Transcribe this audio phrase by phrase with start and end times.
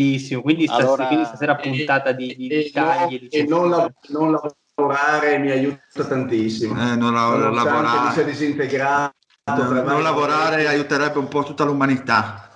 [0.00, 3.18] Grandissimo, quindi, stas- Allora, quindi stasera puntata di, di, e, tagli.
[3.20, 4.38] di e non, la- non
[4.76, 6.72] lavorare mi aiuta tantissimo.
[6.74, 9.14] Eh, non, la- lavorare- mi sia disintegrato.
[9.46, 12.50] non- non lavorare aiuterebbe un po' tutta l'umanità.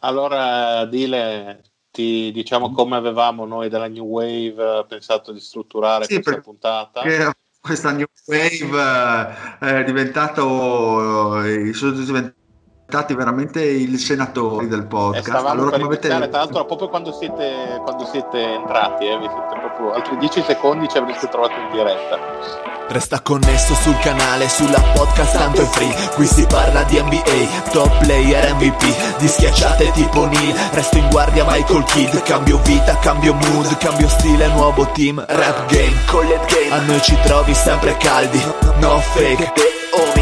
[0.00, 6.14] Allora, Dile, ti diciamo come avevamo noi della New Wave eh, pensato di strutturare Sì,
[6.14, 7.00] questa per- puntata.
[7.02, 11.92] Che questa new wave eh, è diventato eh, sono
[12.92, 15.26] diventati veramente i senatori del podcast.
[15.26, 19.58] stavamo Allora, come avete tra l'altro, proprio quando siete, quando siete entrati, eh, vi siete
[19.58, 22.18] proprio altri 10 secondi ci avreste trovato in diretta.
[22.88, 25.94] Resta connesso sul canale, sulla podcast tanto è free.
[26.14, 31.46] Qui si parla di NBA, top player MVP Di schiacciate tipo Neil, resto in guardia
[31.48, 32.14] Michael Kidd.
[32.24, 35.24] Cambio vita, cambio mood, cambio stile, nuovo team.
[35.26, 38.42] Rap game, collet game, a noi ci trovi sempre caldi.
[38.80, 39.52] No fake,
[39.92, 40.21] homies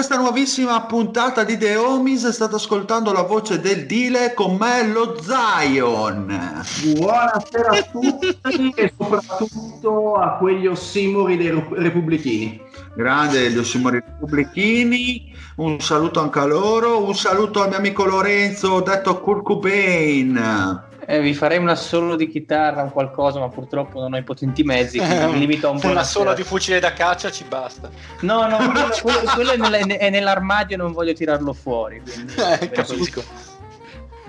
[0.00, 5.20] questa nuovissima puntata di The Homies, state ascoltando la voce del Dile con me lo
[5.20, 6.64] Zion.
[6.94, 8.38] Buonasera a tutti
[8.76, 12.62] e soprattutto a quegli ossimori dei repubblichini.
[12.96, 18.80] Grande gli ossimori repubblichini, un saluto anche a loro, un saluto al mio amico Lorenzo,
[18.80, 20.88] detto Kurt Cobain.
[21.06, 24.62] Eh, vi farei una solo di chitarra, un qualcosa, ma purtroppo non ho i potenti
[24.62, 25.88] mezzi, quindi mi limito a un po'.
[25.88, 26.36] Una sola sera.
[26.36, 27.90] di fucile da caccia ci basta.
[28.20, 32.00] No, no, quello, quello- quello è, nella- è nell'armadio e non voglio tirarlo fuori.
[32.02, 33.22] quindi- Eh, capisco.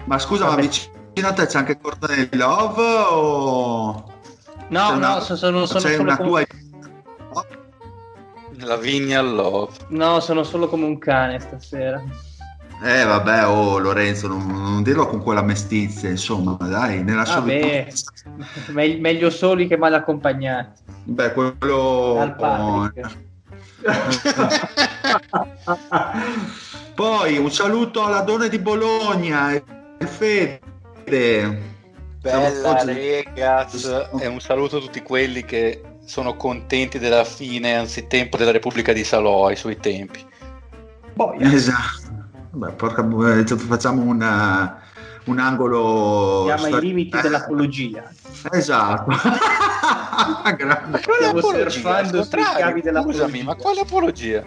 [0.06, 0.62] Ma scusa, ma Vabbè.
[0.62, 4.04] vicino a te c'è anche Courtney Love o...
[4.70, 6.30] No, c'è una- no, so- sono, sono c'è solo una come...
[6.30, 6.46] tua...
[8.64, 9.72] La vigna love.
[9.90, 12.02] No, sono solo come un cane stasera.
[12.84, 18.48] Eh vabbè, oh Lorenzo, non, non dirlo con quella mestizia, insomma, dai, nella Vabbè, solitudine.
[18.70, 20.82] me- meglio soli che mal accompagnati.
[21.04, 22.34] Beh, quello...
[22.38, 23.18] Patrick.
[26.96, 29.64] Poi un saluto alla donna di Bologna, e
[30.00, 30.60] Fede.
[32.20, 33.88] Bella ragazzi,
[34.20, 39.04] e un saluto a tutti quelli che sono contenti della fine anzitempo della Repubblica di
[39.04, 40.26] Salò ai suoi tempi.
[41.14, 41.52] Boia.
[41.52, 42.01] Esatto.
[42.54, 43.02] Beh, porca,
[43.38, 44.80] eh, facciamo una-
[45.26, 46.44] un angolo...
[46.46, 48.12] Chiama i storico- limiti eh, dell'apologia.
[48.52, 49.12] Esatto.
[50.58, 51.02] Grande.
[51.02, 53.02] Quale apologia?
[53.02, 54.44] Scusami, ma quale apologia?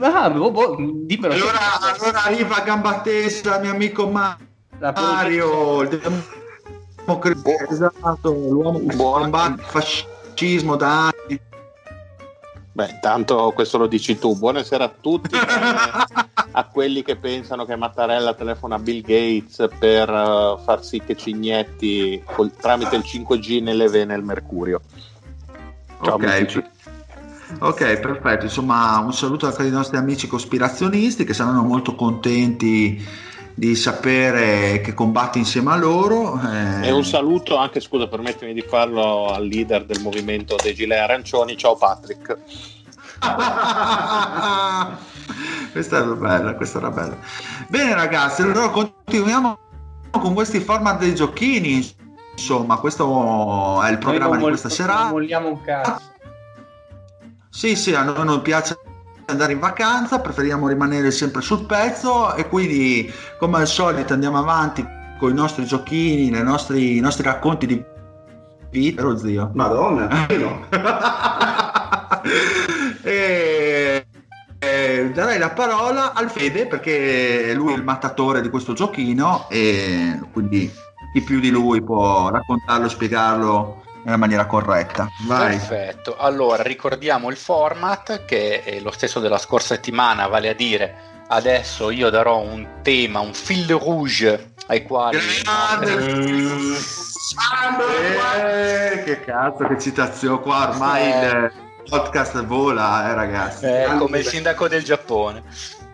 [0.00, 1.32] Ah, boh, boh, dimmelo.
[1.34, 4.08] Allora, allora arriva a gamba tesa mio amico
[4.78, 6.00] L'apologia- Mario, il
[7.04, 11.40] democristiano, esatto, l'uomo che Buon- combatte il fascismo da anni.
[12.74, 14.34] Beh, intanto questo lo dici tu.
[14.34, 16.06] Buonasera a tutti, tranne
[16.52, 21.14] a quelli che pensano che Mattarella telefona a Bill Gates per eh, far sì che
[21.14, 24.80] ci inietti col- tramite il 5G nelle vene il mercurio.
[26.02, 26.64] Ciao, Ok, amici.
[27.58, 28.44] ok, perfetto.
[28.46, 33.04] Insomma, un saluto anche ai nostri amici cospirazionisti che saranno molto contenti
[33.54, 36.40] di sapere che combatti insieme a loro.
[36.40, 36.86] eh.
[36.86, 41.56] E un saluto anche, scusa, permettimi di farlo al leader del movimento dei gilet arancioni.
[41.56, 42.38] Ciao Patrick.
[45.72, 47.16] questa era bella, questa era bella.
[47.68, 49.58] Bene ragazzi, allora continuiamo
[50.10, 51.94] con questi format dei giochini.
[52.32, 55.10] Insomma, questo è il programma non di questa non serata.
[55.10, 56.00] molliamo un cazzo.
[57.50, 58.78] Sì, sì, a noi non piace
[59.32, 64.86] andare in vacanza, preferiamo rimanere sempre sul pezzo e quindi come al solito andiamo avanti
[65.18, 67.84] con i nostri giochini, nostri- i nostri racconti di
[68.70, 69.50] vita, vero zio?
[69.54, 70.66] Madonna, no.
[73.02, 74.06] e,
[74.58, 80.18] e darei la parola al Fede perché lui è il mattatore di questo giochino e
[80.32, 80.72] quindi
[81.12, 85.08] chi più di lui può raccontarlo spiegarlo nella maniera corretta.
[85.26, 85.56] Vai.
[85.56, 91.10] Perfetto, allora ricordiamo il format che è lo stesso della scorsa settimana, vale a dire
[91.28, 95.18] adesso io darò un tema, un fil rouge ai quali...
[95.42, 95.94] Grande
[99.24, 101.26] cazzo, che citazione qua, ormai Eh.
[101.26, 101.52] il
[101.88, 103.64] podcast vola, eh ragazzi.
[103.64, 103.98] Eh, Grande.
[103.98, 105.42] come il sindaco del Giappone.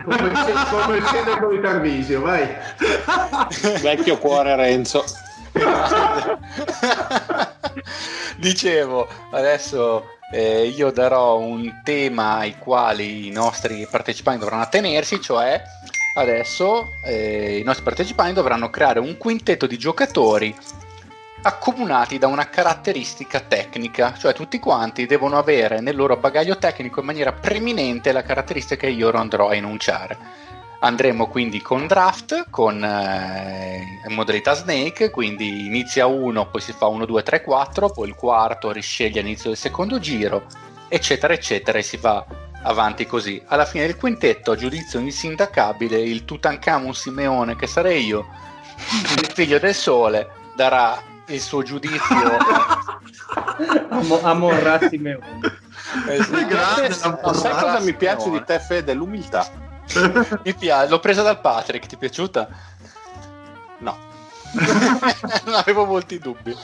[0.03, 2.47] Come il, come il sindaco di Tarvisio, vai.
[3.81, 5.03] Vecchio cuore Renzo.
[8.37, 15.61] Dicevo, adesso eh, io darò un tema ai quali i nostri partecipanti dovranno attenersi, cioè
[16.15, 20.55] adesso eh, i nostri partecipanti dovranno creare un quintetto di giocatori
[21.41, 27.05] accomunati da una caratteristica tecnica, cioè tutti quanti devono avere nel loro bagaglio tecnico in
[27.05, 30.47] maniera preminente la caratteristica che io andrò a enunciare.
[30.81, 37.05] Andremo quindi con draft, con eh, modalità snake, quindi inizia uno, poi si fa 1,
[37.05, 40.45] 2, 3, 4, poi il quarto risceglie all'inizio del secondo giro,
[40.87, 42.25] eccetera, eccetera, e si va
[42.61, 43.41] avanti così.
[43.47, 48.27] Alla fine del quintetto, a giudizio insindacabile, il Tutankhamun Simeone, che sarei io,
[49.17, 50.97] il figlio del sole, darà
[51.27, 51.97] il suo giudizio.
[53.89, 55.39] Amo- Amorra Simeone.
[56.47, 56.87] grande,
[57.21, 58.93] No, sai cosa mi piace di te, Fede?
[58.93, 59.67] L'umiltà.
[60.43, 62.47] Mi piace, l'ho presa dal Patrick, ti è piaciuta?
[63.79, 63.97] No.
[65.45, 66.55] non avevo molti dubbi.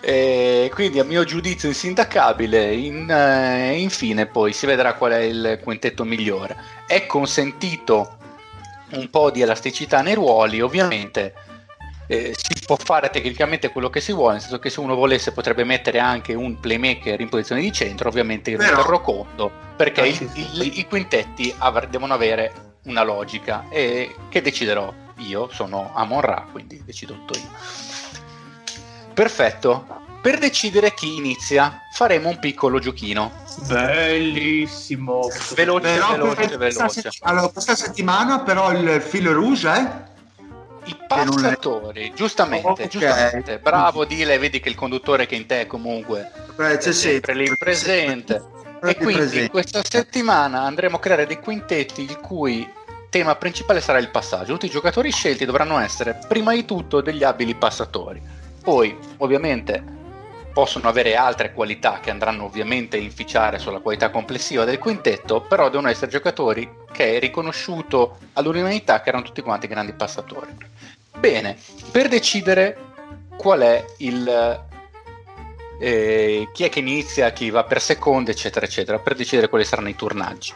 [0.00, 5.60] E quindi a mio giudizio insindacabile, in, eh, infine poi si vedrà qual è il
[5.62, 6.56] quintetto migliore.
[6.86, 8.16] È consentito
[8.92, 11.34] un po' di elasticità nei ruoli, ovviamente
[12.08, 15.32] eh, si può fare tecnicamente quello che si vuole, nel senso che se uno volesse
[15.32, 20.00] potrebbe mettere anche un playmaker in posizione di centro, ovviamente io ne terrò conto, perché
[20.02, 20.46] Ah, sì, sì.
[20.54, 22.52] il- i quintetti avr- devono avere
[22.84, 27.48] una logica e che deciderò io, sono Amon Ra, quindi decido tutto io.
[29.14, 29.86] Perfetto.
[30.20, 33.30] Per decidere chi inizia faremo un piccolo giochino.
[33.68, 35.28] Bellissimo.
[35.54, 37.00] Veloce, Però veloce, questa veloce.
[37.00, 40.02] setti- allora, questa settimana però il filo rouge è
[40.86, 42.86] I è- passatori, giustamente, Ok.
[42.88, 43.58] giustamente.
[43.58, 47.50] Bravo, Dile, vedi che il conduttore che in te comunque Eh, è c'è sempre lì
[47.56, 48.54] presente.
[48.82, 49.50] E quindi presente.
[49.50, 52.68] questa settimana andremo a creare dei quintetti il cui
[53.10, 54.52] tema principale sarà il passaggio.
[54.52, 58.20] Tutti i giocatori scelti dovranno essere prima di tutto degli abili passatori.
[58.62, 59.82] Poi, ovviamente,
[60.52, 65.68] possono avere altre qualità che andranno ovviamente a inficiare sulla qualità complessiva del quintetto, però
[65.68, 70.50] devono essere giocatori che è riconosciuto all'unanimità che erano tutti quanti grandi passatori.
[71.18, 71.56] Bene,
[71.90, 72.78] per decidere
[73.36, 74.64] qual è il
[75.78, 79.88] eh, chi è che inizia, chi va per seconda, eccetera, eccetera, per decidere quali saranno
[79.88, 80.52] i turnaggi.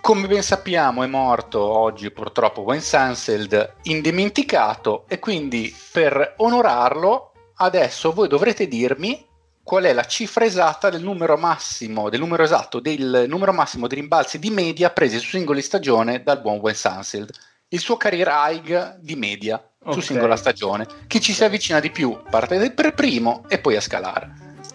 [0.00, 8.12] Come ben sappiamo è morto oggi purtroppo Wayne Sanseld, indimenticato, e quindi per onorarlo adesso
[8.12, 9.26] voi dovrete dirmi
[9.62, 13.96] qual è la cifra esatta del numero massimo, del numero esatto del numero massimo di
[13.96, 17.30] rimbalzi di media presi su singoli stagione dal buon Wayne Sanseld.
[17.70, 20.02] Il suo career high di media su Ok.
[20.02, 20.86] singola stagione.
[21.06, 24.32] Chi ci si avvicina di più parte per primo e poi a scalare.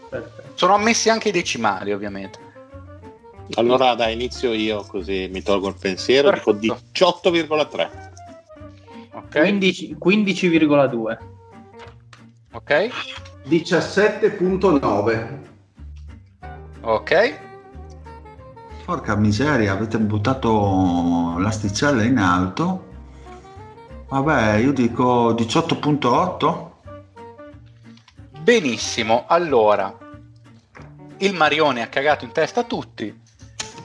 [0.09, 0.51] Perfetto.
[0.53, 2.39] Sono ammessi anche i decimali, ovviamente.
[3.55, 6.29] Allora dai, inizio io così mi tolgo il pensiero.
[6.31, 7.19] Dico Perfetto.
[7.29, 7.89] 18,3.
[9.13, 9.39] Ok?
[9.39, 11.17] 15 15,2.
[12.53, 12.89] Ok?
[13.47, 15.39] 17.9.
[16.81, 17.39] Ok?
[18.85, 22.91] Porca miseria, avete buttato l'asticella in alto.
[24.09, 26.71] Vabbè, io dico 18.8.
[28.41, 29.23] Benissimo.
[29.27, 29.95] Allora,
[31.17, 33.21] il Marione ha cagato in testa a tutti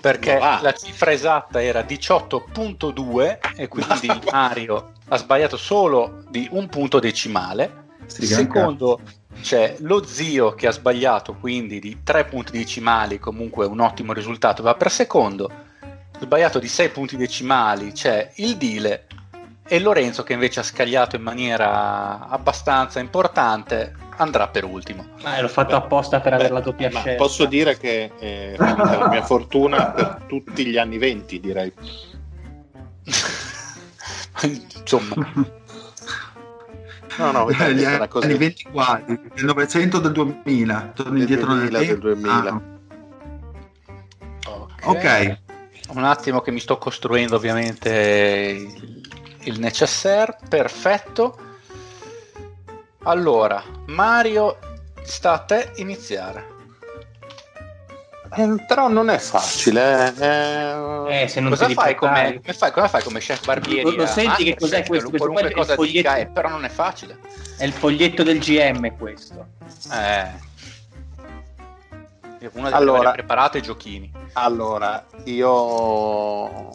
[0.01, 0.61] perché Ah.
[0.63, 7.87] la cifra esatta era 18.2 e quindi Mario ha sbagliato solo di un punto decimale.
[8.07, 9.01] Secondo
[9.41, 14.63] c'è lo zio che ha sbagliato quindi di 3 punti decimali, comunque un ottimo risultato,
[14.63, 15.51] va per secondo.
[16.21, 19.07] Sbagliato di 6 punti decimali c'è il Dile
[19.67, 25.07] e Lorenzo che invece ha scagliato in maniera abbastanza importante andrà per ultimo.
[25.23, 27.23] Ma l'ho fatto apposta per avere la doppia Ma scelta.
[27.23, 31.73] posso dire che è finita la mia fortuna per tutti gli anni 20, direi.
[34.43, 35.15] Insomma,
[37.19, 40.93] No, no, Gli è una anni cosa 24, del 900 del 2000.
[40.95, 42.07] Torni Del indietro 2000, nel del tempo.
[42.09, 42.63] 2000.
[44.45, 45.39] Ah, ok.
[45.89, 49.03] Un attimo che mi sto costruendo ovviamente il,
[49.45, 51.39] il necessaire, perfetto.
[53.03, 54.59] Allora, Mario,
[55.03, 56.58] sta a te iniziare.
[58.35, 60.15] Eh, però non è facile.
[60.19, 61.23] eh.
[61.23, 63.83] Eh, se non Cosa ti fai, come, come fai, come fai come chef barbieri?
[63.91, 65.09] Lo- lo senti che cos'è questo?
[65.09, 66.29] Questo Qualunque è cosa dica, foglietto.
[66.31, 67.19] eh, però non è facile.
[67.57, 69.47] È il foglietto del GM questo.
[69.93, 70.47] Eh.
[72.53, 72.99] Una delle Allora.
[72.99, 74.13] allora, preparate giochini.
[74.35, 76.71] Allora, io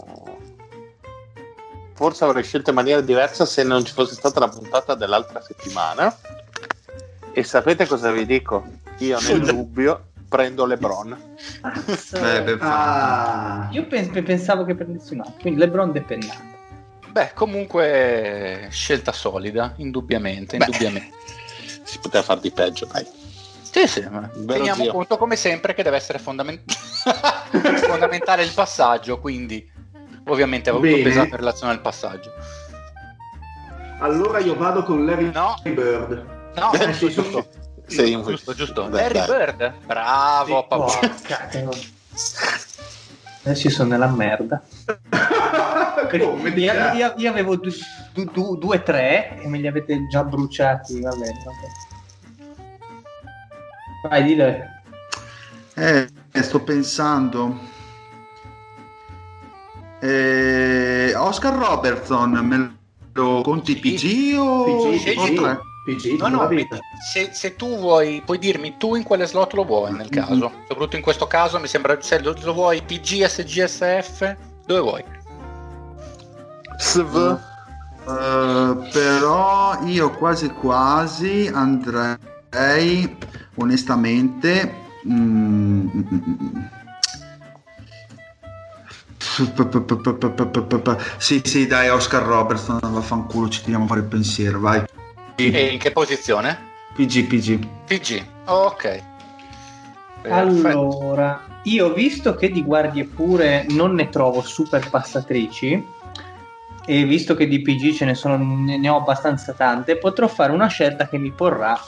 [1.94, 6.14] forse avrei scelto in maniera diversa se non ci fosse stata la puntata dell'altra settimana.
[7.32, 8.66] E sapete cosa vi dico?
[8.98, 11.16] Io nel dubbio prendo LeBron.
[11.62, 12.58] Eh.
[12.60, 16.42] Ah, Io pens- pensavo che prendessi un altro, quindi LeBron depennato.
[17.12, 20.66] Beh, comunque scelta solida, indubbiamente, Beh.
[20.66, 21.12] indubbiamente.
[21.84, 23.06] Si poteva far di peggio, dai.
[23.62, 24.02] Sì, sì,
[24.48, 24.92] teniamo zio.
[24.92, 26.64] conto come sempre che deve essere fondament-
[27.88, 29.70] fondamentale il passaggio, quindi
[30.26, 32.32] ovviamente ha avuto pesante in relazione al passaggio.
[34.00, 36.26] allora io vado con Larry No, Bird.
[36.56, 37.46] no, Eh, sì, giusto,
[37.94, 38.82] Sei un- giusto, giusto.
[38.84, 39.28] Dai, Larry dai.
[39.28, 40.86] Bird, bravo, papà.
[41.00, 41.68] Porca, eh,
[43.46, 44.62] Adesso sono nella merda.
[46.10, 47.72] Come io, io- io avevo du-
[48.14, 51.00] du- du- due, tre e me li avete già bruciati.
[51.02, 51.74] Va bene, va bene.
[54.10, 54.82] Vai, dile.
[55.76, 56.08] Eh,
[56.42, 57.60] sto pensando.
[60.00, 62.76] Eh, Oscar Robertson, me
[63.14, 65.60] lo conti PG o PG, o tre?
[65.84, 66.50] PG, No, no,
[67.12, 70.52] se, se tu vuoi, puoi dirmi tu in quale slot lo vuoi nel caso.
[70.68, 74.36] Soprattutto in questo caso mi sembra, se lo, lo vuoi PG, SG, SF,
[74.66, 75.04] dove vuoi?
[76.78, 77.38] Sv.
[78.06, 83.18] Eh, però io quasi quasi andrei
[83.56, 84.76] onestamente
[85.08, 86.66] mm, mm, mm, mm.
[91.18, 94.84] sì sì dai Oscar Robertson vaffanculo ci tiriamo a fare il pensiero vai
[95.36, 96.72] E in che posizione?
[96.94, 99.04] PG PG PG, ok.
[100.22, 100.68] Perfetto.
[100.68, 105.86] Allora, io visto che di guardie pure non ne trovo super passatrici
[106.86, 110.68] e visto che di PG ce ne sono ne ho abbastanza tante, potrò fare una
[110.68, 111.80] scelta che mi porrà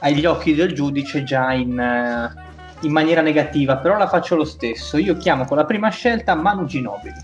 [0.00, 2.32] agli occhi del giudice già in, eh,
[2.80, 4.98] in maniera negativa, però la faccio lo stesso.
[4.98, 7.14] Io chiamo con la prima scelta Manu Ginobili.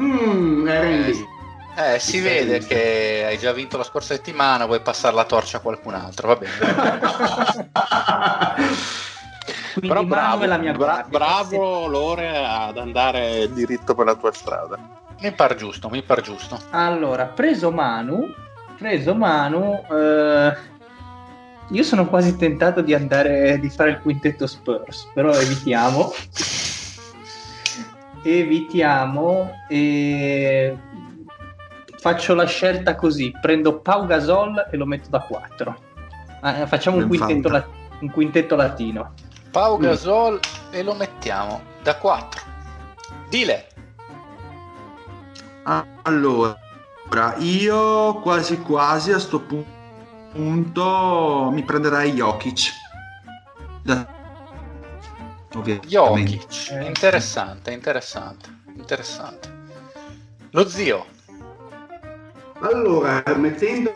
[0.00, 1.31] Mm, Eren lì.
[1.74, 5.60] Eh, si vede che hai già vinto la scorsa settimana, vuoi passare la torcia a
[5.60, 6.52] qualcun altro, va bene.
[9.80, 14.78] Però bravo, la mia bra- bravo Lore ad andare diritto per la tua strada.
[15.20, 16.60] Mi par giusto, mi par giusto.
[16.70, 18.26] Allora, preso Manu,
[18.76, 20.54] preso Manu, eh,
[21.68, 26.12] io sono quasi tentato di andare di fare il quintetto Spurs, però evitiamo.
[28.22, 30.76] evitiamo e
[32.02, 35.76] faccio la scelta così, prendo Pau Gasol e lo metto da 4.
[36.40, 37.64] Ah, facciamo un quintetto, la-
[38.00, 39.12] un quintetto latino.
[39.52, 39.82] Pau Mm.
[39.82, 40.40] Gasol
[40.72, 42.40] e lo mettiamo da 4.
[43.28, 43.68] Dile.
[46.02, 46.56] allora
[47.38, 49.64] io quasi quasi a sto pu-
[50.32, 52.70] punto mi prenderei Jokic
[53.84, 54.04] Da-
[55.54, 56.70] ovviamente Jokic.
[56.72, 56.84] Eh.
[56.84, 59.60] Interessante, interessante, interessante.
[60.50, 61.06] Lo zio.
[62.62, 63.92] Allora, mettendo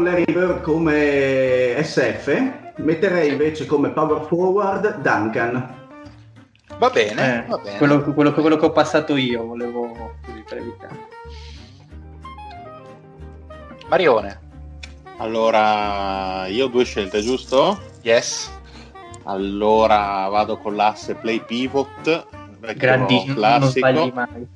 [0.00, 5.82] Larry Bird come SF, metterei invece come power forward Duncan.
[6.78, 7.76] Va bene, Eh, va bene.
[7.78, 10.14] quello, quello- quello che ho passato io, volevo
[10.48, 11.08] per evitare.
[13.88, 14.40] Marione.
[15.18, 17.80] Allora, io ho due scelte, giusto?
[18.02, 18.50] Yes.
[19.24, 22.26] Allora vado con l'asse play pivot,
[22.76, 24.48] Grandissimo, non sbagli classico, mai.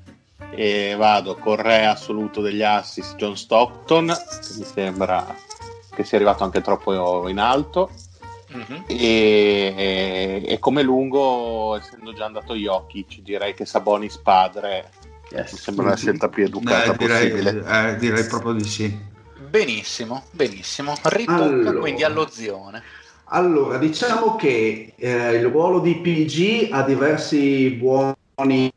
[0.50, 5.34] E vado con re assoluto degli assist John Stockton, che mi sembra
[5.94, 7.90] che sia arrivato anche troppo in alto,
[8.50, 8.84] Mhm.
[8.86, 14.92] e, e- e come lungo, essendo già andato Jokic, direi che Sabonis padre
[15.30, 15.52] Yes.
[15.52, 17.64] mi sembra la scelta più educata Eh, direi, possibile.
[17.90, 18.98] eh, direi proprio di sì
[19.50, 20.94] Benissimo, benissimo.
[21.02, 21.78] Ritocca Allora.
[21.78, 22.82] quindi allo zione.
[23.30, 28.70] Allora, diciamo che eh, il ruolo di PG ha diversi buoni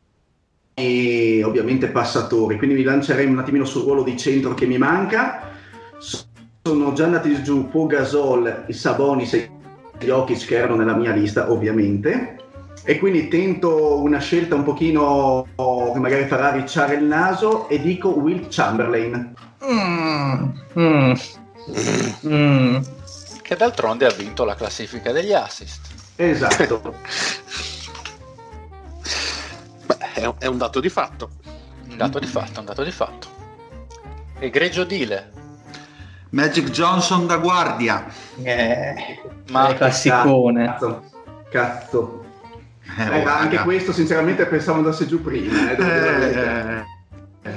[0.81, 5.51] e ovviamente passatori, quindi mi lancerei un attimino sul ruolo di centro che mi manca.
[5.99, 9.51] Sono già andati giù Pogasol, i Sabonis e
[9.99, 12.37] gli Jokic che erano nella mia lista, ovviamente.
[12.83, 18.09] E quindi tento una scelta un pochino che magari farà ricciare il naso e dico
[18.09, 19.33] Will Chamberlain.
[19.63, 21.13] Mm, mm,
[22.25, 22.77] mm.
[23.43, 25.89] Che d'altronde ha vinto la classifica degli assist.
[26.15, 26.95] Esatto.
[30.21, 31.29] È, un- è un dato di fatto.
[31.89, 33.27] Un dato di fatto, un dato di fatto.
[34.37, 35.31] Egregio Dile.
[36.29, 38.05] Magic Johnson da guardia
[38.41, 40.65] Eh, Ma è classicone.
[40.65, 41.03] Cazzo.
[41.49, 42.25] Cazzo.
[42.97, 45.71] Eh, Eh, ma anche questo sinceramente pensavo andasse giù prima.
[45.71, 46.85] Eh, verità.
[47.41, 47.53] Eh, eh,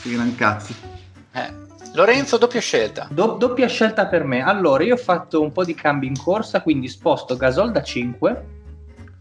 [0.00, 0.74] che gran cazzi
[1.32, 1.52] eh,
[1.94, 3.08] Lorenzo, doppia scelta.
[3.10, 4.40] Do- doppia scelta per me.
[4.42, 8.46] Allora, io ho fatto un po' di cambi in corsa, quindi sposto Gasol da 5.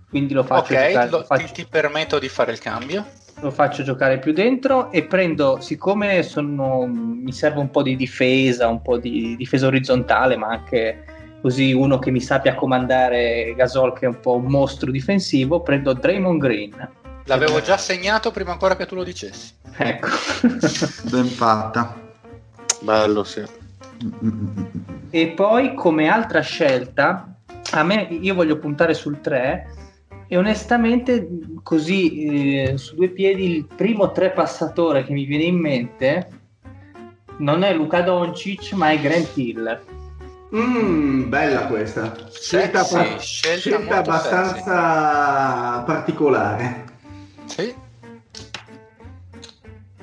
[0.10, 3.06] Quindi lo faccio ok, giocare- lo faccio- ti, ti permetto di fare il cambio.
[3.42, 8.68] lo faccio giocare più dentro e prendo, siccome sono, mi serve un po' di difesa,
[8.68, 11.04] un po' di difesa orizzontale, ma anche
[11.40, 15.94] così uno che mi sappia comandare Gasol che è un po' un mostro difensivo, prendo
[15.94, 16.90] Draymond Green.
[17.26, 19.54] L'avevo già segnato prima ancora che tu lo dicessi.
[19.78, 20.08] Ecco.
[21.12, 21.96] Ben fatta.
[22.82, 23.44] Bello, sì.
[25.10, 27.36] e poi come altra scelta,
[27.72, 29.68] a me io voglio puntare sul 3
[30.28, 31.28] e onestamente
[31.64, 36.28] così eh, su due piedi il primo tre passatore che mi viene in mente
[37.38, 39.82] non è Luca Doncic ma è Grant Hill.
[40.56, 42.16] Mm, bella questa.
[42.30, 46.86] Scelta, Sexy, par- scelta scelta abbastanza particolare.
[47.46, 47.86] Sì.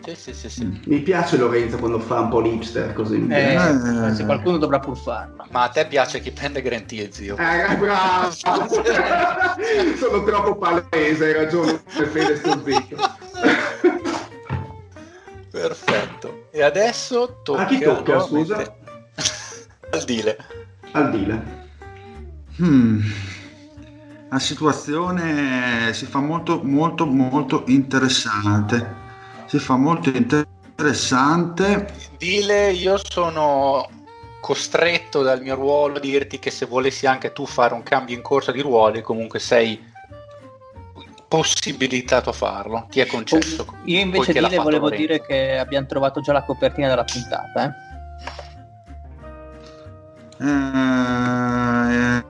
[0.04, 0.80] Sì, sì, sì, sì.
[0.86, 3.26] Mi piace Lorenzo quando fa un po' l'hipster così.
[3.28, 4.14] Eh, Eh.
[4.14, 5.46] se qualcuno dovrà pur farlo.
[5.50, 7.36] Ma a te piace chi prende Grant Hill, zio?
[7.38, 8.30] Eh, bravo!
[9.96, 12.96] Sono troppo palese, hai ragione, Fede sto zitto.
[15.50, 16.46] Perfetto.
[16.50, 17.62] E adesso tocca...
[17.62, 18.56] A chi tocca, scusa?
[19.90, 20.36] Al dile.
[20.92, 21.62] Al dile.
[22.58, 23.00] Hmm.
[24.30, 29.02] La situazione si fa molto, molto, molto interessante.
[29.54, 31.86] Si fa molto interessante.
[32.18, 33.88] Dile, io sono
[34.40, 38.20] costretto dal mio ruolo a dirti che se volessi anche tu fare un cambio in
[38.22, 39.80] corsa di ruoli, comunque sei
[41.28, 42.88] possibilitato a farlo.
[42.90, 43.64] Ti è concesso.
[43.84, 45.06] Io invece poiché l'ha di fatto volevo Lorenzo.
[45.06, 47.64] dire che abbiamo trovato già la copertina della puntata.
[47.64, 47.70] Eh?
[50.46, 52.24] Eh,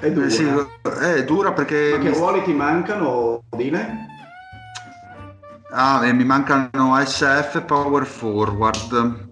[0.00, 0.26] È dura.
[0.26, 0.44] eh, sì,
[1.00, 4.16] è dura perché Ma che mi- ruoli ti mancano, dile?
[5.72, 9.26] Ah, mi mancano SF e Power Forward.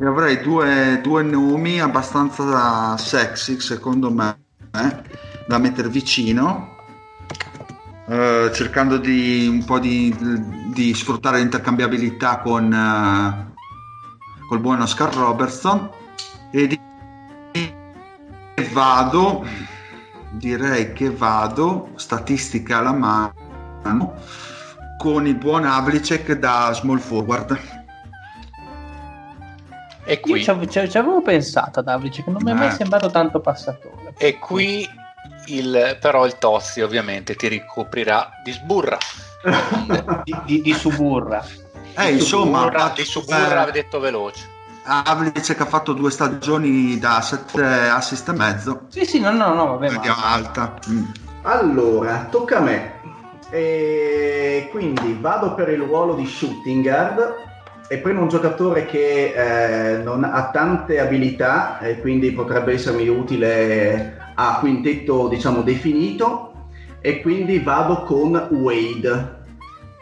[0.00, 4.38] E avrei due, due nomi abbastanza sexy, secondo me,
[4.72, 5.02] eh,
[5.46, 6.78] da mettere vicino.
[8.10, 10.12] eh, cercando di un po' di,
[10.74, 13.50] di sfruttare l'intercambiabilità con eh,
[14.48, 15.88] col buon Oscar Robertson
[16.50, 16.80] e di
[18.72, 19.46] vado
[20.32, 24.14] direi che vado statistica alla mano
[25.00, 27.58] con il buon Havlicek da small forward
[30.04, 32.66] E qui, ci avevo, ci- ci avevo pensato ad Havlicek, che non mi è mai
[32.68, 32.72] Eh.
[32.72, 34.12] sembrato tanto passatore.
[34.18, 34.86] e qui
[35.46, 38.98] il, però il Tozzi ovviamente ti ricoprirà di sburra.
[40.22, 41.42] Di, di- di Suburra.
[41.94, 44.48] eh, insomma Suburra, ha di fatto- Suburra eh, detto veloce.
[44.82, 49.78] Havlicek ha fatto due stagioni da 7 assist e mezzo Sì, sì, no, no, no,
[49.78, 50.02] vabbè, ma...
[50.32, 51.04] alta Mm.
[51.42, 52.99] Allora, tocca a me.
[53.50, 57.34] E quindi vado per il ruolo di shooting guard
[57.88, 64.18] e prendo un giocatore che eh, non ha tante abilità e quindi potrebbe essermi utile
[64.34, 66.52] a quintetto diciamo definito
[67.00, 69.38] e quindi vado con Wade.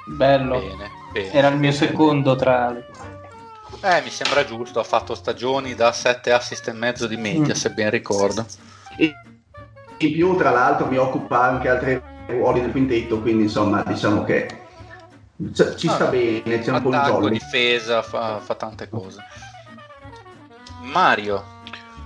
[0.07, 0.59] Bello.
[0.59, 1.33] Bene, bene.
[1.33, 2.87] Era il mio secondo tra le...
[3.81, 7.57] Eh, mi sembra giusto, ha fatto stagioni da 7 assist e mezzo di media, Mm.
[7.57, 8.45] se ben ricordo.
[8.97, 9.15] E
[9.99, 14.47] in più, tra l'altro, mi occupa anche altri ruoli del quintetto, quindi insomma diciamo che
[15.53, 17.31] c- ci sta Ah, bene, c'è un po' di jolly.
[17.33, 19.23] difesa, fa, fa tante cose.
[20.83, 21.57] Mario,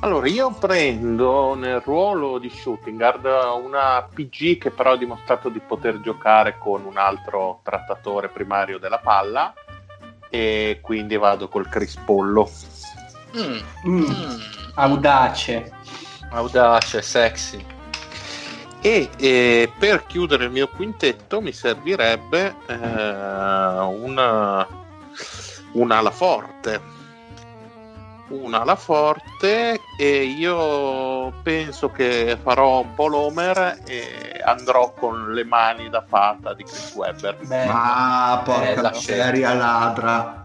[0.04, 3.24] Allora, io prendo nel ruolo di shooting guard
[3.64, 8.98] una PG che però ha dimostrato di poter giocare con un altro trattatore primario della
[8.98, 9.54] palla
[10.28, 12.50] e quindi vado col Crispollo.
[13.36, 14.40] Mm, Mm, mm,
[14.74, 15.72] audace.
[16.30, 17.64] audace, sexy.
[18.84, 24.66] E eh, per chiudere il mio quintetto mi servirebbe eh, una,
[25.72, 26.90] un'ala forte.
[28.28, 35.88] Un'ala forte e io penso che farò un po' l'Homer e andrò con le mani
[35.88, 37.36] da fata di Chris Webber.
[37.36, 40.41] Beh, ma porca Bella miseria ladra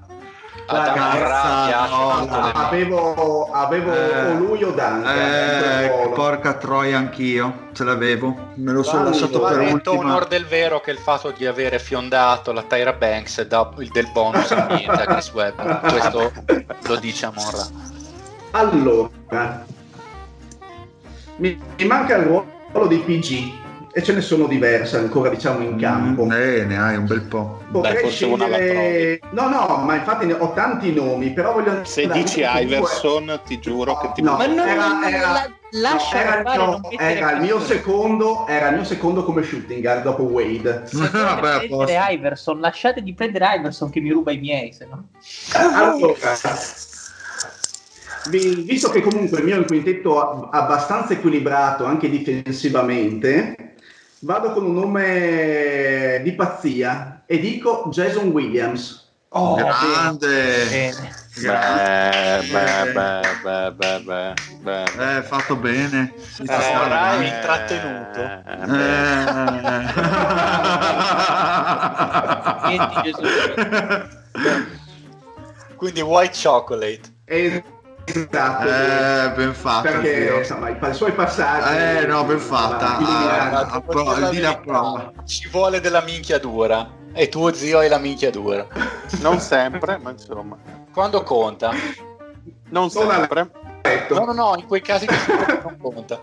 [0.67, 2.51] Cazzo, piace no, no.
[2.53, 5.85] Avevo, avevo Eh, o lui o Dante.
[5.85, 9.99] Eh, porca troia anch'io, ce l'avevo, me lo sono lasciato per Ha detto ultima.
[10.11, 14.09] onor del vero che il fatto di avere fiondato la Tyra Banks dà il del
[14.11, 15.79] bonus a Chris Webber.
[15.79, 16.31] Questo
[16.87, 17.63] lo dice Amorra.
[18.51, 19.65] Allora,
[21.37, 23.65] mi, mi manca il ruolo di PG
[23.97, 26.25] e ce ne sono diverse ancora, diciamo, in campo.
[26.25, 27.63] Mm, Bene, hai un bel po'.
[27.71, 29.19] Potrei Beh, forse scegliere...
[29.31, 31.83] No, no, ma infatti ne ho tanti nomi, però voglio...
[31.83, 35.51] Se dici Iverson, ti giuro che ti No, Ma no, era- no, no, era- la-
[35.71, 39.81] lascia no, era, no, non era il mio secondo, era il mio secondo come shooting
[39.81, 40.83] guard dopo Wade.
[40.93, 41.97] Vabbè, prendere.
[42.11, 45.07] Iverson, lasciate di prendere Iverson che mi ruba i miei, se no.
[45.53, 46.13] Allora,
[48.29, 53.55] vi- visto che comunque il mio è un quintetto abbastanza equilibrato anche difensivamente,
[54.19, 59.05] vado con un nome di pazzia e dico Jason Williams.
[59.29, 60.93] Oh, grande!
[61.37, 62.41] Beh,
[63.75, 64.83] beh, beh.
[65.17, 66.13] Eh, fatto bene.
[66.17, 67.27] Si Eh, bene.
[67.27, 68.21] intrattenuto.
[72.73, 73.01] Eh.
[73.03, 73.21] Gesù.
[75.77, 77.01] Quindi white chocolate.
[78.09, 78.67] Esatto.
[78.67, 79.81] Eh, ben fatto.
[79.89, 82.97] perché insomma, i, suoi passaggi Eh, no, ben fatta.
[82.97, 85.13] Ah, pro-.
[85.25, 86.89] Ci vuole della minchiadura.
[87.11, 88.65] E tuo zio hai la minchiadura.
[89.19, 90.55] Non sempre, ma insomma.
[90.93, 91.71] Quando conta?
[92.69, 93.51] Non sempre.
[94.09, 95.15] No, no, no, in quei casi che
[95.63, 96.21] non conta.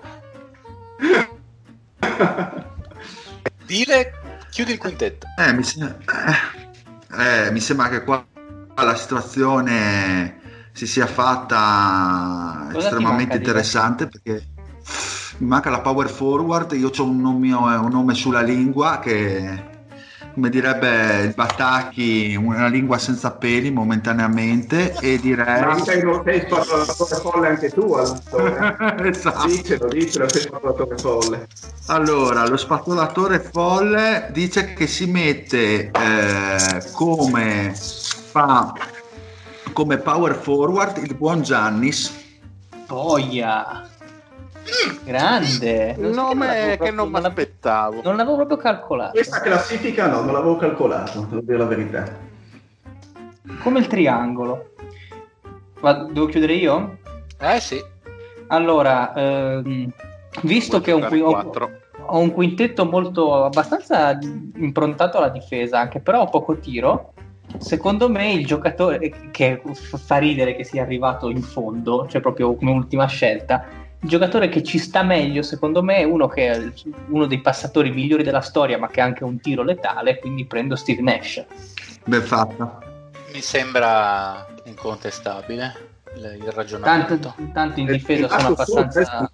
[3.66, 4.12] Dile,
[4.50, 5.26] chiudi il quintetto.
[5.38, 8.24] Eh, mi, se- eh, eh, mi sembra che qua
[8.76, 10.40] la situazione
[10.74, 14.44] si sia fatta ti estremamente interessante perché
[15.38, 19.72] mi manca la power forward, io ho un nome, un nome sulla lingua che
[20.34, 25.64] come direbbe il Batacchi, una lingua senza peli momentaneamente e direi...
[25.64, 28.96] Ma sei, sei spazzolatore folle anche tu, allora.
[29.06, 29.46] esatto.
[29.46, 31.46] Dicelo, dicelo, sei spazzolatore folle.
[31.86, 38.72] Allora, lo spazzolatore folle dice che si mette eh, come fa
[39.74, 42.22] come power forward il buon Giannis.
[42.86, 43.86] Boia.
[45.04, 45.96] Grande.
[45.98, 48.00] Non so Nome che non mi aspettavo.
[48.02, 49.10] Non l'avevo proprio calcolato.
[49.10, 52.04] Questa classifica no, non l'avevo calcolato, devo dire la verità.
[53.62, 54.70] Come il triangolo.
[55.80, 56.98] Ma devo chiudere io?
[57.38, 57.78] Eh sì.
[58.46, 59.90] Allora, ehm,
[60.42, 61.70] visto Vuoi che ho un, ho-
[62.06, 64.16] ho un quintetto molto abbastanza
[64.56, 67.13] improntato alla difesa, anche però ho poco tiro.
[67.58, 72.72] Secondo me il giocatore che fa ridere che sia arrivato in fondo, cioè proprio come
[72.72, 73.64] ultima scelta,
[74.00, 76.72] il giocatore che ci sta meglio, secondo me, è uno che è
[77.08, 80.76] uno dei passatori migliori della storia, ma che ha anche un tiro letale, quindi prendo
[80.76, 81.44] Steve Nash.
[82.04, 82.80] Ben fatta.
[83.32, 87.18] Mi sembra incontestabile il, ragionamento.
[87.18, 89.30] Tanto, tanto in difesa sono abbastanza...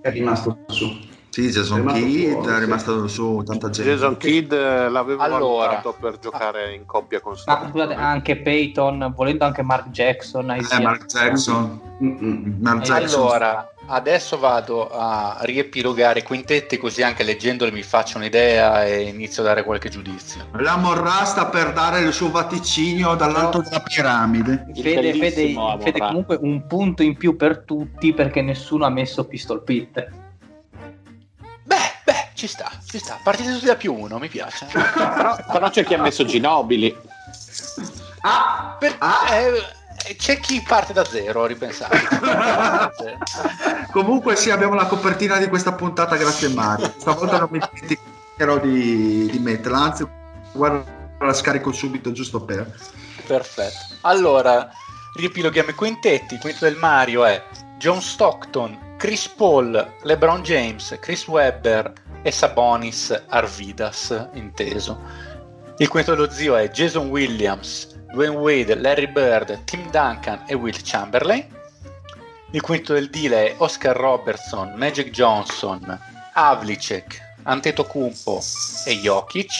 [0.00, 1.12] È rimasto su.
[1.34, 2.60] Sì, Jason Kidd fuori, è sì.
[2.60, 3.90] rimasto su tanta gente.
[3.90, 5.66] Jason Kidd l'avevo Allora.
[5.66, 7.70] valutato per giocare in coppia con Ma Stockton.
[7.70, 11.80] scusate, anche Peyton, volendo anche Mark Jackson, Eh, Isaiah- Mark Jackson.
[12.00, 12.56] Mm-mm.
[12.60, 13.20] Mark Eh, Jackson.
[13.22, 19.42] Allora, adesso vado a riepilogare i quintetti così anche leggendoli mi faccio un'idea e inizio
[19.42, 20.44] a dare qualche giudizio.
[20.58, 24.66] La Morra sta per dare il suo vaticinio dall'alto della piramide.
[24.72, 29.64] Fede, Fede, Fede comunque un punto in più per tutti perché nessuno ha messo Pistol
[29.64, 30.22] Pit.
[31.64, 33.18] Beh, beh, ci sta, ci sta.
[33.22, 34.66] Partite tutti da più uno, mi piace.
[34.72, 36.96] Però, però c'è chi ha messo Ginobili.
[38.20, 39.34] Ah, Per- Ah.
[39.34, 42.00] eh, c'è chi parte da zero, ripensate.
[43.90, 46.92] Comunque sì, abbiamo la copertina di questa puntata, grazie Mario.
[46.98, 50.06] Stavolta non mi dimenticherò di, di metterla, anzi
[50.52, 50.84] guarda,
[51.20, 52.70] la scarico subito giusto per...
[53.26, 53.94] Perfetto.
[54.02, 54.68] Allora,
[55.16, 56.34] riepiloghiamo i quintetti.
[56.34, 57.42] Il quintetto del Mario è
[57.78, 64.98] John Stockton, Chris Paul, LeBron James, Chris Webber e Sabonis Arvidas, inteso.
[65.78, 70.76] Il quintetto dello zio è Jason Williams, Dwayne Wade, Larry Bird, Tim Duncan e Will
[70.82, 71.46] Chamberlain.
[72.52, 75.98] Il quintetto del deal è Oscar Robertson, Magic Johnson,
[76.32, 78.40] Havlicek, Antetokounmpo
[78.86, 79.52] e Jokic.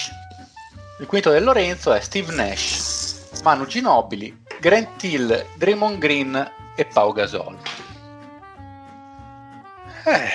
[1.00, 7.12] Il quinto del Lorenzo è Steve Nash, Manu Ginobili, Grant Hill, Draymond Green e Pau
[7.12, 7.58] Gasol.
[10.06, 10.30] Eh,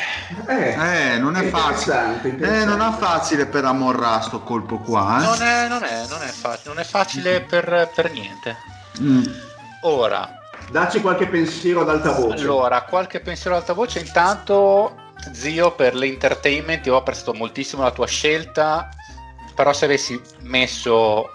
[0.48, 2.48] eh, Eh, non è interessante, facile.
[2.62, 3.06] Eh, non è interessante.
[3.06, 5.18] facile per Amorra sto colpo qua.
[5.20, 5.66] non, Eh?
[5.66, 8.58] è, non, è, non, è facile, non è facile per, per niente.
[9.02, 9.24] Mm.
[9.84, 10.34] Ora,
[10.72, 12.44] Dacci qualche pensiero ad alta voce.
[12.44, 14.00] allora, qualche pensiero ad alta voce.
[14.00, 14.96] Intanto,
[15.34, 18.90] zio, per l'entertainment, io ho apprezzato moltissimo la tua scelta.
[19.56, 21.32] Però, se avessi messo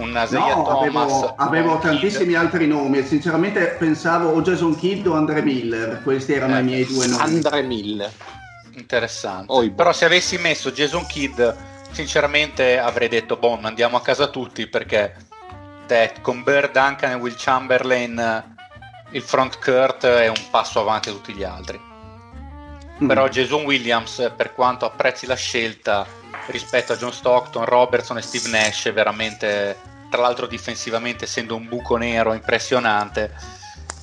[0.00, 4.40] un Isaiah No, Thomas, avevo, avevo un Kidd- tantissimi altri nomi e sinceramente pensavo o
[4.42, 7.22] Jason Kidd o Andre Miller, questi erano Eh, i miei due nomi.
[7.22, 8.10] Andre Miller.
[8.72, 9.46] Interessante.
[9.46, 9.70] Boh.
[9.72, 11.40] Però se avessi messo Jason Kidd,
[11.92, 15.14] sinceramente avrei detto, boh, andiamo a casa tutti perché
[15.86, 18.52] te, con Bird, Duncan e Will Chamberlain
[19.10, 21.80] il front court è un passo avanti a tutti gli altri.
[23.02, 23.06] Mm.
[23.06, 26.04] Però Jason Williams, per quanto apprezzi la scelta
[26.46, 29.76] rispetto a John Stockton, Robertson e Steve Nash, veramente,
[30.10, 33.32] tra l'altro difensivamente essendo un buco nero impressionante,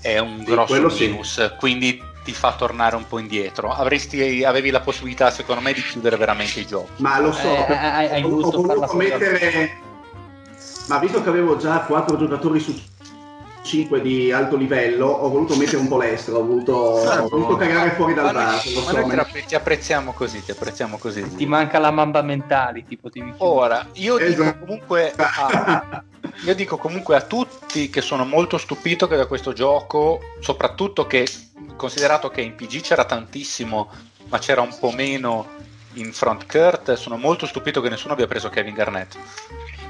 [0.01, 1.07] è un Sì, grosso quello sì.
[1.07, 3.71] minus, quindi ti fa tornare un po' indietro.
[3.73, 7.01] Avresti, avevi la possibilità, secondo me, di chiudere veramente i giochi.
[7.01, 9.79] Ma lo so, Eh, hai- hai ho, voluto ho voluto mettere...
[10.87, 12.79] Ma visto che avevo già quattro giocatori su
[13.63, 17.91] 5 di alto livello, ho voluto mettere un po' l'estero, ho voluto, ho voluto cagare
[17.91, 21.35] fuori dal ma so, ma- ti appre- ti apprezziamo così, ti apprezziamo così.
[21.35, 24.59] Ti manca la mamba mentale, tipo ti Ora, io dico Esatto.
[24.59, 26.03] comunque a,
[26.43, 31.27] io dico comunque a tutti che sono molto stupito che da questo gioco, soprattutto che
[31.75, 33.89] considerato che in PG c'era tantissimo,
[34.29, 35.47] ma c'era un po' meno
[35.93, 39.17] in front court, sono molto stupito che nessuno abbia preso Kevin Garnett.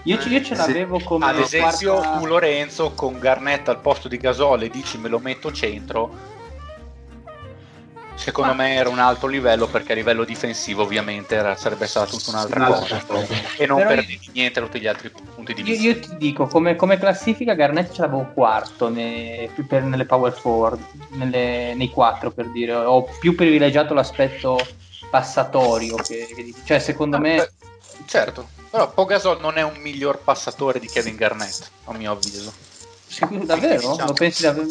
[0.03, 4.07] Io, ce- io ce l'avevo come Ad esempio, quarta- tu Lorenzo con Garnett al posto
[4.07, 6.29] di Gasol e dici me lo metto centro.
[8.15, 12.29] Secondo me era un alto livello perché a livello difensivo ovviamente era- sarebbe stata tutta
[12.29, 13.33] un'altra Un'altra cosa cosa.
[13.57, 15.87] e non Però io- perdevi niente da tutti gli altri punti di Io, vista.
[15.87, 20.83] io ti dico, come, come classifica Garnett ce l'avevo quarto ne- per- nelle power forward,
[21.11, 24.67] nelle- nei quattro per dire, ho più privilegiato l'aspetto
[25.09, 27.49] passatorio, che, che cioè secondo me Eh,
[28.05, 32.53] certo, però Pogasol non è un miglior passatore di Kevin Garnett, a mio avviso.
[33.05, 33.89] sicuro- davvero?
[33.89, 34.05] diciamo.
[34.07, 34.69] Lo pensi davvero?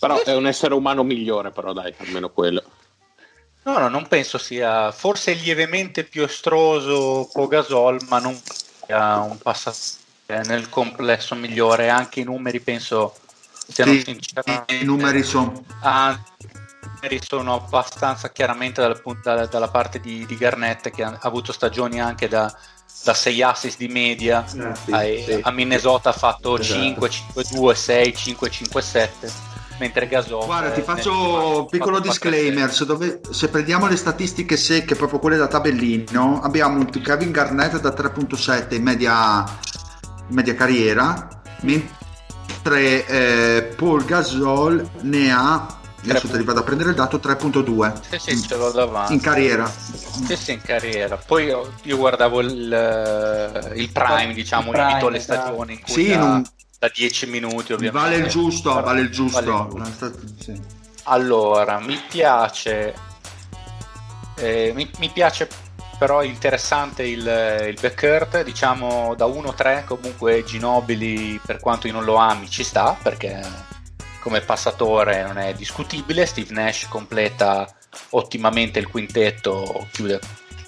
[0.00, 2.62] Però è un essere umano migliore, però dai, almeno quello.
[3.64, 8.34] No, no, non penso sia forse lievemente più estroso Pogasol, ma non
[8.86, 11.90] sia un passatore nel complesso migliore.
[11.90, 13.14] Anche i numeri penso
[13.68, 19.46] siano Sì, sinceramente i numeri sono Ah, i numeri sono abbastanza chiaramente dal punto- dalla,
[19.46, 22.54] dalla parte di, di Garnett che ha, ha avuto stagioni anche da,
[23.04, 25.38] da 6 assist di media Ah, sì, a, sì.
[25.42, 26.80] a Minnesota ha fatto Esatto.
[26.80, 29.32] 5, 5, 2, 6, 5, 5, 7
[29.78, 32.72] mentre Gasol Guarda, ti eh, faccio un piccolo disclaimer.
[32.72, 37.80] Se, dove- se prendiamo le statistiche secche, proprio quelle da tabellino, abbiamo un Kevin Garnett
[37.80, 39.44] da 3.7 in media,
[40.28, 41.28] in media carriera,
[41.62, 45.78] mentre eh, Paul Gasol ne ha,
[46.10, 49.12] adesso ti vado a prendere il dato, 3.2 Sì, sì, ce l'ho davanti.
[49.14, 49.70] in carriera.
[50.26, 51.16] Sì, sì, in carriera.
[51.16, 55.40] Poi io, io guardavo il, eh, il prime, diciamo, Il prime, le esatto.
[55.42, 56.44] stagioni in cui Sì, da, non-
[56.78, 58.08] da 10 minuti ovviamente.
[58.10, 59.68] Vale il giusto, vale il giusto.
[59.70, 60.12] Vale il giusto.
[60.40, 60.60] Sì.
[61.04, 62.94] Allora, mi piace,
[64.36, 65.48] eh, mi, mi piace
[65.98, 67.20] però interessante il,
[67.68, 72.96] il backcourt, diciamo da 1-3 comunque Ginobili per quanto io non lo ami ci sta
[73.00, 73.40] perché
[74.24, 77.70] come passatore non è discutibile, Steve Nash completa
[78.10, 80.18] ottimamente il quintetto, chiude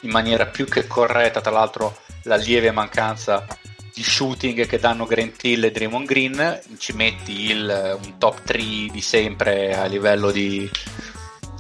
[0.03, 3.47] in maniera più che corretta tra l'altro la lieve mancanza
[3.95, 8.59] di shooting che danno Grant Hill e Draymond Green, ci metti il, un top 3
[8.93, 10.71] di sempre a livello di,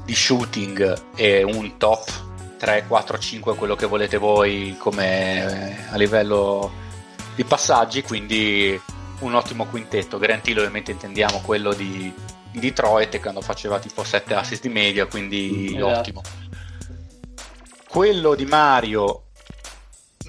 [0.05, 2.11] di shooting e un top
[2.59, 6.71] 3, 4, 5, quello che volete voi come eh, a livello
[7.35, 8.79] di passaggi, quindi
[9.21, 10.19] un ottimo quintetto.
[10.19, 12.13] Grant Hill ovviamente intendiamo quello di,
[12.51, 15.87] di Detroit quando faceva tipo 7 assist di media, quindi Esatto.
[15.87, 16.23] ottimo.
[17.89, 19.23] Quello di Mario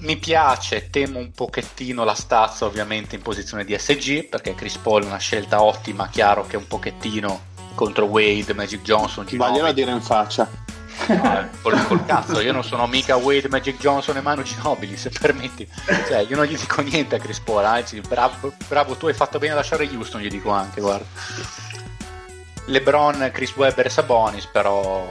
[0.00, 5.02] mi piace, temo un pochettino la stazza ovviamente in posizione di SG perché Chris Paul
[5.02, 10.00] è una scelta ottima, chiaro che un pochettino contro Wade, Magic Johnson, Ginobili, dire in
[10.00, 10.48] faccia.
[11.06, 15.10] No, col, col cazzo, io non sono mica Wade, Magic Johnson e Manu Ginobili, se
[15.10, 15.66] permetti.
[16.06, 19.38] Cioè, io non gli dico niente a Chris Paul, anzi, bravo, bravo, tu hai fatto
[19.38, 21.06] bene a lasciare Houston, gli dico anche, guarda.
[22.66, 25.08] LeBron, Chris Webber e Sabonis, però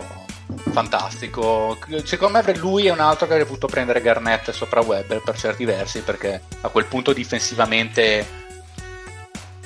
[0.71, 1.78] fantastico.
[2.04, 5.65] Secondo me lui è un altro che avrebbe potuto prendere Garnett sopra Webber per certi
[5.65, 8.45] versi, perché a quel punto difensivamente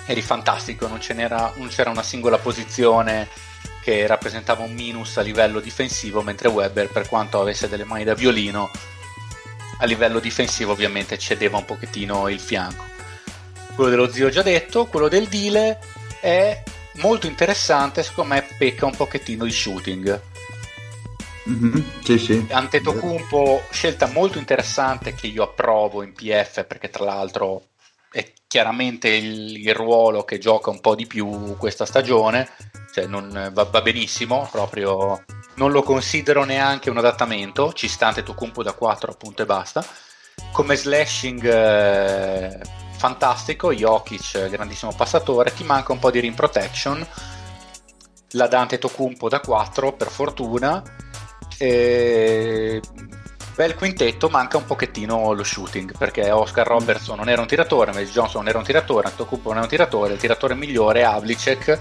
[0.06, 3.28] eri fantastico, non, non c'era una singola posizione
[3.82, 8.14] che rappresentava un minus a livello difensivo, mentre Webber, per quanto avesse delle mani da
[8.14, 8.70] violino,
[9.80, 12.84] a livello difensivo ovviamente cedeva un pochettino il fianco.
[13.74, 15.80] Quello dello zio ho già detto, quello del Dile
[16.20, 16.62] è
[16.96, 20.22] molto interessante, secondo me pecca un pochettino di shooting.
[21.44, 22.46] Mhm, Sì, sì.
[22.50, 27.64] Antetokounmpo, scelta molto interessante che io approvo in PF perché tra l'altro
[28.52, 32.50] chiaramente il, il ruolo che gioca un po' di più questa stagione,
[32.94, 38.62] cioè non, va, va benissimo, proprio non lo considero neanche un adattamento, ci sta Antetokounmpo
[38.62, 39.86] da 4 appunto e basta.
[40.52, 42.60] Come slashing eh,
[42.98, 47.08] fantastico, Jokic grandissimo passatore, ti manca un po' di rim protection,
[48.32, 50.84] la Dante Tocumpo da 4 per fortuna
[51.58, 52.82] e...
[53.62, 58.12] Bel quintetto, manca un pochettino lo shooting perché Oscar Robertson non era un tiratore, Magic
[58.12, 61.80] Johnson non era un tiratore, Antetokounmpo non è un tiratore, il tiratore migliore è Havlicek,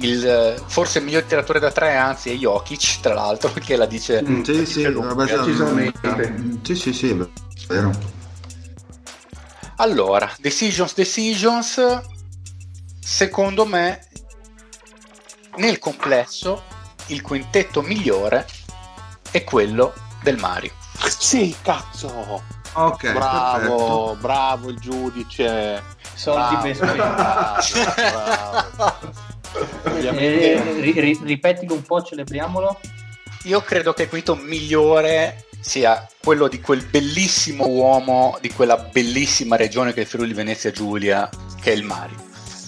[0.00, 4.22] il, forse il miglior tiratore da 3 anzi è Jokic tra l'altro che la dice,
[4.22, 5.14] Mm, Sì, la sì, dice lunga.
[5.14, 6.60] vabbè, decisamente.
[6.64, 7.26] Sì, sì, sì, è
[7.68, 7.90] vero.
[9.76, 11.80] Allora, decisions, decisions,
[13.00, 14.06] secondo me
[15.56, 16.62] nel complesso
[17.06, 18.46] il quintetto migliore
[19.30, 20.84] è quello del Mario.
[21.18, 22.42] Sì, cazzo!
[22.72, 23.18] Ok, perfetto.
[23.18, 25.82] Bravo, bravo il giudice.
[26.14, 26.94] Soldi Bravo, ben spesi.
[26.94, 29.14] bravo, bravo.
[30.18, 32.78] Eh, ri- ri- ripetilo un po', celebriamolo.
[33.44, 39.56] Io credo che il quinto migliore sia quello di quel bellissimo uomo di quella bellissima
[39.56, 41.28] regione che è il Friuli Venezia Giulia,
[41.60, 42.24] che è il Mario.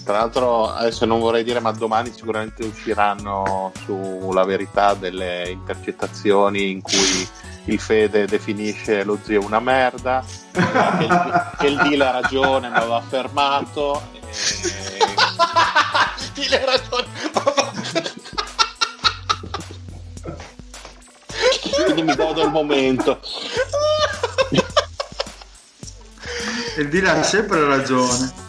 [0.09, 6.81] Tra l'altro, adesso non vorrei dire, ma domani sicuramente usciranno sulla verità delle intercettazioni in
[6.81, 7.29] cui
[7.65, 12.83] il Fede definisce lo zio una merda, che il, che il deal ha ragione, ma
[12.85, 14.01] va fermato.
[14.13, 14.19] E...
[16.33, 17.05] Dile ragione.
[21.85, 23.19] Quindi mi godo il momento.
[26.79, 28.47] Il Dile ha sempre ragione.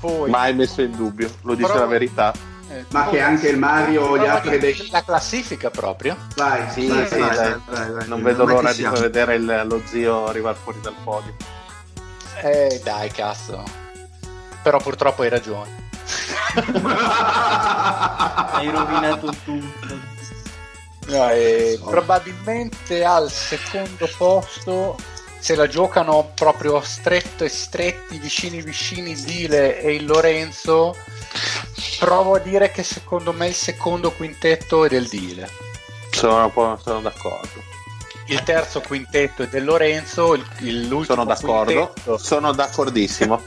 [0.00, 2.32] Poi, Mai messo in dubbio, lo dice Però- la verità.
[2.70, 4.88] eh, Ma che anche il Mario gli apre dei...
[4.90, 6.16] La classifica proprio.
[6.36, 7.34] Vai, Sì, vai, sì, vai.
[7.36, 7.60] dai.
[7.66, 8.06] vai, vai.
[8.08, 11.34] Non vedo l'ora di vedere il- lo zio arrivare fuori dal podio.
[12.42, 13.62] Eh dai, cazzo.
[14.62, 15.86] Però purtroppo hai ragione.
[18.50, 20.16] Hai rovinato tutto.
[21.08, 24.96] No, e probabilmente al secondo posto
[25.38, 30.96] se la giocano proprio stretto e stretti, vicini vicini Dile e il Lorenzo.
[31.98, 35.48] Provo a dire che secondo me il secondo quintetto è del Dile.
[36.10, 37.62] Sono, sono d'accordo.
[38.26, 41.72] Il terzo quintetto è del Lorenzo, il, il- l'ultimo Sono d'accordo.
[41.72, 43.42] quintetto Sono d'accordissimo.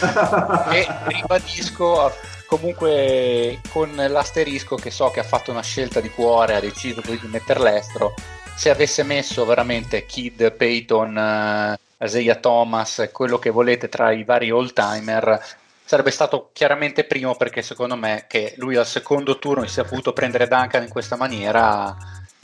[0.70, 2.12] e ribadisco
[2.46, 7.18] comunque con l'asterisco che so che ha fatto una scelta di cuore, ha deciso di
[7.24, 8.14] mettere l'estro.
[8.60, 14.50] Se avesse messo veramente Kid, Peyton, eh, Isaiah Thomas, quello che volete tra i vari
[14.50, 15.42] old timer,
[15.82, 20.12] sarebbe stato chiaramente primo perché secondo me che lui al secondo turno si sia potuto
[20.12, 21.96] prendere Duncan in questa maniera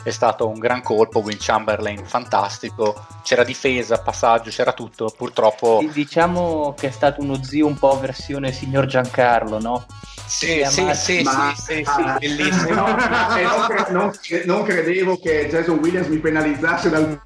[0.02, 1.18] è stato un gran colpo.
[1.20, 5.12] Win Chamberlain fantastico, c'era difesa, passaggio, c'era tutto.
[5.14, 9.84] Purtroppo Di- Diciamo che è stato uno zio un po' versione signor Giancarlo, no?
[10.26, 12.74] Sì, sì, chiama- sì, Ma- sì, sì, ah, sì, bellissimo.
[12.74, 14.12] no, e non, cre- non-
[14.44, 17.20] non credevo che Jason Williams mi penalizzasse dal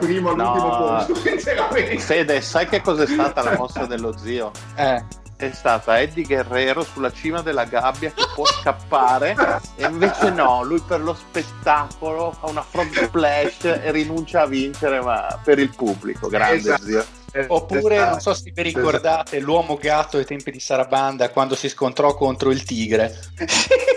[0.00, 1.06] primo all'ultimo No.
[1.06, 1.14] posto.
[1.98, 4.50] Fede, sai che cos'è stata la mossa dello zio?
[4.76, 5.04] Eh,
[5.38, 9.36] È stata Eddie Guerrero sulla cima della gabbia che può scappare
[9.76, 15.00] e invece no, lui per lo spettacolo fa una front splash e rinuncia a vincere
[15.00, 16.82] ma per il pubblico, grande Esatto.
[16.82, 17.04] zio.
[17.48, 22.14] Oppure, non so se vi ricordate, l'uomo gatto ai tempi di Sarabanda quando si scontrò
[22.14, 23.14] contro il tigre.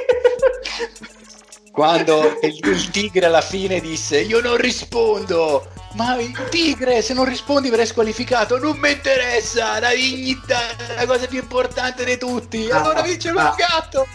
[1.71, 7.69] Quando il, tigre alla fine disse io non rispondo, ma il tigre se non rispondi
[7.69, 12.81] verrai squalificato, non mi interessa, la dignità è la cosa più importante di tutti, Ah,
[12.81, 13.55] allora vince l'uomo ah.
[13.55, 14.05] gatto.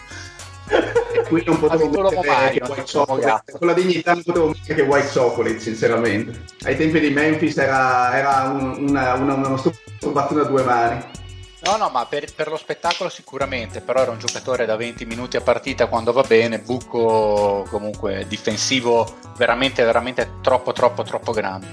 [0.68, 3.52] E qui non potevo mettere che White Chocolate.
[3.58, 8.16] con la dignità non potevo mettere che White Chocolate sinceramente ai tempi di Memphis era,
[8.16, 9.62] era un- una, una, uno
[10.12, 11.04] battuto a due mani
[11.64, 15.36] No, no, ma per, per lo spettacolo sicuramente, però era un giocatore da 20 minuti
[15.36, 21.66] a partita quando va bene, buco comunque difensivo veramente, veramente troppo, troppo, troppo grande.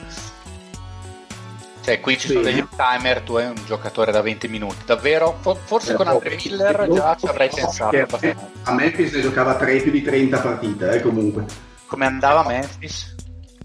[1.83, 2.33] Cioè, qui ci Sì.
[2.33, 5.37] sono degli timer, tu hai un giocatore da 20 minuti, davvero?
[5.41, 8.49] For- Forse con Andre Miller già ci avrei pensato abbastanza.
[8.63, 11.43] a Memphis ne giocava 3 più di 30 partite eh, comunque
[11.87, 13.15] Come andava Memphis?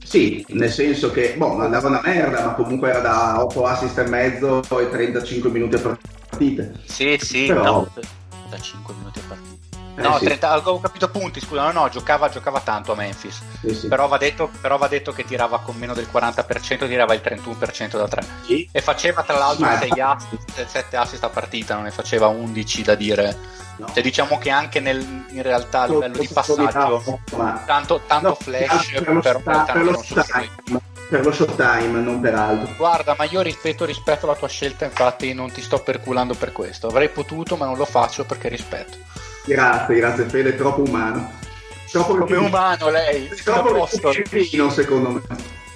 [0.05, 4.05] sì nel senso che boh andava una merda ma comunque era da 8 assist e
[4.09, 7.87] mezzo e 35 minuti a partita Sì, sì, Però-
[8.51, 9.23] da 5 minuti a
[9.99, 13.41] Eh, No, sì, 30, avevo capito punti, scusa, no, no, giocava, giocava tanto a Memphis.
[13.61, 13.89] sì, sì.
[13.89, 17.97] Però va, detto, però va detto che tirava con meno del 40%, tirava il 31%
[17.97, 18.23] da 3.
[18.45, 18.69] Sì.
[18.71, 22.83] E faceva tra l'altro Ma- 6 assist, 7 assist a partita, non ne faceva 11
[22.83, 23.37] da dire.
[23.79, 23.87] No.
[23.93, 24.99] Cioè, diciamo che anche nel,
[25.31, 29.41] in realtà a livello di Lo- passaggio, ma- tanto, tanto No, flash, per lo, però
[29.41, 30.25] sta- tanto per lo non sono
[31.09, 32.75] per lo showtime, non per altro.
[32.77, 36.89] Guarda, ma io rispetto, rispetto la tua scelta, infatti non ti sto perculando per questo.
[36.89, 38.97] Avrei potuto, ma non lo faccio perché rispetto.
[39.45, 41.33] Grazie, grazie Fede, è troppo umano.
[41.91, 43.89] Troppo Come umano lei, a Troppo
[44.31, 45.21] vicino, secondo me.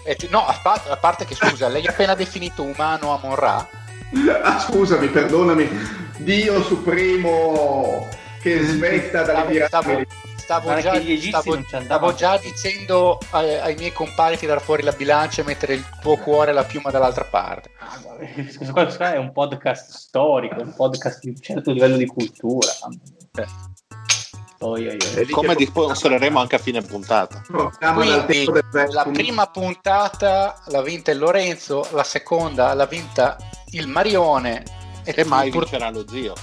[0.05, 3.35] E ti- no, a parte, a parte che scusa, lei ha appena definito umano Amon
[3.37, 3.68] Ra.
[4.42, 5.66] Ah, scusami, perdonami.
[6.18, 8.07] Dio supremo
[8.42, 10.07] che smetta dalle Stavo, piramidi.
[10.37, 11.01] stavo già,
[11.40, 15.72] stavo- stavo già dicendo ai, ai miei compari di tirare fuori la bilancia e mettere
[15.75, 17.71] il tuo cuore e la piuma dall'altra parte.
[17.79, 17.98] Ah,
[18.50, 22.69] Scusa, questo qua è un podcast storico, un podcast di un certo livello di cultura.
[24.58, 24.87] Oi.
[24.87, 27.42] È lì Come che sponsoreremo anche a fine puntata.
[27.48, 28.44] dal Quindi
[28.90, 33.37] la prima puntata l'ha vinta il Lorenzo, la seconda l'ha vinta
[33.70, 34.62] il Marione
[35.04, 36.35] E mai pur- vincerà lo zio.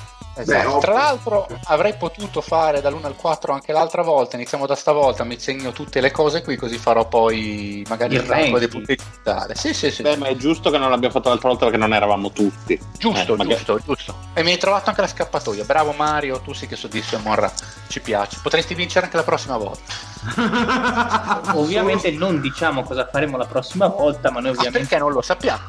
[0.42, 0.74] Esatto.
[0.76, 5.24] Beh, Tra l'altro avrei potuto fare dall'1 al 4 anche l'altra volta, iniziamo da stavolta,
[5.24, 9.56] mi segno tutte le cose qui così farò poi magari Il rango dei punti digitali.
[9.56, 10.02] Sì, sì, sì.
[10.02, 12.80] Beh, ma è giusto che non l'abbiamo fatto l'altra volta perché non eravamo tutti.
[12.98, 14.16] giusto, Eh, magari- giusto, giusto.
[14.34, 15.64] E mi hai trovato anche la scappatoia.
[15.66, 17.52] Bravo Mario, tu sì che soddisfi Monra.
[17.88, 18.40] Ci piace.
[18.42, 19.92] Potresti vincere anche la prossima volta.
[21.56, 24.80] Ovviamente non diciamo cosa faremo la prossima volta, ma noi Ma ovviamente...
[24.80, 25.62] perché non lo sappiamo?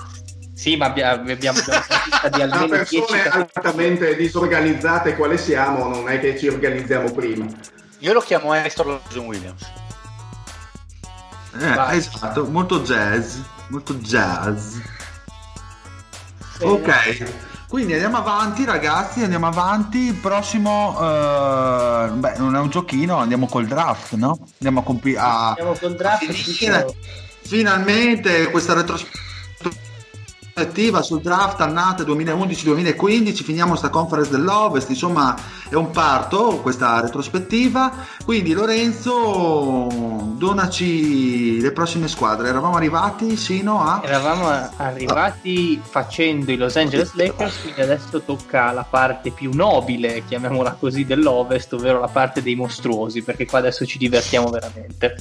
[0.61, 1.58] Sì, ma abbia- abbiamo, abbiamo
[2.30, 7.46] di almeno 10 persone altamente disorganizzate quale siamo, non è che ci organizziamo prima.
[8.00, 9.62] Io lo chiamo Astor John Williams.
[11.58, 13.38] Eh, esatto, molto jazz,
[13.68, 14.76] molto jazz.
[16.61, 17.24] Ok,
[17.66, 20.08] quindi andiamo avanti ragazzi, andiamo avanti.
[20.08, 24.38] Il prossimo, eh, beh, non è un giochino, andiamo col draft, no?
[24.58, 26.28] Andiamo a compi- a, Andiamo col draft.
[26.28, 26.96] a finire tutto-
[27.44, 29.28] finalmente questa retrospettiva
[31.02, 33.42] sul draft annate 2011-2015.
[33.42, 35.36] Finiamo sta conference dell'Ovest, insomma,
[35.68, 37.92] è un parto questa retrospettiva.
[38.24, 39.88] Quindi, Lorenzo,
[40.36, 42.48] donaci le prossime squadre.
[42.48, 44.00] Eravamo arrivati sino a.
[44.04, 50.76] Eravamo arrivati facendo i Los Angeles Lakers, quindi adesso tocca la parte più nobile, chiamiamola
[50.78, 55.16] così, dell'Ovest, ovvero la parte dei mostruosi, perché qua adesso ci divertiamo veramente.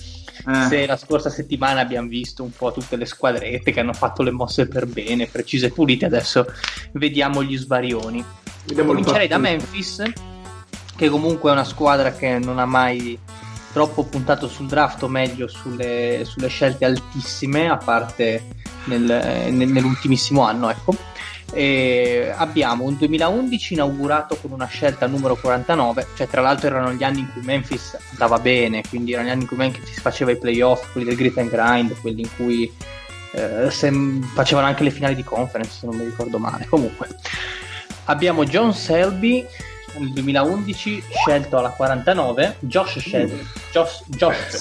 [0.47, 4.23] Eh, Se la scorsa settimana abbiamo visto un po' tutte le squadrette che hanno fatto
[4.23, 6.45] le mosse per bene, precise e pulite, adesso
[6.93, 8.23] vediamo gli svarioni.
[8.65, 9.37] Vediamo Comincerei da.
[9.37, 10.03] Memphis,
[10.95, 13.17] che comunque è una squadra che non ha mai
[13.71, 18.43] troppo puntato sul draft, o meglio sulle, sulle scelte altissime, a parte
[18.85, 20.69] nel- eh, nel- nell'ultimissimo anno.
[20.69, 20.95] Ecco.
[21.51, 27.03] E abbiamo un 2011 inaugurato con una scelta numero 49, cioè tra l'altro erano gli
[27.03, 30.37] anni in cui Memphis andava bene, quindi erano gli anni in cui Memphis faceva i
[30.37, 32.71] playoff, quelli del grit and grind, quelli in cui
[33.31, 33.91] eh, se-
[34.33, 36.67] facevano anche le finali di conference, se non mi ricordo male.
[36.67, 37.07] Comunque,
[38.05, 39.45] abbiamo John Selby
[39.97, 44.55] nel 2011 scelto alla 49, Josh Selby, Josh, Josh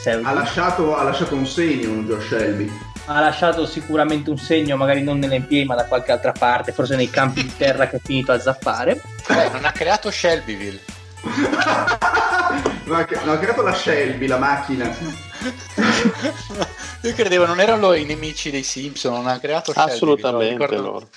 [0.00, 2.70] Selby Ha lasciato, ha lasciato un segno Josh Shelby.
[3.06, 7.08] Ha lasciato sicuramente un segno, magari non nell'NBA ma da qualche altra parte, forse nei
[7.08, 9.00] campi di terra che è finito a zappare.
[9.26, 10.80] Beh, non ha creato Shelbyville.
[12.84, 14.94] no, ha ha creato la Shelby, la macchina.
[17.02, 19.94] Io credevo non erano i nemici dei Simpson, non ha creato Shelbyville.
[19.94, 21.08] Assolutamente Ricordo- loro.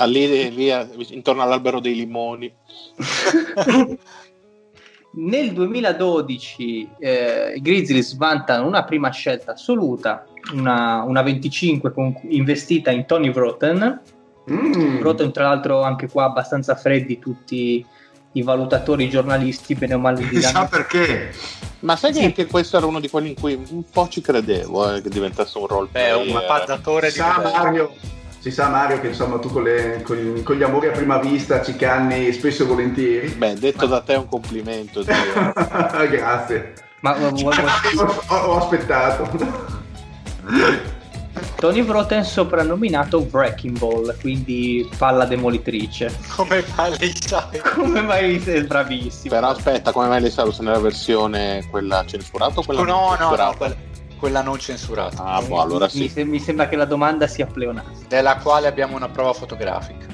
[0.00, 2.54] Ah, lì, lì, eh, intorno all'albero dei limoni.
[5.10, 10.24] Nel 2012 eh, i Grizzlies vantano una prima scelta assoluta,
[10.54, 14.00] una, una 25 con- investita in Tony Vroten.
[14.50, 14.98] Mm.
[14.98, 17.84] Vroten tra l'altro anche qua abbastanza freddi tutti
[18.32, 20.26] i valutatori, i giornalisti, bene o male.
[20.28, 21.32] chissà danno- perché.
[21.80, 22.24] Ma sai che Sì.
[22.24, 25.58] anche questo era uno di quelli in cui un po' ci credevo eh, che diventasse
[25.58, 27.40] un role Beh, un mappaggiatore Si di sa.
[27.40, 27.92] Mario,
[28.38, 31.62] si sa Mario che insomma tu con, le- con- con gli amori a prima vista
[31.62, 33.28] ci canni spesso e volentieri.
[33.28, 35.02] Beh, detto da te è un complimento.
[36.10, 36.72] Grazie.
[37.00, 39.86] Ma, ma- ma- ma- Ho, ho aspettato.
[41.56, 46.16] Tony Vroten soprannominato Wrecking Ball, quindi palla demolitrice.
[46.34, 47.60] Come mai sai?
[47.74, 49.34] Come mai sei bravissimo?
[49.34, 53.16] Però aspetta, come mai le sa se nella versione quella censurata o quella non No,
[53.18, 53.76] no, no, quella,
[54.18, 56.08] quella non censurata, Ah, boh, allora mi, sì.
[56.08, 58.06] se- mi sembra che la domanda sia pleonastica.
[58.08, 60.06] della quale abbiamo una prova fotografica.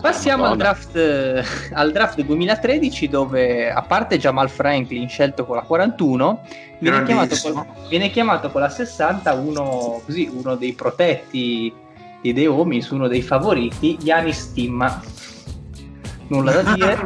[0.00, 5.62] Passiamo al draft, eh, al draft 2013 dove a parte Jamal Franklin scelto con la
[5.62, 6.42] 41
[6.78, 11.72] viene chiamato, con, viene chiamato con la 60 uno, così, uno dei protetti
[12.20, 15.02] di The Homies, uno dei favoriti, Yanis Timma.
[16.28, 16.92] Nulla da dire.
[16.92, 17.00] È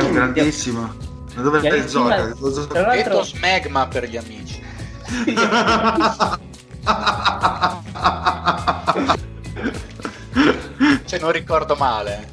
[0.00, 0.94] un grandissimo.
[1.34, 2.66] Ma dove Chiarissima- gioca?
[2.68, 4.62] Tra l'altro, smegma per gli amici.
[11.06, 12.28] Cioè, non ricordo male.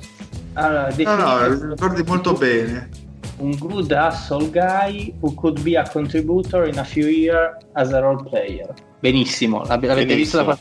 [0.54, 2.90] allora, No, no, ricordi molto bene.
[3.38, 8.00] un good hustle guy who could be a contributor in a few years as a
[8.00, 8.72] role player.
[9.00, 10.58] Benissimo, l'avete visto la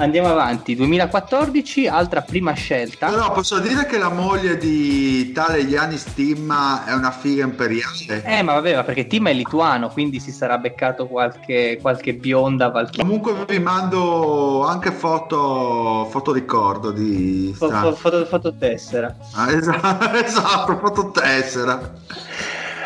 [0.00, 3.08] Andiamo avanti, 2014, altra prima scelta.
[3.08, 8.22] Però posso dire che la moglie di tale Yanis Timma è una figa imperiale.
[8.24, 12.68] Eh, ma vabbè, ma perché Tim è lituano, quindi si sarà beccato qualche, qualche bionda
[12.68, 13.04] valchiria.
[13.04, 19.16] Comunque vi mando anche foto, foto ricordo di Fo- fo- foto, fototessera.
[19.34, 21.92] Ah, esatto, esatto, fototessera.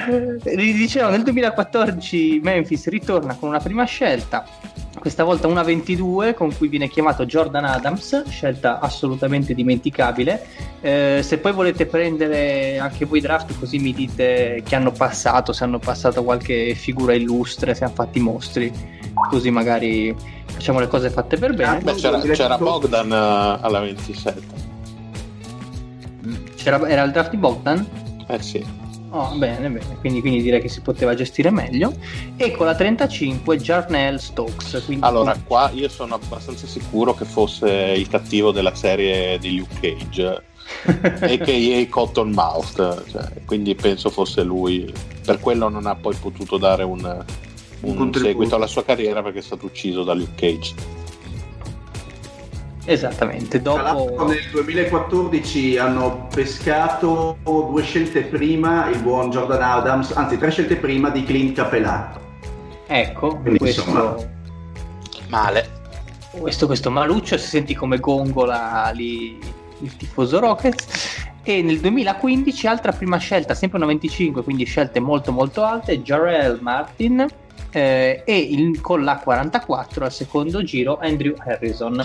[0.08, 4.44] Eh, Dicevo, nel 2014 Memphis ritorna con una prima scelta,
[4.98, 10.46] questa volta una 22 con cui viene chiamato Jordan Adams, scelta assolutamente dimenticabile.
[10.80, 15.64] Eh, se poi volete prendere anche voi draft così mi dite che hanno passato, se
[15.64, 18.72] hanno passato qualche figura illustre, se hanno fatti mostri,
[19.30, 20.14] così magari
[20.46, 21.78] facciamo le cose fatte per bene.
[21.78, 24.40] Beh, c'era, c'era Bogdan eh, alla 27.
[26.56, 27.84] C'era, era il draft di Bogdan?
[28.28, 28.64] Eh sì.
[29.14, 31.92] Oh, bene, bene, quindi, quindi direi che si poteva gestire meglio.
[32.36, 34.82] E con la 35 Jarnell Stokes.
[34.86, 39.96] quindi- Allora, qua io sono abbastanza sicuro che fosse il cattivo della serie di Luke
[39.98, 40.42] Cage,
[41.20, 41.88] a.k.a.
[41.90, 44.90] Cottonmouth, cioè, quindi penso fosse lui.
[45.24, 47.24] Per quello non ha poi potuto dare un, un
[47.96, 48.18] contributo.
[48.18, 50.74] seguito alla sua carriera perché è stato ucciso da Luke Cage.
[52.84, 54.26] Esattamente, Tra l'altro dopo...
[54.26, 61.10] nel 2014 hanno pescato due scelte prima il buon Jordan Adams, anzi tre scelte prima
[61.10, 62.18] di Clint Capelà.
[62.86, 64.16] Ecco, Quindi, questo, insomma.
[65.28, 65.68] Male.
[66.32, 69.38] questo, questo Maluccio si senti come gongola lì
[69.80, 71.20] il tifoso Rockets.
[71.44, 76.58] E nel 2015 altra prima scelta, sempre una 25, quindi scelte molto molto alte, Jarrell
[76.60, 77.26] Martin
[77.70, 82.04] eh, e il- con la 44 al secondo giro Andrew Harrison.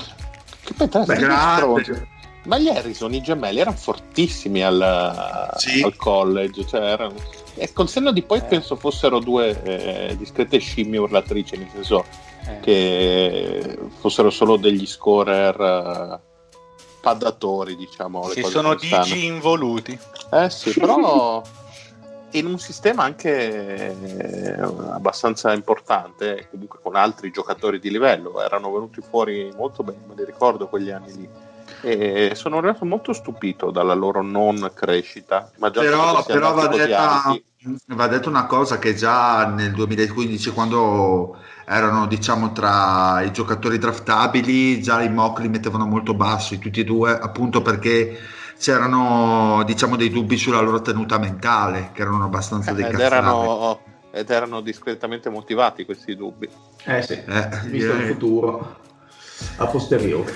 [0.68, 1.82] Che poi tra l'altro
[2.44, 5.82] Ma gli Harrison, i gemelli, erano fortissimi al, Sì.
[5.82, 6.66] al college.
[6.68, 7.14] Cioè erano...
[7.56, 12.04] E col senno di poi penso fossero due eh, discrete scimmie urlatrici, nel senso
[12.46, 12.60] Eh.
[12.60, 16.20] che fossero solo degli scorer eh,
[17.00, 18.20] paddatori, diciamo.
[18.20, 19.98] cose sono digi involuti.
[20.32, 21.42] Eh sì, però
[22.32, 29.02] in un sistema anche eh, abbastanza importante, comunque con altri giocatori di livello, erano venuti
[29.02, 31.30] fuori molto bene, me li ricordo quegli anni lì.
[31.82, 37.38] E sono rimasto molto stupito dalla loro non crescita, ma già però, però va, detta,
[37.88, 44.82] va detto una cosa che già nel 2015 quando erano diciamo tra i giocatori draftabili
[44.82, 48.18] già i mock li mettevano molto bassi tutti e due appunto perché
[48.60, 53.80] c'erano diciamo dei dubbi sulla loro tenuta mentale che erano abbastanza dei ed erano,
[54.12, 56.50] ed erano discretamente motivati questi dubbi.
[56.86, 58.08] Eh sì, Eh, visto il direi.
[58.08, 58.78] futuro
[59.58, 60.34] a posteriori.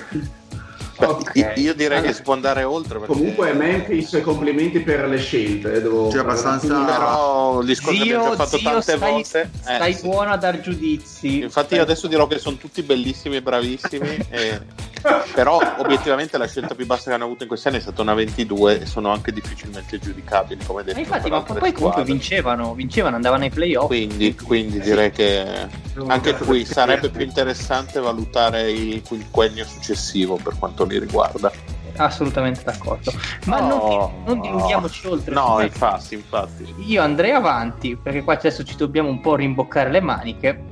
[0.98, 1.34] Beh, Ok.
[1.56, 2.98] io- direi Allora, che si può andare oltre.
[3.00, 3.12] Perché...
[3.14, 5.72] Comunque Memphis, complimenti per le scelte.
[5.74, 8.98] eh, Devo Sì, abbastanza- Però il discorso che abbiamo Zio, già fatto zio, tante stai,
[9.10, 9.40] volte.
[9.42, 10.02] eh, stai sì.
[10.02, 11.40] buono a dar giudizi.
[11.40, 14.16] Infatti, io adesso dirò che sono tutti bellissimi e bravissimi.
[14.30, 14.60] e-
[15.34, 18.14] Però, obiettivamente, la scelta più bassa che hanno avuto in questi anni è stata una
[18.14, 20.64] 22 e sono anche difficilmente giudicabili.
[20.64, 22.04] Come detto, Ma infatti, ma poi comunque squadre.
[22.04, 23.86] vincevano, vincevano, andavano ai playoff.
[23.86, 25.68] Quindi, quindi direi che
[26.06, 31.50] anche qui sarebbe più interessante valutare il quinquennio successivo per quanto li riguarda.
[31.96, 33.12] Assolutamente d'accordo.
[33.46, 35.34] Ma No, non, non dilunghiamoci oltre.
[35.34, 36.74] No, infatti, infatti.
[36.86, 40.64] Io andrei avanti perché qua adesso ci dobbiamo un po' rimboccare le maniche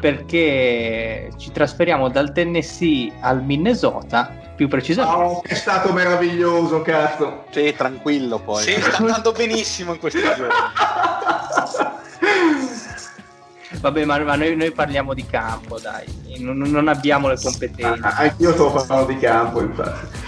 [0.00, 5.22] perché ci trasferiamo dal Tennessee al Minnesota, più precisamente.
[5.22, 7.44] Oh, è stato meraviglioso, cazzo.
[7.50, 8.62] Sì, tranquillo poi.
[8.62, 10.46] Sì, sta andando benissimo in questi giorni.
[13.80, 16.06] Vabbè, ma, ma noi, noi parliamo di campo, dai,
[16.38, 18.00] non, non abbiamo le competenze.
[18.02, 20.18] Ah, Anch'io sto parlando di campo, infatti.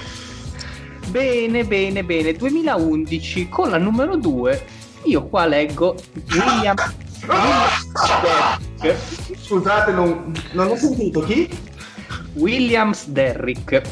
[1.09, 2.33] Bene, bene, bene.
[2.35, 4.67] 2011 con la numero 2.
[5.05, 5.97] Io qua leggo
[6.31, 6.77] William.
[9.37, 11.49] Scusate, non, non ho sentito chi?
[12.35, 13.83] Williams Derrick.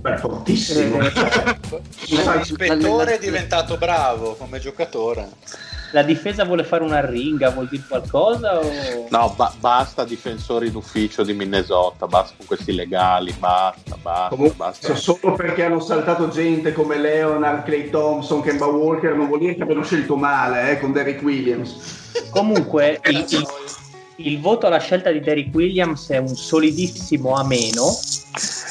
[0.00, 1.00] Beh, fortissimo.
[1.00, 1.12] Eh,
[2.38, 5.28] L'ispettore è diventato bravo come giocatore.
[5.92, 8.58] La difesa vuole fare una ringa, vuol dire qualcosa?
[8.58, 9.06] O...
[9.08, 14.94] No, ba- basta difensori d'ufficio di Minnesota, basta con questi legali, basta, basta, Comunque, basta.
[14.96, 19.62] solo perché hanno saltato gente come Leonard, Clay Thompson, Kemba Walker, non vuol dire che
[19.62, 22.10] abbiano scelto male eh, con Derrick Williams.
[22.30, 23.46] Comunque, il, il-
[24.18, 27.84] il voto alla scelta di Derrick Williams è un solidissimo a meno,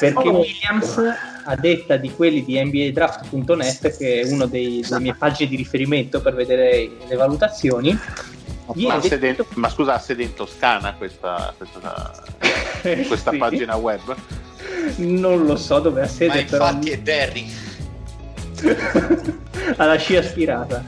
[0.00, 0.38] perché Oh.
[0.40, 1.00] Williams,
[1.48, 6.34] a detta di quelli di NBADraft.net, che è una delle mie pagine di riferimento per
[6.34, 7.96] vedere le valutazioni,
[8.74, 12.22] Ma, detto- ma scusa, ha sede in Toscana questa, questa,
[13.06, 13.36] questa Sì.
[13.36, 14.14] pagina web?
[14.96, 17.46] Non lo so dove ha sede, Ma però infatti è Derry.
[19.76, 20.82] alla scia aspirata.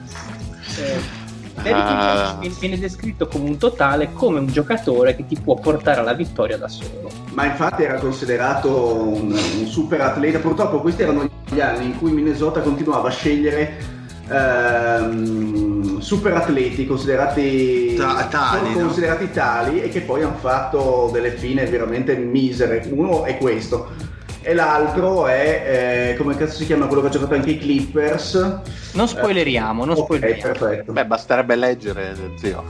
[0.79, 1.18] Eh,
[1.65, 2.35] Ah.
[2.37, 6.57] Williams viene descritto come un totale, come un giocatore che ti può portare alla vittoria
[6.57, 7.11] da solo.
[7.33, 10.39] Ma infatti era considerato un, un super atleta.
[10.39, 13.97] Purtroppo questi erano gli anni in cui Minnesota continuava a scegliere
[14.29, 18.87] ehm, super atleti considerati Ta- tali, solo no?
[18.87, 22.87] considerati tali e che poi hanno fatto delle fine veramente misere.
[22.91, 24.17] Uno è questo.
[24.41, 28.61] E l'altro è, eh, come cazzo si chiama quello che ha giocato anche i Clippers?
[28.95, 30.53] Non spoileriamo, non Ok, spoileriamo.
[30.53, 30.93] perfetto.
[30.93, 32.65] Beh, basterebbe leggere, zio.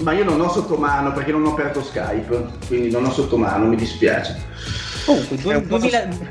[0.00, 3.38] Ma io non ho sotto mano perché non ho aperto Skype, quindi non ho sotto
[3.38, 4.36] mano, mi dispiace.
[5.06, 6.28] Comunque, po' 2000 blind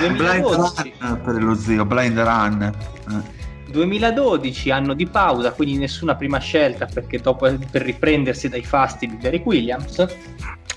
[0.00, 2.72] 2012, run per lo zio blind run
[3.08, 3.34] Eh.
[3.70, 9.16] 2012 anno di pausa, quindi nessuna prima scelta perché dopo per riprendersi dai fasti di
[9.18, 10.04] Derek Williams.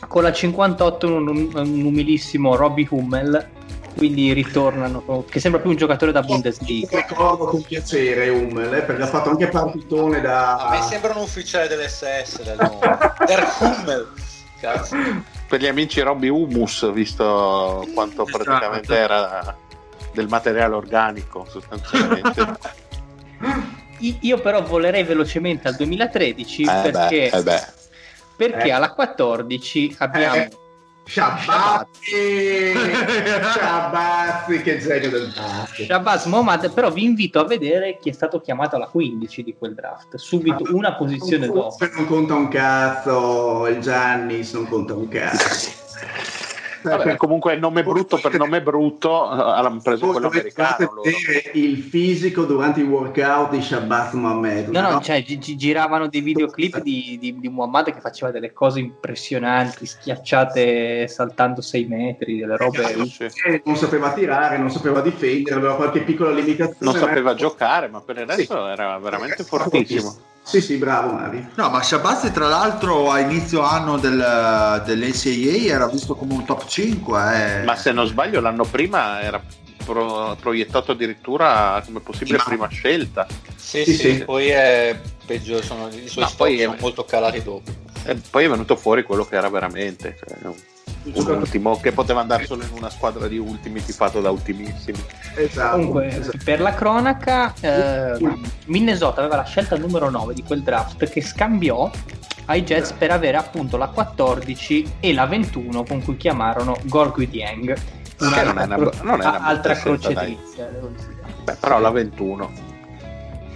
[0.08, 3.58] Con la 58 un, un umilissimo Robbie Hummel
[4.00, 7.06] quindi ritornano, che sembra più un giocatore da Bundesliga.
[7.06, 10.56] Ricordo con piacere Hummel, eh, perché ha fatto anche partitone da...
[10.56, 12.58] A me sembra un ufficiale dell'SS del
[13.60, 14.08] Hummel.
[14.60, 14.96] Cazzo.
[15.48, 18.44] Per gli amici Robby Humus, visto quanto Esatto.
[18.44, 19.58] praticamente era
[20.14, 22.58] del materiale organico sostanzialmente.
[24.22, 27.68] Io però volerei velocemente al 2013 Eh perché, beh, eh beh.
[28.40, 28.72] Perché Eh.
[28.72, 30.36] alla 14 abbiamo...
[30.36, 30.50] Eh,
[31.04, 32.72] Shabazzi!
[33.52, 35.88] Shabazzi, che genio del basket!
[35.88, 39.74] Shabazz Mohamed, però vi invito a vedere chi è stato chiamato alla 15 di quel
[39.74, 41.76] draft, subito una posizione dopo.
[41.96, 45.70] Non conta un cazzo, il Giannis non conta un cazzo.
[46.82, 51.02] Vabbè, comunque il nome brutto per nome brutto eh, hanno preso quello americano
[51.54, 54.70] il fisico durante i workout di Shabazz Mohamed.
[54.70, 55.02] No, no, no?
[55.02, 59.86] cioè gi- gi- giravano dei videoclip di, di, di Muhammad che faceva delle cose impressionanti,
[59.86, 62.84] schiacciate saltando 6 metri, delle robe...
[63.08, 63.24] Sì.
[63.46, 66.76] Eh, non sapeva tirare, non sapeva difendere, aveva qualche piccola limitazione.
[66.80, 68.72] Non sapeva ma- giocare, ma per il resto Sì.
[68.72, 70.16] era veramente Eh, fortissimo.
[70.50, 71.50] Sì, sì, bravo Mario.
[71.56, 76.66] No, ma Shabazzi tra l'altro a inizio anno del, dell'NCAA era visto come un top
[76.66, 77.60] 5.
[77.62, 77.64] Eh.
[77.64, 79.40] Ma se non sbaglio, l'anno prima era
[79.86, 83.28] pro- proiettato addirittura come possibile Ma- prima scelta.
[83.56, 84.24] Sì, Sì, sì, sì.
[84.26, 87.72] poi è peggio, sono, i suoi Ma stop poi è- sono molto calati dopo.
[88.06, 90.18] E poi è venuto fuori quello che era veramente.
[90.18, 90.38] cioè,
[91.14, 95.04] ultimo che poteva andare solo in una squadra di ultimi tifato da ultimissimi.
[95.36, 95.76] Esatto.
[95.76, 96.38] Comunque, esatto.
[96.44, 98.18] per la cronaca, eh,
[98.66, 101.90] Minnesota aveva la scelta numero 9 di quel draft che scambiò
[102.46, 107.74] ai Jets per avere appunto la 14 e la 21 con cui chiamarono Gorgui Dieng.
[107.74, 110.38] Che non è una non è una altra croce.
[111.44, 112.52] Beh, però la 21.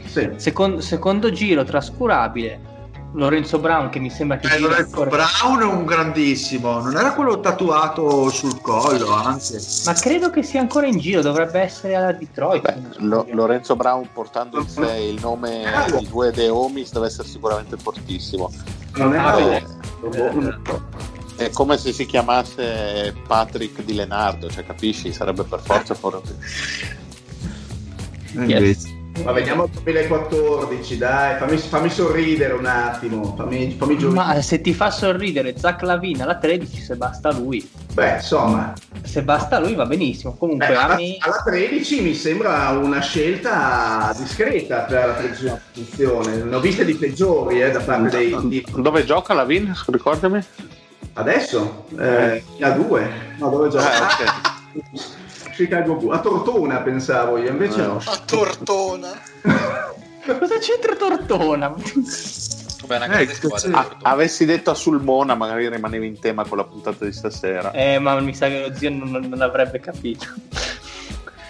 [0.06, 0.30] Sì.
[0.36, 2.60] Secondo, secondo giro trascurabile,
[3.16, 5.10] Lorenzo Brown che mi sembra che Eh, Lorenzo ancora-
[5.42, 9.58] Brown è un grandissimo, non era quello tatuato sul collo, anzi.
[9.86, 12.62] ma credo che sia ancora in giro, dovrebbe essere alla Detroit.
[12.62, 13.28] Beh, Lo-.
[13.32, 15.64] Lorenzo Brown portando in sé il nome
[16.00, 18.52] di due De Omis deve essere sicuramente fortissimo.
[18.96, 19.62] Non è Ah.
[20.00, 20.82] Boh,
[21.36, 25.12] È come se si chiamasse Patrick di Lenardo, cioè capisci?
[25.14, 26.36] Sarebbe per forza forte.
[28.36, 29.02] Eh, Invece.
[29.22, 34.34] Ma veniamo al 2014, dai, fammi, fammi sorridere un attimo, fammi, fammi giocare.
[34.36, 39.22] Ma se ti fa sorridere Zach Lavin alla 13, se basta lui, Beh, insomma, se
[39.22, 40.36] basta lui va benissimo.
[40.36, 46.36] Comunque beh, alla, me alla 13 mi sembra una scelta discreta per la tredicesima posizione.
[46.38, 48.36] Ne ho viste di peggiori eh, da parte dei...
[48.48, 49.72] di- Dove gioca la Vin?
[49.86, 50.44] Ricordami.
[51.14, 51.86] Adesso?
[52.00, 53.08] Eh, a due?
[53.38, 53.92] No, dove gioca?
[53.94, 54.10] Ah,
[54.74, 55.22] ok.
[55.54, 56.18] Ah, Chicago Bulls.
[56.18, 57.86] A Tortona pensavo io, invece Eh.
[57.86, 58.02] no.
[58.04, 59.12] A Tortona.
[60.26, 61.70] Cosa c'entra Tortona?
[62.86, 63.78] Beh, una Eh, squadra.
[64.02, 67.72] Ah, avessi detto a Sulmona, magari rimanevi in tema con la puntata di stasera.
[67.72, 70.26] eh, ma mi sa che lo zio non, non avrebbe capito.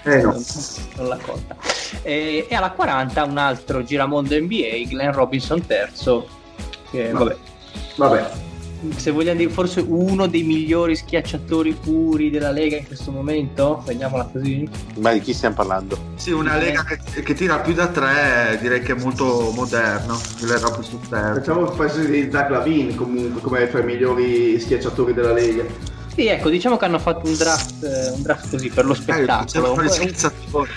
[0.03, 0.31] Eh no.
[0.31, 0.43] Non,
[0.97, 1.55] non l'ha colta.
[2.01, 6.27] E, e alla 40 un altro giramondo NBA, Glenn Robinson terzo.
[6.91, 7.35] Che, vabbè,
[7.95, 8.29] Vabbè,
[8.95, 14.29] se vogliamo dire forse uno dei migliori schiacciatori puri della Lega in questo momento, vediamola
[14.31, 14.67] così.
[14.99, 15.97] Ma di chi stiamo parlando?
[16.15, 20.19] Sì, una lega che, che tira più da tre, direi che è molto moderno.
[20.41, 21.39] Le robe sul terzo.
[21.39, 25.63] facciamo il paese di Zach Lavin comunque come fra i migliori schiacciatori della Lega.
[26.15, 28.95] Sì, ecco, diciamo che hanno fatto un draft, eh, un draft così per lo Eh,
[28.95, 29.89] spettacolo.
[29.89, 30.69] schizzatori.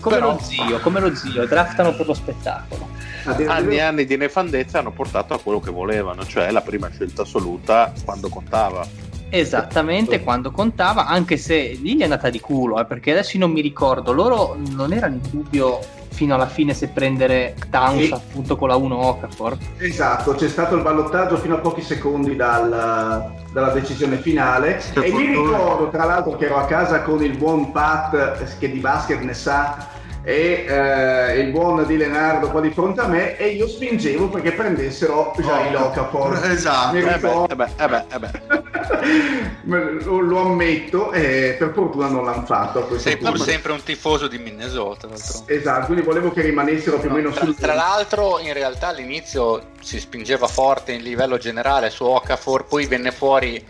[0.00, 2.88] Come Però- lo zio, come lo zio, draftano per lo spettacolo.
[3.24, 6.62] A dire- Anni e anni di nefandezza hanno portato a quello che volevano, cioè la
[6.62, 8.86] prima scelta assoluta quando contava.
[9.30, 13.44] Esattamente quando contava, anche se lì gli è andata di culo, eh, perché adesso io
[13.44, 15.78] non mi ricordo, loro non erano in dubbio
[16.12, 18.12] fino alla fine se prendere Towns Sì.
[18.12, 19.56] appunto con la 1 Okafor.
[19.78, 25.12] Esatto, c'è stato il ballottaggio fino a pochi secondi dal- dalla decisione finale Per e
[25.12, 29.20] mi ricordo tra l'altro che ero a casa con il buon Pat che di basket
[29.20, 29.89] ne sa
[30.22, 34.52] e eh, il buon Di Lenardo qua di fronte a me e io spingevo perché
[34.52, 36.44] prendessero Jair Okafor.
[36.44, 36.94] Esatto.
[36.94, 40.04] Mi Eh beh, eh beh, eh beh, eh beh.
[40.04, 43.44] lo, ammetto e per fortuna non l'hanno fatto Sei pur punto.
[43.44, 45.06] sempre un tifoso di Minnesota.
[45.06, 45.52] d'altronde.
[45.52, 49.68] Esatto, quindi volevo che rimanessero più o meno Tra, sul tra l'altro, in realtà all'inizio
[49.80, 53.64] si spingeva forte in livello generale su Okafor, poi venne fuori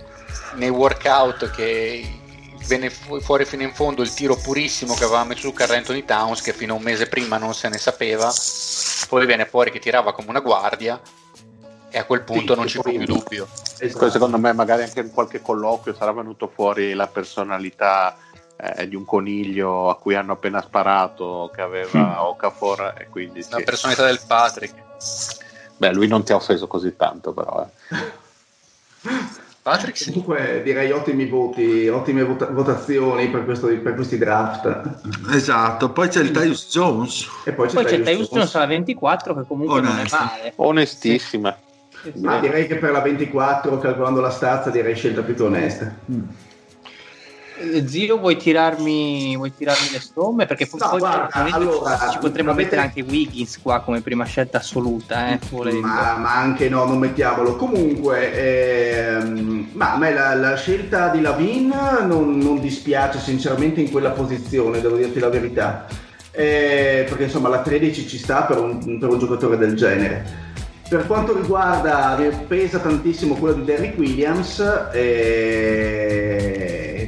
[0.55, 2.20] nei workout che
[2.67, 6.05] venne fu- fuori fino in fondo il tiro purissimo che aveva messo su Carl Anthony
[6.05, 8.33] Towns, che fino a un mese prima non se ne sapeva.
[9.09, 11.01] Poi venne fuori che tirava come una guardia,
[11.91, 13.49] e a quel punto Sì, non ci fu più dubbio.
[13.79, 13.99] Esatto.
[13.99, 18.17] Poi secondo me magari anche in qualche colloquio sarà venuto fuori la personalità
[18.57, 23.59] eh, di un coniglio a cui hanno appena sparato che aveva Okafor e quindi La
[23.59, 23.65] sì.
[23.65, 24.75] personalità del Patrick.
[25.79, 27.67] Beh, lui non ti ha offeso così tanto però.
[27.67, 28.19] eh.
[29.63, 29.97] Patrick?
[29.97, 30.11] Sì.
[30.13, 35.01] Comunque direi ottimi voti, ottime vota- votazioni per, questo, per, questi draft.
[35.33, 37.29] Esatto, poi c'è il Tyus Jones.
[37.45, 39.97] E poi c'è, poi c'è Tyus Jones alla 24 che comunque Onesti.
[39.97, 40.53] non è male.
[40.57, 41.57] Onestissima.
[42.03, 42.13] Sì.
[42.17, 45.95] Ma direi che per la 24, calcolando la stazza, direi scelta più onesta.
[46.11, 46.23] Mm.
[47.61, 50.47] Eh, zio, vuoi tirarmi, vuoi tirarmi le somme?
[50.47, 55.29] Perché no, poi guarda, allora, ci potremmo mettere anche Wiggins qua come prima scelta assoluta.
[55.29, 55.39] Eh,
[55.81, 57.57] ma, ma, anche no, non mettiamolo.
[57.57, 61.69] Comunque, ehm, ma a me la, la, scelta di Lavin
[62.07, 65.87] non, non, dispiace sinceramente in quella posizione, devo dirti la verità.
[66.33, 70.49] Eh, perché insomma la 13 ci sta per un, per un giocatore del genere.
[70.91, 72.19] Per quanto riguarda,
[72.49, 74.59] pesa tantissimo quello di Derrick Williams.
[74.93, 76.17] Eh,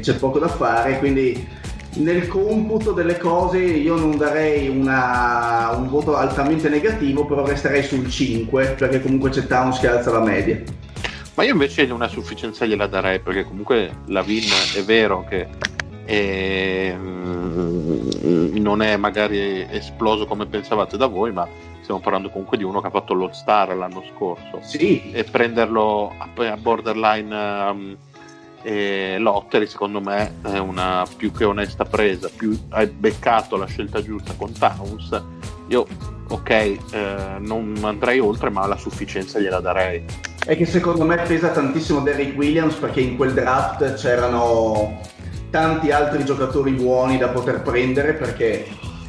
[0.00, 1.44] c'è poco da fare, quindi
[1.94, 8.08] nel computo delle cose io non darei una, un voto altamente negativo, però resterei sul
[8.08, 10.62] 5 perché comunque c'è Towns che alza la media.
[11.34, 15.48] Ma io invece una sufficienza gliela darei perché comunque la Vin è vero che
[16.04, 21.48] è, mm, non è magari esploso come pensavate da voi, ma
[21.82, 24.60] stiamo parlando comunque di uno che ha fatto l'All Star l'anno scorso.
[24.62, 25.10] Sì.
[25.12, 27.34] E prenderlo a, borderline...
[27.34, 27.96] Um,
[28.62, 34.00] e Lottery secondo me è una più che onesta presa più hai beccato la scelta
[34.02, 35.20] giusta con Towns
[35.66, 35.84] io
[36.28, 36.78] ok eh,
[37.40, 40.04] non andrei oltre ma la sufficienza gliela darei
[40.46, 45.00] è che secondo me pesa tantissimo Derrick Williams perché in quel draft c'erano
[45.50, 48.66] tanti altri giocatori buoni da poter prendere perché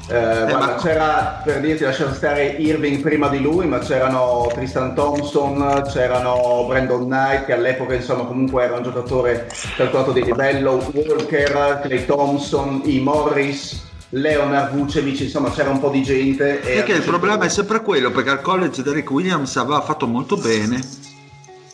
[0.09, 0.75] eh, eh, guarda, ma...
[0.75, 7.05] c'era per dirti lasciamo stare Irving prima di lui, ma c'erano Tristan Thompson, c'erano Brandon
[7.05, 9.47] Knight, che all'epoca insomma comunque era un giocatore
[9.77, 12.99] calcolato di livello, Walker, Clay Thompson, E.
[12.99, 13.91] Morris.
[14.15, 16.61] Leonard Vucevic, insomma c'era un po' di gente.
[16.63, 20.79] Perché il problema è sempre quello, perché al college Derek Williams aveva fatto molto bene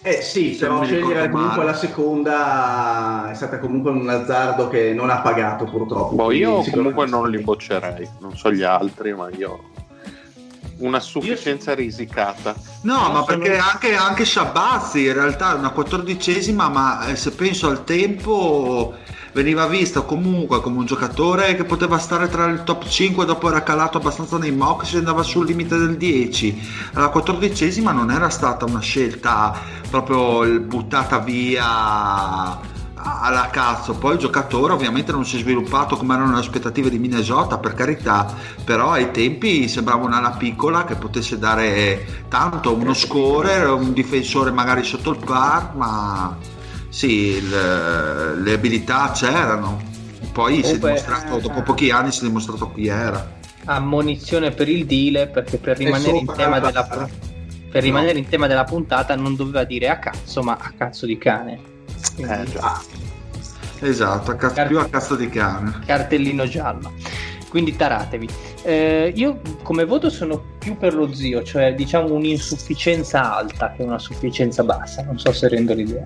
[0.02, 1.72] eh sì, Se però scegliere comunque male.
[1.72, 6.16] la seconda è stata comunque un azzardo che non ha pagato purtroppo.
[6.16, 9.72] Boh, io comunque non li boccerei, non so gli altri, ma io
[10.80, 11.78] una sufficienza io...
[11.78, 12.56] risicata.
[12.84, 17.32] No, no ma perché anche, anche Shabazzi in realtà è una quattordicesima, ma eh, se
[17.32, 18.94] penso al tempo
[19.34, 23.64] veniva visto comunque come un giocatore che poteva stare tra il top 5 dopo era
[23.64, 28.80] calato abbastanza nei mock andava sul limite del 10 alla quattordicesima non era stata una
[28.80, 29.56] scelta
[29.90, 33.94] proprio buttata via alla cazzo.
[33.96, 37.74] Poi il giocatore ovviamente non si è sviluppato come erano le aspettative di Minnesota per
[37.74, 44.52] carità però ai tempi sembrava un'ala piccola che potesse dare tanto uno scorer un difensore
[44.52, 46.58] magari sotto il par ma
[46.90, 49.82] sì, le, le abilità c'erano.
[50.32, 53.38] Poi si è dimostrato, eh, dopo pochi anni si è dimostrato chi era.
[53.66, 57.10] Ammonizione per il deal perché per rimanere, in tema, della,
[57.70, 58.20] per rimanere no.
[58.20, 61.60] in tema della puntata non doveva dire a cazzo, ma a cazzo di cane.
[62.18, 62.82] Eh, già.
[63.82, 65.80] Esatto, a cazzo, Cart- più a cazzo di cane.
[65.86, 66.94] Cartellino giallo.
[67.50, 68.28] Quindi taratevi.
[68.64, 74.00] Eh, io come voto sono più per lo zio, cioè diciamo un'insufficienza alta che una
[74.00, 75.04] sufficienza bassa.
[75.04, 76.04] Non so se rendo l'idea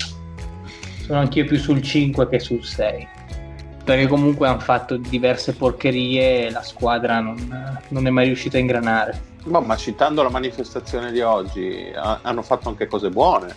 [1.03, 3.07] sono anch'io più sul 5 che sul 6
[3.83, 8.61] perché comunque hanno fatto diverse porcherie e la squadra non, non, è mai riuscita a
[8.61, 9.21] ingranare.
[9.45, 13.53] No, ma citando la manifestazione di oggi, ha, hanno fatto anche cose buone.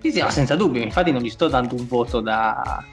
[0.00, 2.84] Sì, sì, no, senza dubbio, infatti non gli sto dando un voto da...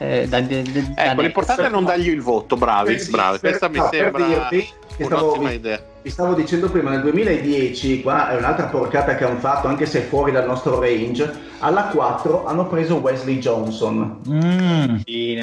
[0.00, 3.38] Eh, da, da, da ecco, l'importante è non dargli il voto, bravi, bravi.
[3.38, 4.68] Questa mi sembra dirti,
[4.98, 9.68] un'ottima idea vi stavo dicendo prima, nel 2010, qua è un'altra porcata che hanno fatto,
[9.68, 14.20] anche se fuori dal nostro range, alla 4 hanno preso Wesley Johnson.
[14.26, 14.96] Mm.
[15.04, 15.42] E,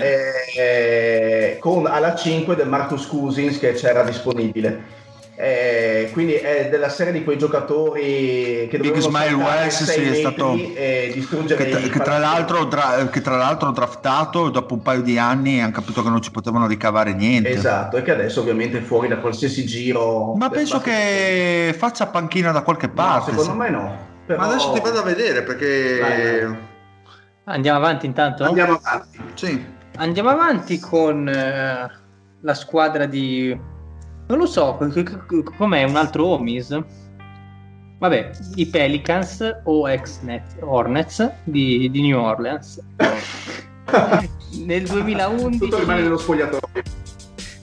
[0.58, 5.03] e, con alla 5 del Marcus Cousins che c'era disponibile.
[5.38, 10.54] Eh, quindi è della serie di quei giocatori che Big Smile Wells sì, è stato
[10.54, 15.18] e distruggere che, che, tra l'altro, tra, che tra l'altro draftato dopo un paio di
[15.18, 17.50] anni hanno capito che non ci potevano ricavare niente.
[17.50, 21.80] Esatto e che adesso ovviamente è fuori da qualsiasi giro ma penso che tutto.
[21.80, 24.40] faccia panchina da qualche parte no, secondo me no però...
[24.40, 26.58] ma adesso ti vado a vedere perché vai,
[27.44, 29.20] andiamo avanti intanto andiamo avanti.
[29.34, 29.66] Sì.
[29.98, 31.92] andiamo avanti con eh,
[32.40, 33.74] la squadra di
[34.28, 34.78] non lo so,
[35.57, 36.78] com'è un altro Omis?
[37.97, 40.19] Vabbè, i Pelicans o ex
[40.59, 42.82] Hornets di, di New Orleans.
[44.65, 45.57] Nel 2011...
[45.59, 46.84] Tutto rimane nello spogliatoio.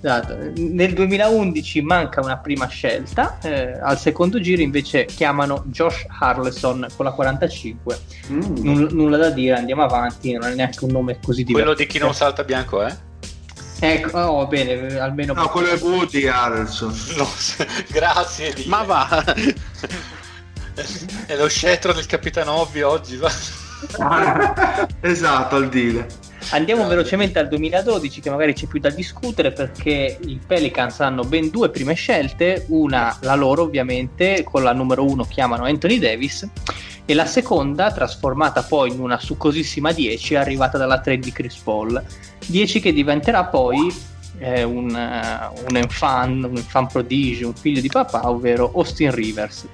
[0.04, 0.36] Esatto.
[0.56, 7.04] Nel 2011 manca una prima scelta, eh, al secondo giro invece chiamano Josh Harleson con
[7.04, 7.98] la 45.
[8.30, 8.40] Mm.
[8.64, 11.68] Nulla, nulla da dire, andiamo avanti, non è neanche un nome così diverso.
[11.68, 13.10] Quello di chi non salta bianco, eh?
[13.84, 15.32] Ecco, oh, bene, almeno...
[15.32, 16.94] No, quello è Woody Harrelson.
[17.16, 17.28] No,
[17.90, 18.52] grazie.
[18.52, 18.68] Dio.
[18.68, 19.24] Ma va...
[21.26, 23.30] È lo scettro del capitano Ovvio oggi, va.
[25.00, 26.06] esatto, al deal.
[26.50, 31.50] Andiamo velocemente al 2012 che magari c'è più da discutere perché i Pelicans hanno ben
[31.50, 36.48] due prime scelte, una la loro ovviamente, con la numero uno chiamano Anthony Davis
[37.04, 42.02] e la seconda trasformata poi in una succosissima 10 arrivata dalla trade di Chris Paul,
[42.46, 43.92] 10 che diventerà poi
[44.38, 49.66] eh, un, uh, un enfant, un enfant prodigio, un figlio di papà, ovvero Austin Rivers.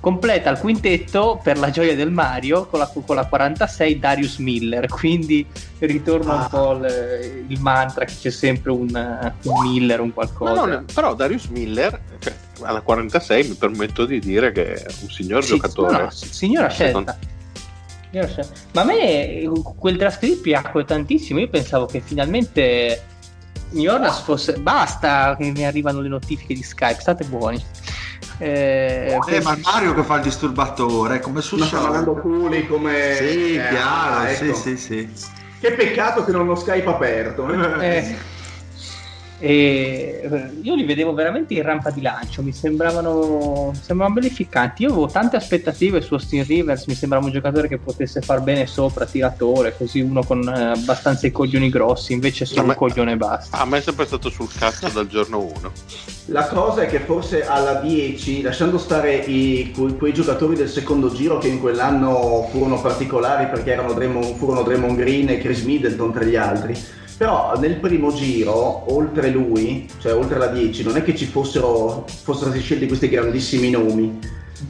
[0.00, 4.86] Completa il quintetto per la gioia del Mario con la, con la 46 Darius Miller.
[4.88, 5.44] Quindi
[5.78, 6.42] ritorna ah.
[6.42, 8.88] un po' il, il, mantra che c'è sempre un,
[9.42, 10.64] un Miller un qualcosa.
[10.64, 15.42] no, però Darius Miller cioè, alla 46 mi permetto di dire che è un signor
[15.42, 16.02] sì, giocatore.
[16.02, 17.18] no, signora scelta
[18.72, 23.02] ma a me quel draft lì piacque tantissimo io pensavo che finalmente
[23.70, 27.62] New Orleans fosse basta che mi arrivano le notifiche di Skype state buoni
[28.38, 31.82] eh, eh, ma Mario che fa il disturbatore, come sul show.
[31.82, 33.14] mandando culi come...
[33.16, 34.54] Sì, eh, chiaro, ah, ecco.
[34.54, 35.10] sì, sì, sì.
[35.58, 37.48] Che peccato che non lo Skype aperto.
[37.80, 38.16] Eh.
[39.38, 39.46] Eh.
[39.46, 44.82] E io li vedevo veramente in rampa di lancio, mi sembravano, sembravano bellificanti.
[44.82, 48.66] Io avevo tante aspettative su Austin Rivers, mi sembrava un giocatore che potesse far bene
[48.66, 53.58] sopra, tiratore, così uno con eh, abbastanza i coglioni grossi, invece solo un coglione basta.
[53.58, 55.72] A me è sempre stato sul cazzo dal giorno 1.
[56.30, 61.10] La cosa è che forse alla 10, lasciando stare i, quei, quei, giocatori del secondo
[61.10, 66.12] giro che in quell'anno furono particolari perché erano Draymond, furono Draymond Green e Chris Middleton
[66.12, 66.76] tra gli altri,
[67.18, 72.06] però nel primo giro, oltre lui, cioè oltre la 10, non è che ci fossero,
[72.06, 74.20] fossero scelti questi grandissimi nomi,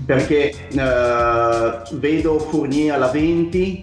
[0.06, 3.82] perché eh, vedo Fournier alla 20,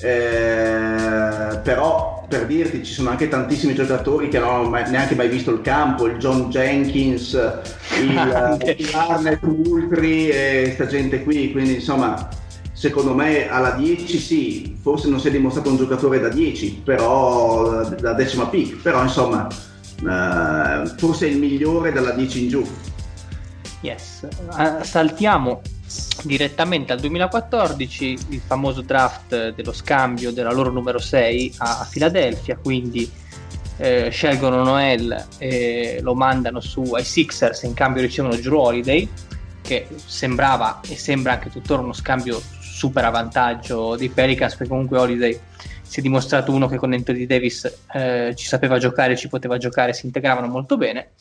[0.00, 5.28] eh, però per dirti ci sono anche tantissimi giocatori che non hanno mai, neanche mai
[5.28, 7.32] visto il campo, il John Jenkins,
[8.00, 12.28] il, il Arnett Ultri e sta gente qui, quindi insomma
[12.74, 17.84] secondo me alla 10 sì, forse non si è dimostrato un giocatore da 10, però
[17.88, 19.46] da decima pick, però insomma
[20.02, 22.68] uh, forse è il migliore dalla 10 in giù.
[23.80, 25.62] Yes, uh, saltiamo
[26.24, 32.56] direttamente al 2014, il famoso draft dello scambio della loro numero 6 a, a Filadelfia,
[32.56, 33.08] quindi
[33.76, 39.08] eh, scelgono Noel e lo mandano su ai Sixers in cambio ricevono Drew Holiday
[39.62, 42.40] che sembrava e sembra anche tuttora uno scambio
[42.74, 45.38] super avvantaggio dei Pelicans perché comunque Holiday
[45.82, 49.92] si è dimostrato uno che con Anthony Davis eh, ci sapeva giocare, ci poteva giocare,
[49.92, 51.12] si integravano molto bene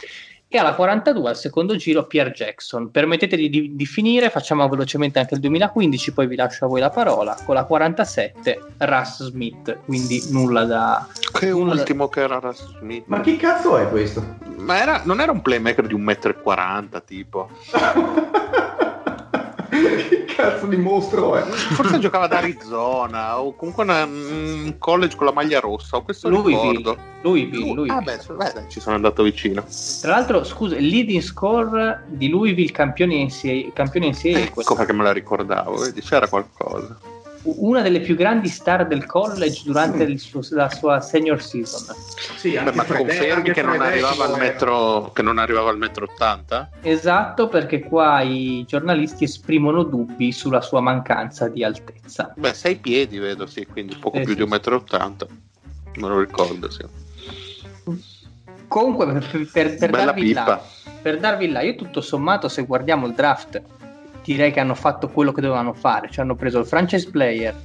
[0.55, 2.91] e alla 42 al secondo giro Pierre Jackson.
[2.91, 6.79] Permettete di, di, di, finire, facciamo velocemente anche il 2015, poi vi lascio a voi
[6.79, 7.35] la parola.
[7.43, 11.07] Con la 47 Russ Smith, quindi nulla da...
[11.31, 12.11] Che nulla ultimo da...
[12.11, 13.05] che era Russ Smith.
[13.07, 14.37] Ma chi cazzo è questo?
[14.57, 17.49] Ma era, non era un playmaker di 1,40 m tipo.
[19.83, 21.41] che cazzo di mostro è?
[21.43, 25.97] Forse giocava ad Arizona o comunque un college con la maglia rossa.
[25.97, 26.77] O questo Louisville.
[26.77, 26.97] ricordo.
[27.21, 27.93] Louisville, Louisville.
[27.93, 29.63] Ah, beh, beh, ci sono andato vicino.
[30.01, 33.71] Tra l'altro, scusa, il leading score di Louisville campione NCAA.
[33.73, 37.12] Campione NCAA ecco perché me la ricordavo, vedi, c'era qualcosa
[37.43, 41.95] una delle più grandi star del college durante suo, la sua senior season.
[42.35, 46.69] Sì, Beh, ma confermi che non, arrivava al metro, che non arrivava al metro 80?
[46.81, 52.33] Esatto, perché qua i giornalisti esprimono dubbi sulla sua mancanza di altezza.
[52.35, 54.35] Beh, sei piedi vedo, sì, quindi poco eh, più sì.
[54.37, 55.27] di un metro 80.
[55.95, 56.83] Me lo ricordo, sì.
[58.67, 60.61] Comunque, per, per, per darvi là,
[61.01, 63.61] per darvi là, io tutto sommato, se guardiamo il draft
[64.23, 67.55] direi che hanno fatto quello che dovevano fare, cioè hanno preso il franchise player,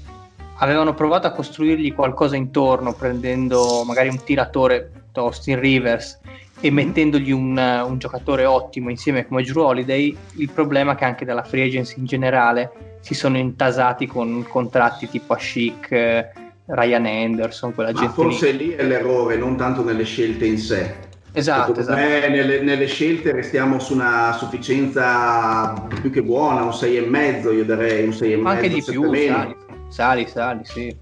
[0.58, 6.20] avevano provato a costruirgli qualcosa intorno prendendo magari un tiratore Austin Rivers
[6.60, 11.24] e mettendogli un, un, giocatore ottimo insieme come Drew Holiday, il problema è che anche
[11.24, 16.30] dalla free agency in generale si sono intasati con contratti tipo a Chic, eh,
[16.66, 18.66] Ryan Anderson, quella Ma gente forse lì.
[18.66, 21.06] lì è l'errore, non tanto nelle scelte in sé.
[21.32, 21.96] Esatto, esatto.
[21.96, 28.04] Me, nelle, nelle, scelte restiamo su una sufficienza più che buona, un 6,5 io darei
[28.04, 28.46] un 6,5.
[28.46, 29.56] Anche di più, sali,
[29.88, 30.96] sali, sali, sì.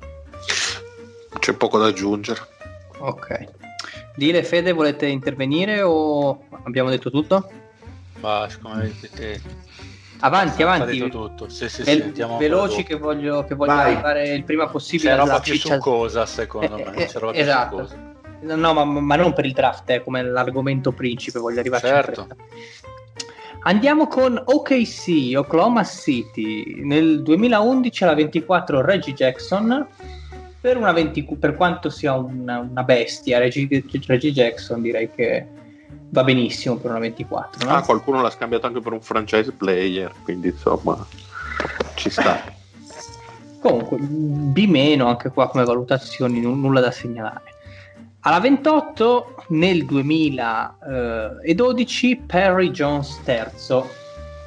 [1.39, 2.41] C'è poco da aggiungere.
[2.99, 3.45] Ok.
[4.17, 7.51] Dile Fede, volete intervenire o abbiamo detto tutto?
[8.21, 9.41] Ma come vedete...
[10.21, 10.99] Avanti, avanti.
[10.99, 11.49] Detto tutto.
[11.51, 15.11] Sì, sì, Vel- sì, veloci che voglio, che voglio arrivare il prima possibile.
[15.11, 17.05] C'è roba più succosa, secondo eh, me.
[17.05, 17.77] C'è roba eh, esatto.
[17.77, 18.15] più succosa.
[18.41, 22.27] No, ma, ma, non per il draft, eh, come l'argomento principe, voglio arrivare certo.
[23.63, 26.85] Andiamo con OKC, Oklahoma City.
[26.85, 29.87] Nel 2011 alla 24 Reggie Jackson.
[30.61, 33.67] Per, 20, per quanto sia una, una bestia, Reggie,
[34.07, 35.47] Reggie, Jackson direi che
[36.11, 37.67] va benissimo per una 24.
[37.67, 37.75] No?
[37.75, 41.05] Ah, qualcuno l'ha scambiato anche per un franchise player, quindi insomma
[41.95, 42.41] ci sta.
[43.61, 47.55] Comunque, B meno anche qua come valutazioni, n- nulla da segnalare.
[48.27, 53.89] Alla 28 nel 2012 Perry Jones terzo.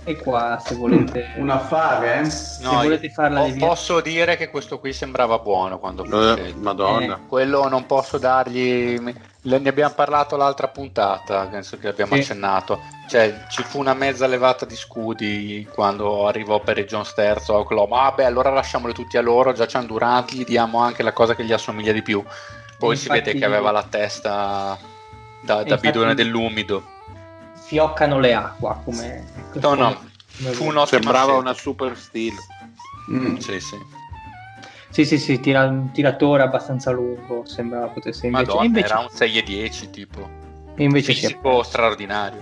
[0.04, 2.26] E qua se volete, Un affare, eh?
[2.30, 6.04] se No, volete farla po- posso dire che questo qui sembrava buono quando
[6.36, 6.54] Eh.
[6.58, 7.22] Madonna.
[7.26, 9.00] Quello non posso dargli.
[9.42, 12.20] Ne abbiamo parlato l'altra puntata, penso che abbiamo Sì.
[12.22, 12.82] accennato.
[13.08, 17.60] Cioè, ci fu una mezza levata di scudi quando arrivò per il Jones terzo a
[17.60, 18.08] Oklahoma.
[18.08, 19.54] Ah, beh, allora lasciamoli tutti a loro.
[19.54, 22.22] Già c'hanno Durant, gli diamo anche la cosa che gli assomiglia di più.
[22.80, 24.78] Poi si Infatti- vede che aveva la testa
[25.42, 26.84] da, da bidone dell'umido.
[27.54, 29.24] fioccano le acqua come,
[29.56, 29.94] No, no,
[30.38, 32.34] come- fu un'ottima Sembrava una super steel.
[33.12, 33.36] Mm.
[33.36, 33.78] Sì, sì.
[34.92, 39.10] Sì, sì, sì, tira, un tiratore abbastanza lungo, sembrava potesse invece, Madonna, invece, era un
[39.10, 40.30] 6 e 10 tipo.
[40.78, 41.20] invece sì.
[41.20, 42.42] Fisico straordinario.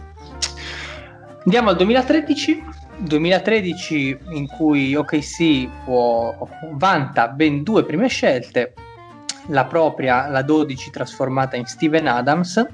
[1.44, 2.64] Andiamo al 2013,
[3.00, 8.74] 2013 in cui OKC può, vanta ben due prime scelte,
[9.48, 12.66] la propria, la 12 trasformata in Steven Adams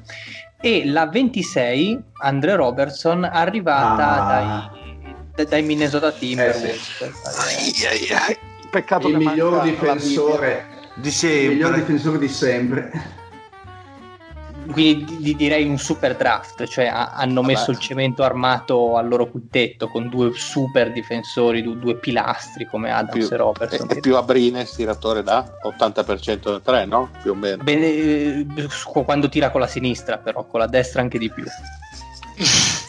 [0.62, 4.28] e la 26 Andre Robertson arrivata Ah.
[4.28, 7.12] dai, da- dai Minnesota Timberwolves.
[8.72, 10.66] Peccato Il miglior difensore,
[10.96, 11.80] Di il miglior sempre.
[11.82, 12.92] difensore di sempre.
[14.72, 17.54] Quindi di- di- direi un super draft, cioè ha- hanno Vabbè.
[17.54, 22.92] messo il cemento armato al loro quintetto con due super difensori, du- due pilastri come
[22.92, 23.88] Adams più, e Robertson.
[23.90, 27.10] e, e più Abrines tiratore da 80% da 3, no?
[27.22, 27.64] Più o meno.
[27.64, 28.46] Bene, eh,
[29.06, 31.44] quando tira con la sinistra, però con la destra anche di più.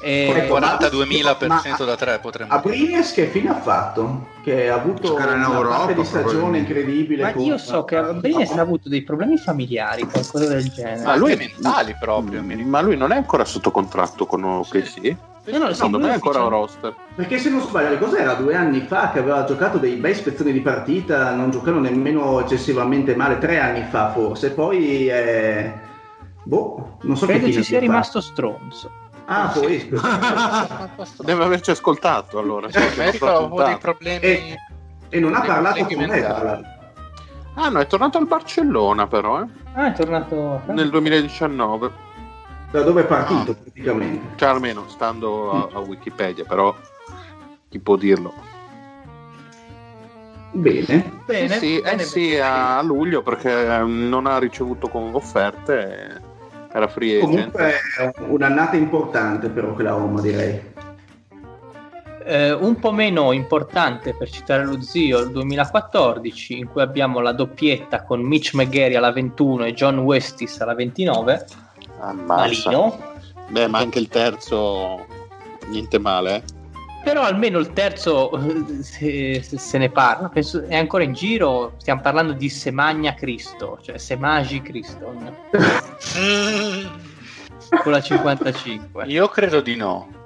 [0.00, 2.74] E- Con il Ecco, ma- 42.000% da 3 potremmo dire.
[2.74, 4.26] Abrines che fine ha fatto?
[4.44, 7.22] Che ha avuto Giocare in una Europa, parte di stagione incredibile.
[7.24, 11.02] ma con- io so che Abrines ha avuto dei problemi familiari, qualcosa del genere.
[11.04, 12.40] Ma lui- Anche mentali proprio.
[12.40, 12.68] ricordo.
[12.68, 15.16] Ma lui non è ancora sotto contratto con OKC?
[15.48, 16.94] No, no, sì, Secondo me è è ancora un ufficiale- roster.
[17.16, 18.34] Perché se non sbaglio, cos'era?
[18.34, 23.16] Due anni fa che aveva giocato dei bei spezzoni di partita, non giocando nemmeno eccessivamente
[23.16, 25.72] male, tre anni fa forse, poi eh,
[26.42, 28.90] boh, non so Credo che ci sia abbia rimasto stronzo.
[29.30, 29.88] Ah, poi
[31.20, 32.70] Deve averci ascoltato allora.
[32.70, 34.24] Sì, mi ricordo avevo dei problemi.
[34.24, 34.58] E-
[35.10, 36.24] e non ha parlato con me.
[37.54, 39.46] Ah, no, è tornato al Barcellona però, eh?
[39.74, 41.92] Ah, è tornato nel 2019.
[42.70, 44.36] Da dove è partito praticamente.
[44.36, 46.74] Cioè, almeno stando a, a Wikipedia, però
[47.68, 48.32] chi può dirlo?
[50.52, 51.16] Bene.
[51.26, 52.42] Bene, sì, sì, bene, eh sì, bene.
[52.42, 56.20] a luglio perché ehm, non ha ricevuto con offerte, eh,
[56.78, 57.30] era free agent.
[57.30, 60.76] Comunque è un'annata importante per Oklahoma direi.
[62.24, 67.32] Eh, un po' meno importante per citare lo zio il 2014 in cui abbiamo la
[67.32, 71.46] doppietta con Mitch McGarry alla 21 e John Westis alla 29
[72.00, 72.34] Ammazza.
[72.34, 73.16] malino
[73.48, 75.06] Beh, ma anche il terzo,
[75.68, 76.42] niente male.
[77.02, 81.74] Però almeno il terzo eh, se, se- se ne parla penso è ancora in giro
[81.78, 85.14] stiamo parlando di Semagna Cristo cioè Semagi Cristo
[87.82, 90.16] con la 55 Io credo di no.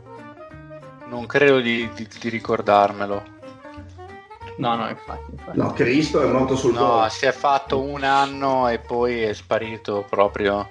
[1.08, 3.22] Non credo di, di- di ricordarmelo.
[4.56, 5.58] no no infatti, infatti.
[5.58, 7.10] No, Cristo è morto sul No, gol.
[7.10, 10.70] si è fatto un anno e poi è sparito proprio.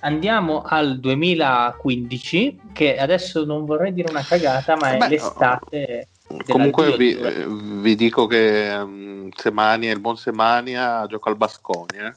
[0.00, 6.08] Andiamo al 2015, che adesso non vorrei dire una cagata, ma è Beh, l'estate.
[6.28, 12.06] della Comunque vi, eh, vi dico che ehm, Semania, il buon Semania gioca al Basconia.
[12.08, 12.14] eh.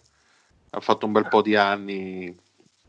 [0.73, 2.33] Ha fatto un bel po' di anni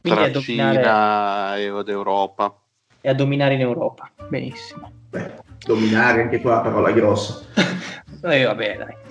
[0.00, 2.54] Quindi tra Cina e- ed Europa.
[3.00, 4.10] e a dominare in Europa.
[4.28, 4.90] Benissimo.
[5.10, 7.40] Beh, dominare anche qua parola grossa.
[8.24, 9.01] Eh, vabbè, dai.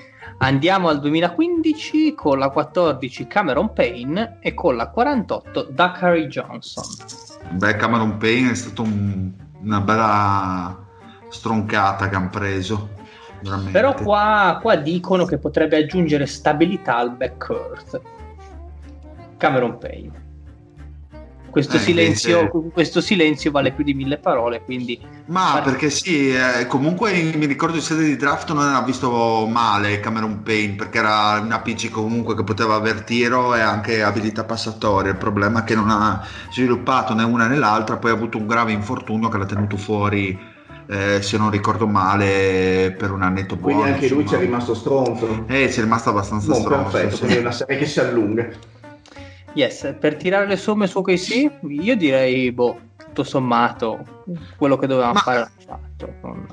[0.43, 6.83] Andiamo al 2015 con la 14 Cameron Payne e con la 48 Dakari Johnson.
[7.51, 9.31] Beh, Cameron Payne è stata un-
[9.61, 10.79] una bella
[11.29, 12.89] stroncata che hanno preso.
[13.41, 13.71] Veramente.
[13.71, 18.01] Però qua, qua dicono che potrebbe aggiungere stabilità al backcourt.
[19.37, 20.29] Cameron Payne.
[21.51, 25.89] Questo, Eh, silenzio, invece- questo silenzio vale più di mille parole, quindi Ma Guarda- perché
[25.89, 30.75] sì, eh, comunque mi ricordo in sede di draft non era visto male Cameron Payne
[30.75, 35.11] perché era una PC comunque che poteva aver tiro e anche abilità passatorie.
[35.11, 38.47] Il problema è che non ha sviluppato né una né l'altra, poi ha avuto un
[38.47, 40.37] grave infortunio che l'ha tenuto fuori,
[40.87, 43.81] eh, se non ricordo male, per un annetto buono.
[43.81, 45.43] Quindi anche lui ci è rimasto stronzo.
[45.47, 46.89] Eh, ci è rimasto abbastanza Boh, stronzo.
[46.91, 47.19] perfetto, sì.
[47.21, 48.47] quindi è una serie che si allunga.
[49.53, 52.79] Yes, per tirare le somme su OKC, io direi, boh,
[53.11, 54.23] tutto sommato,
[54.55, 56.13] quello che dovevamo Ma- fare l'hanno fatto.
[56.21, 56.45] Con...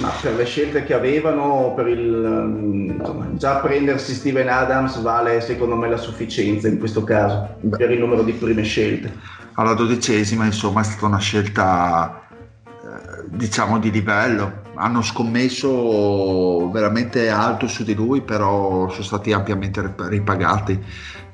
[0.00, 5.40] Ma per le scelte che avevano, per il, mm, insomma, già prendersi Steven Adams vale
[5.40, 9.12] secondo me la sufficienza in questo caso, per il numero di prime scelte.
[9.54, 12.22] Alla dodicesima, insomma, è stata una scelta
[12.64, 14.66] eh, diciamo di livello.
[14.74, 20.80] Hanno scommesso veramente alto su di lui, però sono stati ampiamente ripagati.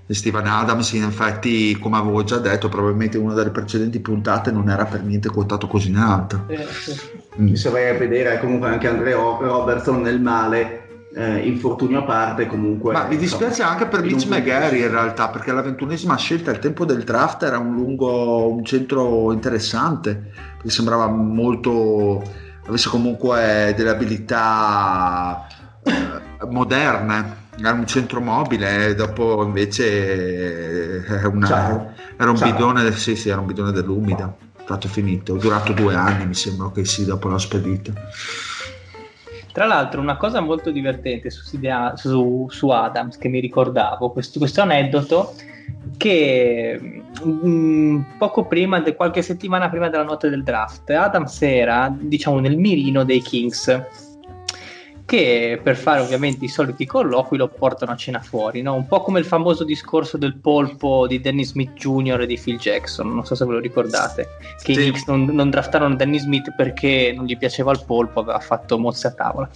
[0.07, 4.85] Steven Adams in effetti come avevo già detto probabilmente una delle precedenti puntate non era
[4.85, 6.95] per niente quotato così in alto eh, sì.
[7.41, 7.53] mm.
[7.55, 12.93] se vai a vedere comunque anche Andrea Robertson nel male eh, infortunio a parte comunque
[12.93, 16.59] ma mi dispiace insomma, anche per Mitch McGarry in realtà perché la ventunesima scelta al
[16.59, 22.23] tempo del draft era un lungo un centro interessante che sembrava molto
[22.67, 25.47] avesse comunque delle abilità
[25.83, 32.51] eh, moderne era un centro mobile dopo invece era, una, era un Ciao.
[32.51, 34.35] bidone sì, sì, era un bidone dell'umida.
[34.63, 37.93] Stato finito, è durato due anni mi sembra che sì, dopo l'ho spedito.
[39.53, 41.45] Tra l'altro una cosa molto divertente su,
[41.95, 45.35] su, su Adams che mi ricordavo, questo, questo aneddoto
[45.97, 52.41] che mh, mm, poco prima, qualche settimana prima della notte del draft, Adams era diciamo
[52.41, 53.83] nel mirino dei Kings
[55.07, 58.75] che per fare ovviamente i soliti colloqui lo portano a cena fuori, no?
[58.75, 62.23] un po' come il famoso discorso del polpo di Danny Smith Jr.
[62.23, 64.29] e di Phil Jackson, non so se ve lo ricordate,
[64.63, 64.81] che sì.
[64.81, 68.79] i Knicks non, non draftarono Danny Smith perché non gli piaceva il polpo, aveva fatto
[68.79, 69.49] mozze a tavola.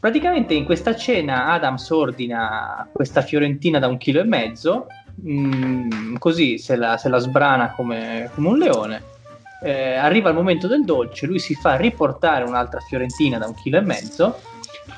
[0.00, 6.16] Praticamente in questa cena Adams ordina questa fiorentina da un chilo e mezzo, mh, mm,
[6.16, 9.02] così se la, se la sbrana come, come un leone.
[9.62, 13.78] Eh, arriva il momento del dolce, lui si fa riportare un'altra fiorentina da un chilo
[13.78, 14.38] e mezzo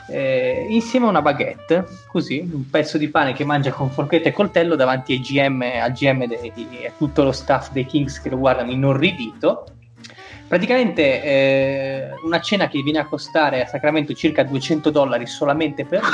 [0.09, 4.32] eh, insieme a una baguette, così, un pezzo di pane che mangia con forchetta e
[4.32, 8.39] coltello davanti ai GM, al GM e a tutto lo staff dei Kings che lo
[8.39, 9.66] guardano inorridito.
[10.49, 16.01] Praticamente eh, una cena che viene a costare a Sacramento circa 200 dollari solamente per
[16.01, 16.11] lui.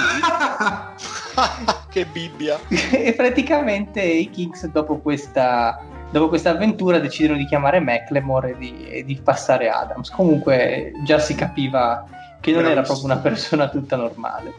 [1.89, 2.59] che bibbia!
[2.91, 8.89] e praticamente i Kings dopo questa, dopo questa avventura decidono di chiamare McLemore e di,
[8.89, 10.11] e di passare Adams.
[10.11, 12.05] Comunque già si capiva
[12.45, 14.53] che non era proprio una persona tutta normale.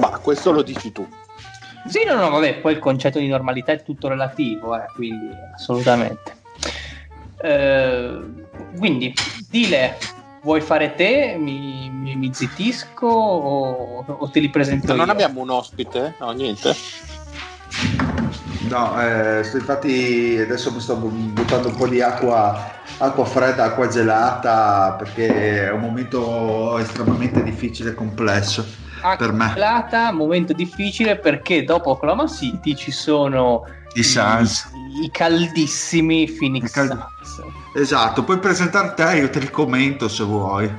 [0.00, 1.06] Ma questo lo dici tu.
[1.86, 6.36] Sì, no, no, vabbè, poi il concetto di normalità è tutto relativo, eh, quindi assolutamente.
[7.40, 8.20] Eh,
[8.76, 9.14] quindi,
[9.48, 9.96] Dile,
[10.42, 11.36] vuoi fare te?
[11.38, 15.04] Mi, mi, mi zittisco o, o, te li presento non io?
[15.04, 16.14] Non abbiamo un ospite?
[16.18, 16.74] No, niente.
[18.68, 24.94] No, eh, infatti adesso mi sto buttando un po' di acqua acqua fredda, acqua gelata,
[24.96, 28.64] perché è un momento estremamente difficile e complesso
[29.00, 29.50] acqua per me.
[29.54, 34.70] Gelata, momento difficile perché dopo Oklahoma City ci sono i Suns.
[34.74, 37.42] I, i caldissimi Phoenix cal- Suns.
[37.74, 40.70] Esatto, puoi presentare te, io te li commento se vuoi.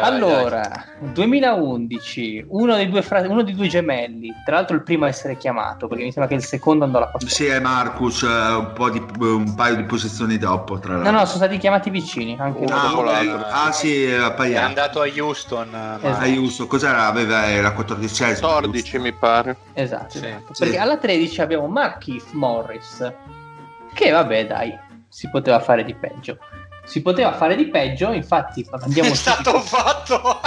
[0.00, 0.60] Dai, allora,
[0.98, 1.12] dai.
[1.12, 5.36] 2011, uno dei, due fra- uno dei due gemelli, tra l'altro il primo a essere
[5.36, 7.28] chiamato, perché mi sembra che il secondo andò alla posta.
[7.28, 11.12] Sì, è Marcus, uh, un, po di, un paio di posizioni dopo, tra l'altro.
[11.12, 13.46] No, no, sono stati chiamati vicini, anche ah, dopo l'altro.
[13.48, 15.68] Ah, sì, uh, è andato a Houston.
[15.68, 16.24] Esatto.
[16.24, 17.06] A Houston, cos'era?
[17.06, 19.56] Aveva la 14 14 mi pare.
[19.74, 20.26] Esatto, sì.
[20.26, 20.52] esatto.
[20.58, 20.78] perché sì.
[20.80, 23.12] alla 13 abbiamo Markif Morris,
[23.92, 24.76] che vabbè dai,
[25.08, 26.38] si poteva fare di peggio
[26.84, 30.40] si poteva fare di peggio, infatti andiamo È stato fatto!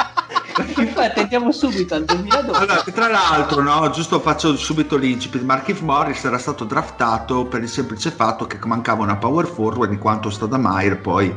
[0.82, 2.62] infatti andiamo subito al 2012.
[2.62, 7.70] Allora, tra l'altro, no, giusto faccio subito l'incipit, Markif Morris era stato draftato per il
[7.70, 11.34] semplice fatto che mancava una power forward in quanto Stadamire poi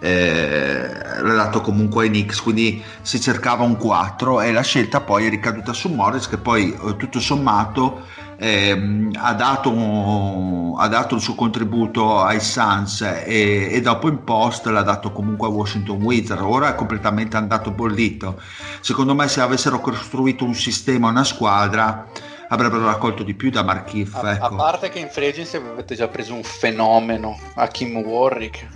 [0.00, 0.88] eh,
[1.22, 5.28] l'ha dato comunque ai Knicks quindi si cercava un 4 e la scelta poi è
[5.28, 8.02] ricaduta su Morris che poi eh, tutto sommato
[8.40, 14.66] eh, ha, dato, ha, dato, il suo contributo ai Suns e, e, dopo in post
[14.66, 18.40] l'ha dato comunque a Washington Wizards ora è completamente andato bollito
[18.80, 22.06] secondo me se avessero costruito un sistema una squadra
[22.50, 24.44] avrebbero raccolto di più da Markif a, ecco.
[24.44, 28.68] a parte che in free agency avete già preso un fenomeno a Kim Warwick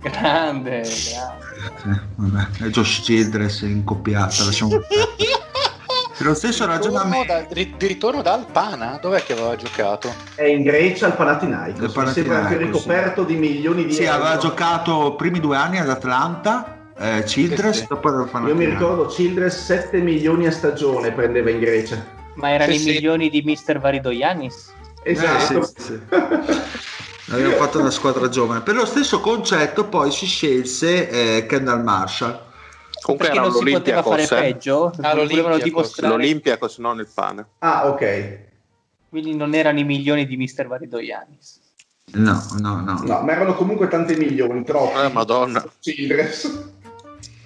[0.00, 2.48] grande, grande.
[2.60, 4.78] Eh, è Josh Childress in coppiata lasciamo
[6.18, 10.12] lo stesso ragionamento da, di ritorno da Alpana dov'è che aveva giocato?
[10.34, 13.34] è in Grecia al Panathinaikos mi sembra che ricoperto sì.
[13.34, 14.16] di milioni di sì, euro.
[14.16, 18.46] aveva giocato primi due anni ad Atlanta eh, Childress sì, sì.
[18.46, 22.20] io mi ricordo Childress 7 milioni a stagione prendeva in Grecia.
[22.34, 24.72] Ma erano i milioni di Mister Varidoyanis
[25.02, 25.58] esatto.
[25.58, 26.00] Eh, sì,
[27.30, 28.60] abbiamo fatto una squadra giovane.
[28.60, 32.50] Per lo stesso concetto poi si scelse eh, Kendall Marshall
[33.02, 34.92] Comunque perché non si poteva fare peggio?
[35.00, 35.14] Ah,
[35.60, 36.14] dimostrare.
[36.14, 37.46] l'Olympiacos non il pane.
[37.58, 38.38] Ah ok.
[39.08, 41.60] Quindi non erano i milioni di Mister Varidoyanis
[42.14, 43.00] no no no.
[43.04, 45.64] No ma erano comunque tanti milioni troppo eh madonna.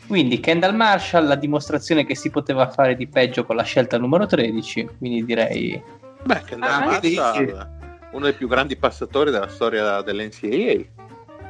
[0.06, 4.24] Quindi Kendall Marshall, la dimostrazione che si poteva fare di peggio con la scelta numero
[4.24, 5.82] 13, quindi direi...
[6.22, 7.68] Beh, Kendall Ah, Marshall,
[8.12, 10.84] uno dei più grandi passatori della storia dell'NCAA.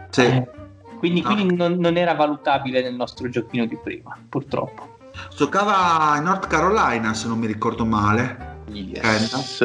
[0.08, 0.22] Sì.
[0.22, 0.48] eh,
[0.96, 1.34] quindi, No.
[1.34, 4.94] quindi non, non era valutabile nel nostro giochino di prima, purtroppo.
[5.36, 8.54] Giocava in North Carolina, se non mi ricordo male.
[8.68, 9.64] Yes.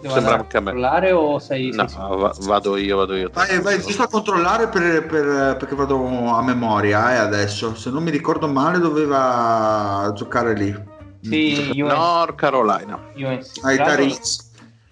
[0.00, 0.72] Devo Sembra anche a me.
[0.72, 1.72] controllare o sei...
[1.72, 3.30] No, sei va- vado io, vado io.
[3.34, 7.74] Vai, vai giusto a controllare per- per- perché vado a memoria eh, adesso.
[7.74, 10.74] Se non mi ricordo male doveva giocare lì.
[11.22, 11.92] Sì, UNC.
[11.92, 12.98] North Carolina.
[13.14, 13.62] UNC.
[13.62, 14.49] Ai l'altro, Tariz.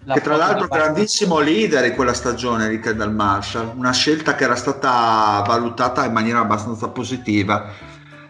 [0.09, 4.43] La Che tra l'altro grandissimo leader in quella stagione di Kendall Marshall, una scelta che
[4.43, 7.69] era stata valutata in maniera abbastanza positiva.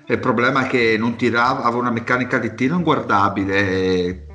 [0.06, 4.26] Il problema è che non tirava, aveva una meccanica di tiro inguardabile.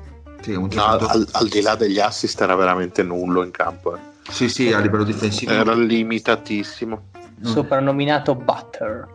[0.41, 3.95] Sì, un No, giocatore- al, al di là degli assist era veramente nullo in campo.
[3.95, 3.99] eh.
[4.31, 5.51] sì, sì, a livello difensivo.
[5.51, 7.03] Era limitatissimo.
[7.43, 9.07] soprannominato Butter.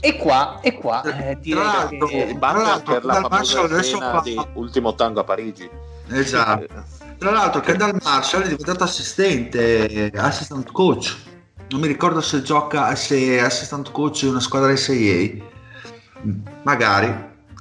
[0.00, 2.36] E qua, e qua eh, direi Tra l'altro- che...
[2.40, 5.70] L'altro, per la famosa Marshall adesso scena fa- di Ultimo Tango a Parigi.
[6.08, 6.66] Esatto.
[7.24, 11.16] Tra l'altro, Kendall Marshall è diventato assistente, assistant coach.
[11.70, 15.42] Non mi ricordo se gioca, se è assistant coach di una squadra SIA.
[16.64, 17.14] Magari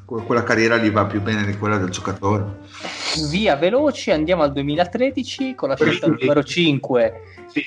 [0.03, 2.57] que- quella carriera gli va più bene di quella del giocatore.
[3.29, 7.13] Via veloci, andiamo al 2013 con la scelta numero 5.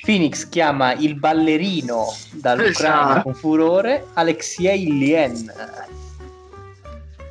[0.03, 3.23] Phoenix chiama il ballerino dall'Ucraina Esatto.
[3.23, 5.51] con furore Alexei Lien.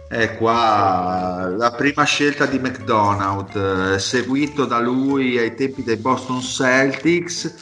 [0.08, 6.42] E qua la prima scelta di McDonald, eh, seguito da lui ai tempi dei Boston
[6.42, 7.54] Celtics,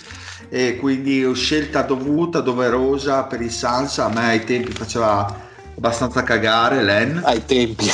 [0.49, 3.97] e quindi scelta dovuta, doverosa per i Suns.
[3.99, 5.33] A me ai tempi faceva
[5.75, 7.21] abbastanza cagare Len.
[7.23, 7.85] Ai tempi.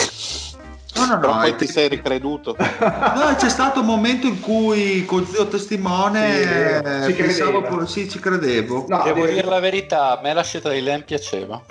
[0.95, 2.55] No, no, Però no, poi ai ti sei ricreduto.
[2.59, 8.09] No, c'è stato un momento in cui con zio testimone Sì, eh, ci pensavo, sì,
[8.09, 8.85] ci credevo.
[8.89, 11.61] No, Devo dire la verità, a me la scelta di Len piaceva.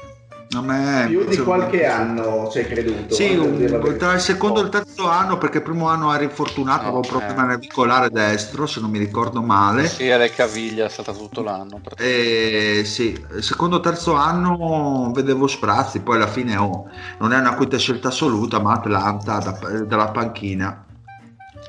[0.50, 1.92] A me più di qualche molto.
[1.92, 3.14] anno ci hai creduto.
[3.14, 6.82] Sì, un- tra il secondo e il terzo anno, perché il primo anno ero infortunato,
[6.88, 7.06] avevo un Eh.
[7.06, 9.86] problema navicolare destro, se non mi ricordo male.
[9.86, 11.80] Sì, alle caviglie è stata tutto l'anno.
[11.80, 12.80] praticamente.
[12.80, 16.88] E sì, il secondo e terzo anno vedevo sprazzi, poi alla fine oh,
[17.18, 20.82] non è una quinta scelta assoluta, ma Atlanta da- dalla panchina.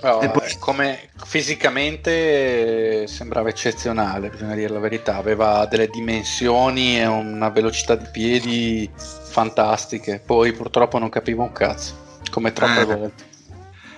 [0.02, 6.98] Oh, E poi- come fisicamente eh, sembrava eccezionale, bisogna dire la verità, aveva delle dimensioni
[7.00, 11.94] e una velocità di piedi fantastiche, poi purtroppo non capivo un cazzo,
[12.32, 12.86] come troppe Eh.
[12.86, 13.24] volte.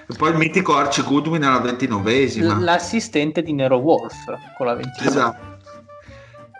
[0.10, 2.56] E poi il mitico Archie Goodwin alla ventinovesima.
[2.56, 4.16] L- l'assistente di Nero Wolf
[4.58, 5.08] con la 29.
[5.08, 5.50] Esatto.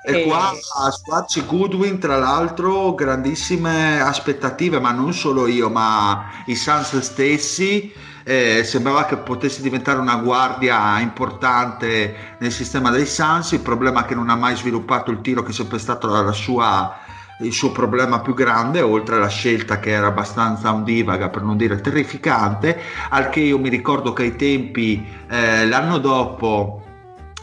[0.06, 6.30] E E- qua a Squarci Goodwin, tra l'altro, grandissime aspettative, ma non solo io, ma
[6.46, 7.92] i Suns stessi.
[8.24, 13.52] Eh, sembrava che potesse diventare una guardia importante nel sistema dei Suns.
[13.52, 16.98] Il problema è che non ha mai sviluppato il tiro, che è sempre stato sua-
[17.40, 21.82] il suo problema più grande, oltre alla scelta che era abbastanza ondivaga, per non dire
[21.82, 22.80] terrificante.
[23.10, 26.84] Al che io mi ricordo che ai tempi, eh, l'anno dopo,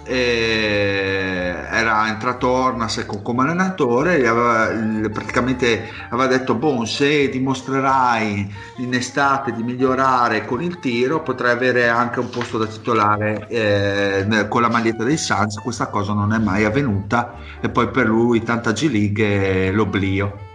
[0.09, 8.95] era entrato Ornas co- come allenatore e aveva, praticamente aveva detto boh se dimostrerai in
[8.95, 14.63] estate di migliorare con il tiro potrai avere anche un posto da titolare eh, con
[14.63, 15.59] la maglietta dei Suns.
[15.59, 20.47] Questa cosa non è mai avvenuta e poi per lui tanta G League l'oblio.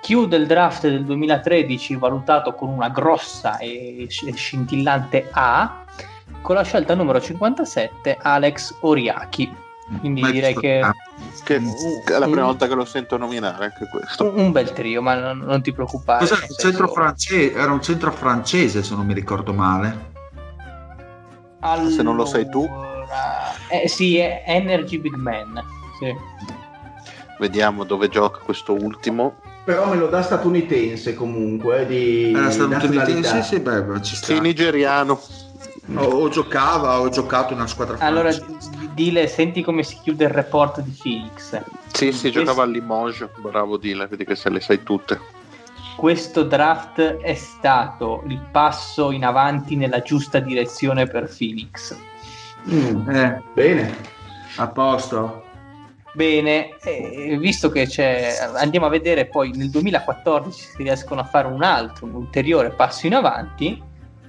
[0.00, 5.85] Chiude il draft del 2013 valutato con una grossa e sc- scintillante A
[6.46, 9.52] con la scelta numero 57 Alex Oriaki.
[9.98, 10.80] Quindi Mai direi che
[11.42, 14.30] Che è la prima volta che lo sento nominare anche questo.
[14.30, 16.20] un, un bel trio, ma non, non ti preoccupare.
[16.20, 16.40] cos'è?
[16.48, 20.12] Un centro francese, era un centro francese se non mi ricordo male
[21.90, 22.62] Se non lo sai tu.
[22.62, 25.60] Allora- Eh, sì, è Energy Big Man.
[25.98, 26.14] Sì.
[27.40, 29.34] Vediamo dove gioca questo ultimo.
[29.64, 33.42] Però me lo dà statunitense comunque di era stato nazionalità.
[33.42, 34.26] sì beh, ci sta.
[34.26, 35.20] Sì, nigeriano.
[35.94, 38.70] O, o giocava o giocato in una squadra Allora, francese.
[38.70, 41.60] d- dile, senti come si chiude il report di Phoenix.
[41.92, 43.28] Sì, sì, Questo- giocava a Limoges.
[43.38, 45.18] Bravo Dile, vedi che se le sai tutte.
[45.96, 51.96] Questo draft è stato il passo in avanti nella giusta direzione per Phoenix.
[52.68, 53.96] Mm, eh, Bene.
[54.56, 55.44] a posto
[56.12, 61.46] Bene, eh, visto che c'è, andiamo a vedere poi nel 2014 se riescono a fare
[61.46, 63.82] un altro, un ulteriore passo in avanti.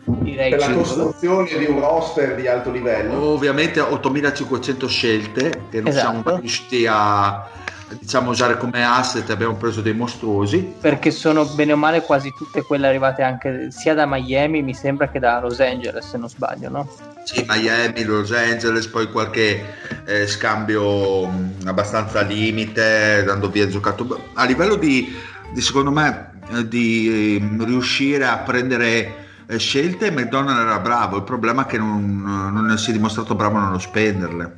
[0.10, 3.22] Direi Per la costruzione di un roster di alto livello.
[3.22, 6.08] Ovviamente 8500 scelte che non Esatto.
[6.08, 7.46] siamo mai riusciti a,
[7.90, 12.62] diciamo usare come asset abbiamo preso dei mostruosi perché sono bene o male quasi tutte
[12.64, 16.70] quelle arrivate anche sia da Miami mi sembra che da Los Angeles se non sbaglio
[16.70, 16.90] no?
[17.24, 19.62] Sì, Miami, Los Angeles, poi qualche
[20.06, 24.30] eh, scambio mh, abbastanza limite, dando via giocato.
[24.36, 25.14] A livello di,
[25.52, 29.26] di secondo me, eh, di eh, riuscire a prendere
[29.56, 31.18] scelte, McDonald era bravo.
[31.18, 34.54] Il problema è che non, non si è dimostrato bravo nello spenderle.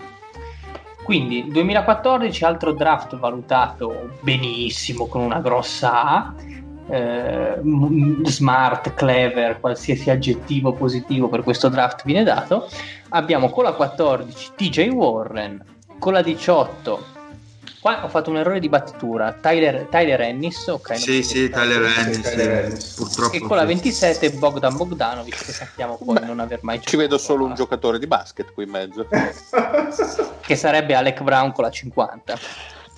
[1.03, 6.33] Quindi 2014 altro draft valutato benissimo con una grossa A
[6.89, 7.59] eh,
[8.23, 12.67] smart, clever, qualsiasi aggettivo positivo per questo draft viene dato.
[13.09, 15.63] Abbiamo con la 14 TJ Warren,
[15.99, 17.17] con la 18
[17.81, 19.31] Qua ho fatto un errore di battitura.
[19.31, 20.97] Tyler, Tyler Ennis, ok.
[20.97, 23.35] Sì, sì, Tyler Ennis, sì, purtroppo.
[23.35, 26.91] E con la 27 Bogdan Bogdanovic, che sappiamo poi Beh, non aver mai giocato.
[26.91, 29.07] Ci vedo solo un giocatore di basket qui in mezzo.
[30.41, 32.37] che sarebbe Alec Brown con la 50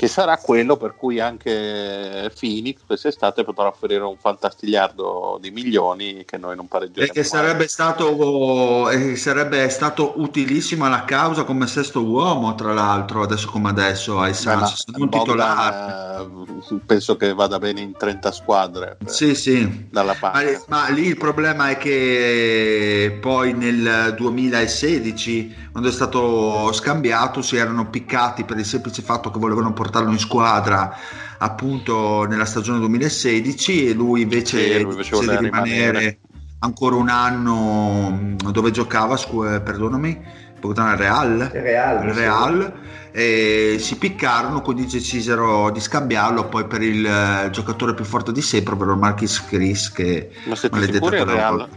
[0.02, 6.40] che sarà quello per cui anche Phoenix quest'estate potrà offrire un fantastigliardo di milioni che
[6.40, 7.12] noi non pareggeremo.
[7.12, 13.22] E che sarebbe stato, eh, sarebbe stato utilissimo alla causa come sesto uomo, tra l'altro,
[13.22, 16.24] adesso come adesso ai Suns, un titolare.
[16.24, 18.98] Eh, penso che vada bene in 30 squadre.
[18.98, 19.88] Per, sì, sì.
[19.92, 20.64] Dalla parte.
[20.66, 27.56] Ma, ma lì il problema è che poi nel 2016, quando è stato scambiato, si
[27.56, 30.98] erano piccati per il semplice fatto che volevano portare portarlo in squadra
[31.40, 36.20] appunto nella stagione 2016 e lui invece, sì, lui invece di rimanere, rimanere,
[36.60, 40.22] ancora un anno dove giocava, scu- eh, perdonami,
[40.60, 42.74] Bogdan Real, Real, Real
[43.12, 48.42] e si piccarono quindi decisero di scambiarlo poi per il uh, giocatore più forte di
[48.42, 51.68] sempre ovvero Marquis Chris che ma siete sicuri è Real?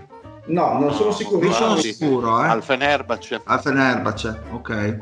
[0.46, 1.42] No, non sono sicuro.
[1.42, 2.48] Non sono sicuro, eh.
[2.48, 3.40] Al Fenerbahce.
[3.44, 4.98] Al Fenerbahce, ok.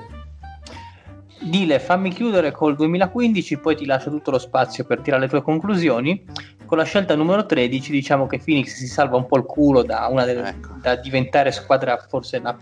[1.43, 5.43] Dile, fammi chiudere col 2015, poi ti lascio tutto lo spazio per tirare le tue
[5.43, 6.25] conclusioni.
[6.65, 10.11] Con la scelta numero 13 diciamo che Phoenix si salva un po' il culo da,
[10.25, 10.75] delle, ecco.
[10.81, 12.57] da diventare squadra forse la,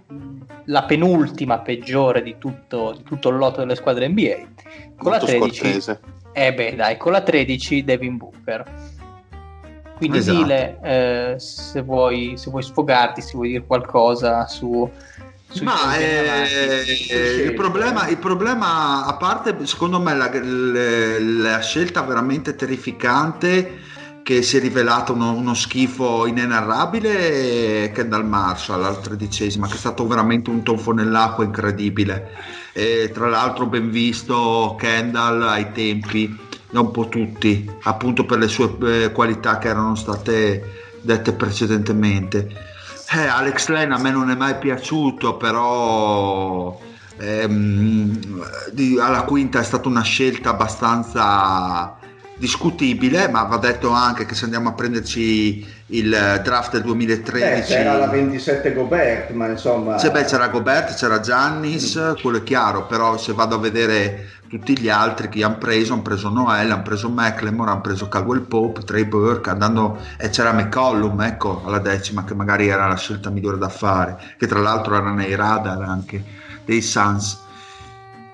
[0.65, 4.36] la penultima peggiore di tutto, di tutto, il lotto delle squadre NBA.
[4.97, 5.98] Con Molto la 13...
[6.32, 8.65] Eh beh dai, con la 13 Devin Booker.
[9.97, 10.39] Quindi esatto.
[10.39, 14.89] Dile, eh, se, vuoi, se vuoi sfogarti, se vuoi dire qualcosa su
[15.63, 22.55] ma eh, il, problema, il, problema, a parte, secondo me, la, la, la, scelta veramente
[22.55, 23.79] terrificante
[24.23, 29.79] che si è rivelata uno, uno schifo inenarrabile è Kendall Marshall al tredicesima, che è
[29.79, 32.31] stato veramente un tonfo nell'acqua incredibile.
[32.73, 36.39] E, tra l'altro, ben visto Kendall ai tempi
[36.71, 42.69] da un po' tutti, appunto per le sue eh, qualità che erano state dette precedentemente
[43.12, 46.78] eh, Alex Lane a me non è mai piaciuto, però
[47.19, 51.99] ehm, di, alla quinta è stata una scelta abbastanza
[52.37, 57.77] discutibile, ma va detto anche che se andiamo a prenderci il draft del 2013 eh,
[57.77, 62.23] c'era la 27 Gobert, ma insomma se beh, c'era Gobert, c'era Giannis, mm.
[62.23, 66.03] quello è chiaro, però se vado a vedere tutti gli altri che hanno preso, hanno
[66.03, 71.21] preso Noel, hanno preso McLemore, hanno preso Caldwell Pope, Trey Burke, andando, e c'era McCollum,
[71.21, 75.13] ecco, alla decima, che magari era la scelta migliore da fare, che tra l'altro era
[75.13, 76.25] nei radar anche
[76.65, 77.47] dei Suns.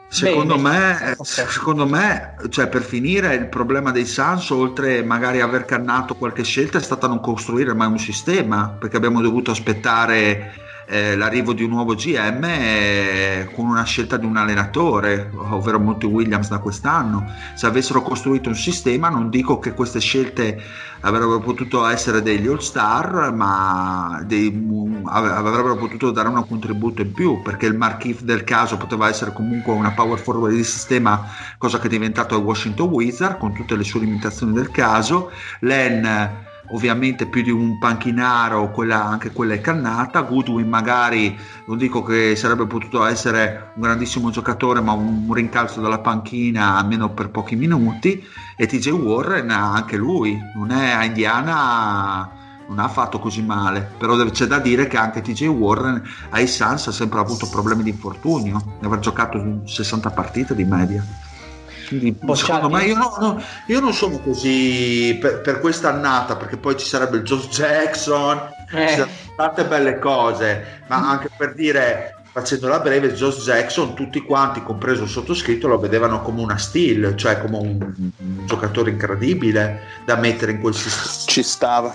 [0.08, 0.68] Secondo Bene.
[0.70, 1.46] me, okay.
[1.48, 6.78] secondo me, cioè per finire, il problema dei Suns, oltre magari aver cannato qualche scelta,
[6.78, 11.70] è stata non costruire mai un sistema, perché abbiamo dovuto aspettare eh, l'arrivo di un
[11.70, 17.26] nuovo GM eh, con una scelta di un allenatore, ovvero Monty Williams da quest'anno.
[17.54, 20.60] Se avessero costruito un sistema, non dico che queste scelte
[21.00, 24.66] avrebbero potuto essere degli all-star, ma dei,
[25.04, 29.72] avrebbero potuto dare un contributo in più, perché il marquif del caso poteva essere comunque
[29.72, 31.26] una power forward di sistema,
[31.58, 35.30] cosa che è diventato il Washington Wizard, con tutte le sue limitazioni del caso.
[35.60, 40.20] Len ovviamente più di un panchinaro, quella, anche quella è cannata.
[40.22, 41.36] Goodwin magari,
[41.66, 47.10] non dico che sarebbe potuto essere un grandissimo giocatore, ma un rincalzo dalla panchina almeno
[47.10, 48.24] per pochi minuti.
[48.56, 54.16] E TJ Warren, anche lui, non è a Indiana non ha fatto così male, però
[54.30, 58.60] c'è da dire che anche TJ Warren ai Suns ha sempre avuto problemi di infortunio,
[58.80, 61.04] ne aver giocato 60 partite di media.
[62.34, 66.76] Secondo me io, no, no, io, non sono così per, per questa annata, perché poi
[66.76, 68.36] ci sarebbe il Joe Jackson,
[68.70, 68.88] eh.
[68.88, 74.62] ci sarebbero tante belle cose, ma anche per dire facendola breve, Joe Jackson, tutti quanti,
[74.62, 80.16] compreso il sottoscritto, lo vedevano come una steal, cioè come un, un giocatore incredibile da
[80.16, 81.26] mettere in quel sistema.
[81.26, 81.94] Ci stava.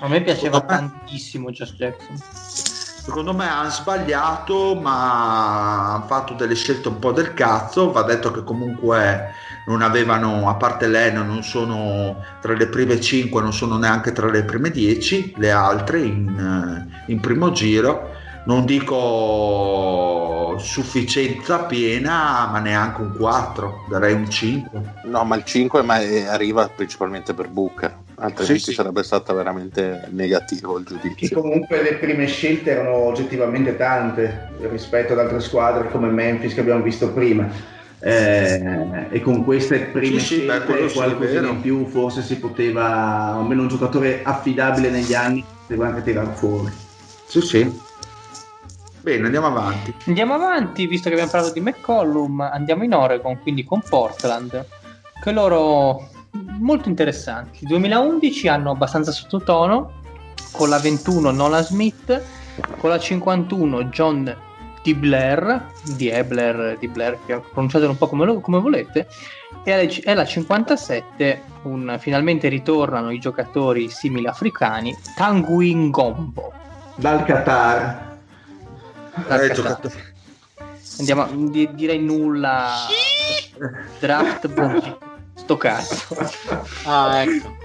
[0.00, 2.69] A me piaceva tantissimo Josh Jackson
[3.10, 8.30] secondo me hanno sbagliato ma hanno fatto delle scelte un po' del cazzo va detto
[8.30, 9.34] che comunque
[9.66, 14.28] non avevano, a parte Leno, non sono tra le prime 5, non sono neanche tra
[14.28, 18.18] le prime 10, le altre in, in primo giro.
[18.46, 24.94] Non dico sufficienza piena, ma neanche un 4, darei un 5.
[25.04, 25.96] No, ma il 5 ma
[26.28, 28.72] arriva principalmente per Booker, altrimenti Sì, sì.
[28.74, 31.40] sarebbe stato veramente negativo il giudizio.
[31.40, 36.82] comunque le prime scelte erano oggettivamente tante rispetto ad altre squadre come Memphis che abbiamo
[36.82, 37.48] visto prima.
[38.02, 43.34] Eh, e con queste prime Sì, scelte quello sì, qualcosa in più forse si poteva,
[43.34, 46.72] almeno un giocatore affidabile negli anni, si poteva anche tirare fuori.
[47.26, 47.78] Sì, sì.
[49.02, 49.94] Bene, andiamo avanti.
[50.06, 54.64] Andiamo avanti, visto che abbiamo parlato di McCollum, andiamo in Oregon, quindi con Portland,
[55.22, 56.08] che loro
[56.58, 57.58] molto interessanti.
[57.62, 59.98] Il 2011 hanno abbastanza sottotono,
[60.52, 62.22] con la 21 Nolan Smith,
[62.78, 64.36] con la 51 John
[64.82, 65.66] Di Blair,
[65.96, 67.18] di Ebler, Di Blair,
[67.52, 69.06] pronunciatelo un po' come, lo- come volete,
[69.62, 76.52] e alla- la 57 un- finalmente ritornano i giocatori simili africani, Tanguy Gombo.
[76.94, 78.08] Dal Qatar.
[79.26, 79.90] Dal Eh, Qatar.
[80.98, 82.86] Andiamo, di- direi nulla.
[83.98, 84.48] Draft.
[85.50, 86.16] Sto cazzo.
[86.84, 87.56] Ah, ecco.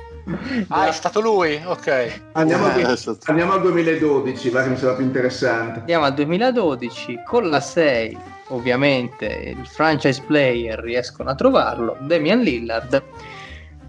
[0.70, 1.62] Ah, è stato lui?
[1.64, 2.22] Ok.
[2.32, 5.80] Andiamo, Eh, al- adesso- andiamo al 2012, va che mi sembra più interessante.
[5.82, 8.18] Andiamo al 2012 con la 6.
[8.48, 11.96] Ovviamente il franchise player riescono a trovarlo.
[12.00, 13.04] Damian Lillard.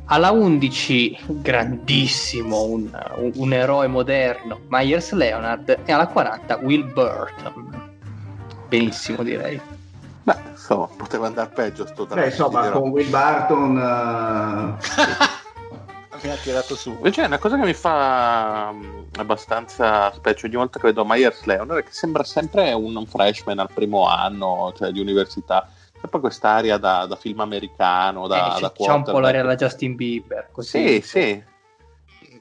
[0.08, 5.78] Alla 11, grandissimo, un, un- un eroe moderno, Myers Leonard.
[5.86, 7.94] E alla 40, Will Burton.
[8.68, 9.58] Benissimo, direi.
[10.26, 12.04] Beh, insomma, poteva andare peggio sto.
[12.04, 14.74] Beh, insomma, con Will Barton eh,
[16.20, 16.90] Mi ha tirato su.
[16.90, 21.44] Invece è una cosa che mi fa mm, abbastanza specie ogni volta che vedo Myers
[21.44, 25.70] Leonard è che sembra sempre un, un freshman al primo anno, cioè di università.
[26.00, 29.42] C'è poi quest'aria da, da film americano, da, Eh, c'è, da c'è un po' l'aria
[29.42, 30.48] alla Justin Bieber.
[30.50, 31.00] Così.
[31.00, 31.44] Sì, sì.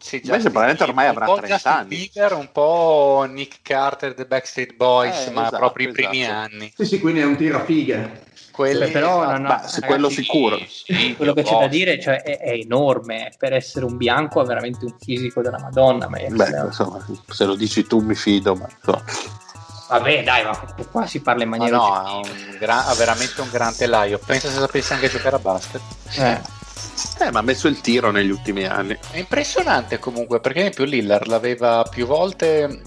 [0.05, 1.87] Sì, Invece probabilmente ormai avrà un po' 30 Justin anni.
[1.87, 6.37] Bieber, un po' Nick Carter The Backstreet Boys, Eh, ma esatto, proprio i primi esatto.
[6.37, 6.73] anni.
[6.77, 8.11] Sì, sì, quindi è un tirafiga.
[8.51, 9.31] Quelli, Beh, però esatto.
[9.31, 10.59] non- no, Beh, su quello sicuro.
[10.67, 14.45] Sì, quello che c'è da dire cioè, è, è enorme per essere un bianco ha
[14.45, 16.67] veramente un fisico della madonna Myers Beh, Leonard.
[16.67, 19.03] insomma, se lo dici tu mi fido, ma insomma.
[19.89, 20.57] vabbè dai ma
[20.91, 24.19] qua si parla in Ma maniera no, ha, un gra- ha veramente un gran telaio.
[24.23, 25.81] Pensa se sapesse anche giocare a basket.
[26.19, 26.41] eh.
[27.19, 28.97] Eh, ma ha messo il tiro negli ultimi anni.
[29.11, 32.81] È impressionante comunque, perché ad esempio Lillard l'aveva più volte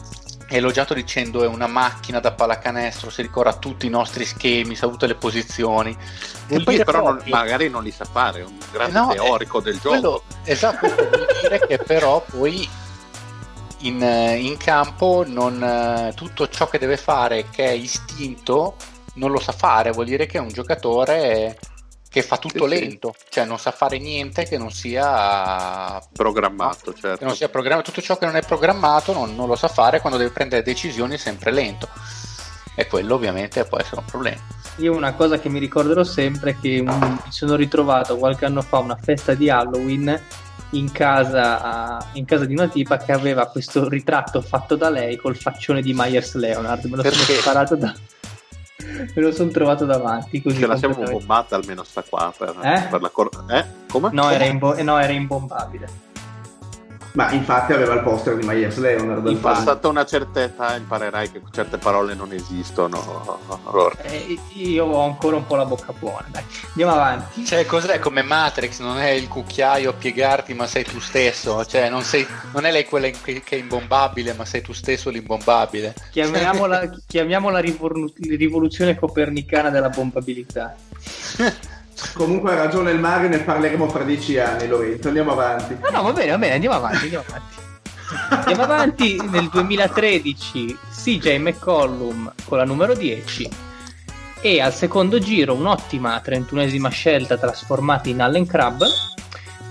[0.51, 5.07] elogiato dicendo è una macchina da pallacanestro, si ricorda tutti i nostri schemi, sa tutte
[5.07, 5.91] le posizioni.
[5.91, 5.97] E
[6.49, 9.59] Vuol poi dire però non- magari non li sa fare, è un grande No, teorico
[9.59, 10.23] eh, del gioco.
[10.45, 12.67] esatto, vuol dire che però poi
[13.81, 18.75] in, in campo non, tutto ciò che deve fare che è istinto
[19.15, 21.59] non lo sa fare, vuol dire che è un giocatore
[22.11, 22.81] che fa tutto Sì, sì.
[22.81, 27.25] lento, cioè non sa fare niente che non sia Programmato, che certo.
[27.25, 30.19] non sia programmato, tutto ciò che non è programmato non, non lo sa fare quando
[30.19, 31.89] deve prendere decisioni è sempre lento.
[32.75, 34.41] E quello ovviamente può essere un problema.
[34.77, 38.63] io una cosa che mi ricorderò sempre è che un- mi sono ritrovato qualche anno
[38.63, 40.21] fa a una festa di Halloween
[40.73, 45.35] in casa, in casa di una tipa che aveva questo ritratto fatto da lei col
[45.37, 47.35] faccione di Myers Leonard me lo sono Perché?
[47.41, 47.93] sparato da
[49.15, 52.87] me lo sono trovato davanti così Ce la siamo bombata almeno sta qua per, Eh?
[52.91, 53.65] per la cor- Eh?
[53.89, 54.11] Come?
[54.13, 55.89] no era, imbo- eh, no era imbombabile
[57.13, 59.27] Ma infatti aveva il poster di Myers Leonard.
[59.27, 63.41] In passata una certa età imparerai che certe parole non esistono.
[64.03, 66.45] Eh, io ho ancora un po' la bocca buona dai.
[66.69, 68.79] andiamo avanti Cioè, cos'è come Matrix?
[68.81, 71.65] Non è il cucchiaio a piegarti, ma sei tu stesso.
[71.65, 75.11] Cioè, non, sei, non è lei quella in- che è imbombabile, ma sei tu stesso
[75.11, 75.95] l'imbombabile.
[76.11, 80.75] chiamiamola, chiamiamola rivolu- rivoluzione copernicana della bombabilità
[82.15, 85.09] Comunque ha ragione il Mario, ne parleremo fra dieci anni, Lorenzo.
[85.09, 85.77] Andiamo avanti.
[85.81, 87.57] No, no, va bene, va bene, andiamo avanti, andiamo avanti.
[88.31, 93.51] Andiamo avanti nel 2013 CJ McCollum con la numero 10
[94.41, 98.83] e al secondo giro un'ottima 31esima scelta trasformata in Allen Crab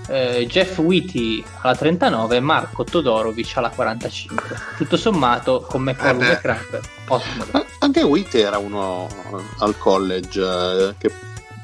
[0.08, 4.42] eh, Jeff Whitty alla 39 Marco Todorovic alla 45
[4.76, 7.44] tutto sommato con McCollum Eh e Crab ottimo
[7.80, 9.08] Anche Witt era uno
[9.58, 11.10] al college eh, che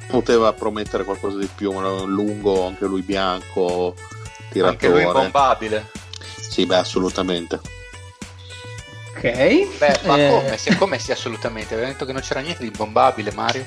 [0.09, 5.03] poteva promettere qualcosa di più, un lungo, anche lui bianco, Anche lui tiratore.
[5.03, 5.91] imbombabile.
[6.37, 7.61] Sì, beh, assolutamente.
[9.17, 10.57] ok Beh, ma Eh, come?
[10.59, 11.75] Sì, come sì, assolutamente?
[11.75, 13.65] Aveva detto che non c'era niente di imbombabile, Mario.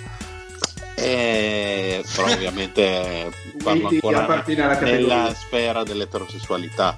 [0.95, 3.31] E, però ovviamente
[3.63, 4.43] parlo ancora
[4.79, 6.95] nella sfera dell'eterosessualità.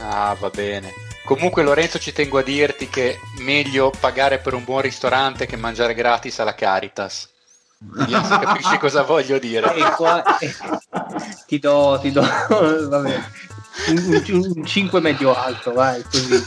[0.00, 0.92] Ah, va bene.
[1.24, 5.94] Comunque, Lorenzo, ci tengo a dirti che meglio pagare per un buon ristorante che mangiare
[5.94, 7.28] gratis alla Caritas.
[7.78, 9.72] Se capisci cosa voglio dire.
[9.74, 10.54] E qua, e-
[11.46, 12.22] ti do, ti do
[12.88, 13.22] vabbè,
[13.88, 16.44] un, un- un 5 medio alto, vai, così.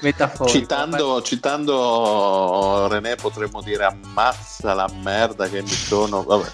[0.00, 0.58] Metaforico.
[0.58, 6.22] Citando, citando René potremmo dire ammazza la merda che mi sono...
[6.24, 6.52] Vabbè.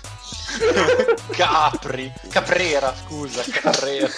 [1.30, 4.08] Capri, Caprera, scusa, Caprera.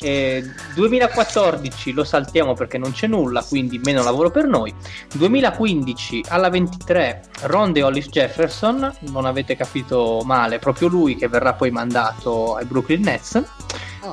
[0.00, 0.44] Eh,
[0.74, 4.72] 2014 lo saltiamo perché non c'è nulla, quindi meno lavoro per noi.
[5.14, 11.70] 2015 alla 23 Ronde Hollis Jefferson, non avete capito male, proprio lui che verrà poi
[11.70, 13.42] mandato ai Brooklyn Nets.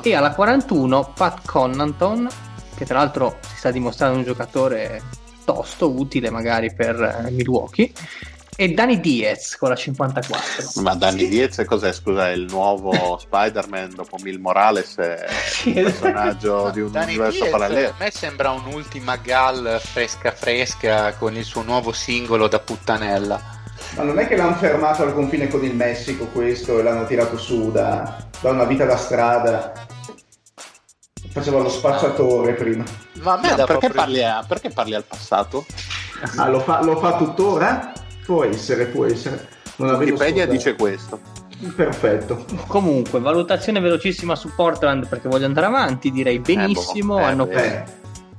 [0.02, 2.28] E alla 41 Pat Connaughton,
[2.76, 5.02] che tra l'altro si sta dimostrando un giocatore
[5.46, 7.92] tosto, utile magari per eh, Milwaukee.
[8.58, 10.82] E Danny Diaz con la 54.
[10.82, 11.92] Ma Danny Diez cos'è?
[11.92, 14.96] Scusa, è il nuovo Spider-Man dopo Mil Morales?
[14.96, 17.90] È Sì, un personaggio di un Dani universo Diaz, parallelo?
[17.90, 23.42] a me sembra un'ultima gal fresca fresca con il suo nuovo singolo da puttanella.
[23.98, 27.38] Ma non è che l'hanno fermato al confine con il Messico questo e l'hanno tirato
[27.38, 29.74] su da, da una vita da strada.
[31.30, 32.86] Faceva lo spacciatore prima.
[33.16, 34.02] Ma a me No, da perché, proprio...
[34.02, 35.66] parli a- perché parli al passato?
[36.38, 37.92] Ah, lo fa, lo fa tuttora?
[38.26, 39.48] Può essere, può essere.
[39.78, 41.20] Non Wikipedia dice questo.
[41.76, 42.46] Perfetto.
[42.68, 46.12] Comunque, valutazione velocissima su Portland perché voglio andare avanti.
[46.12, 47.16] Direi benissimo.
[47.16, 47.52] boh, eh, hanno beh.
[47.54, 47.84] preso- Eh,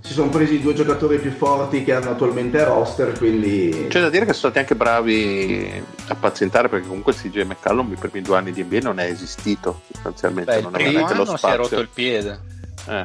[0.00, 3.86] si sono presi i due giocatori più forti che hanno attualmente roster, quindi...
[3.88, 7.96] C'è da dire che sono stati anche bravi a pazientare perché comunque CJ McCallum per
[7.96, 11.04] i primi due anni di NBA non è esistito sostanzialmente, Beh, il non primo aveva
[11.08, 11.80] neanche lo anno si è rotto spazio.
[11.80, 12.40] il piede.
[12.88, 13.04] Eh.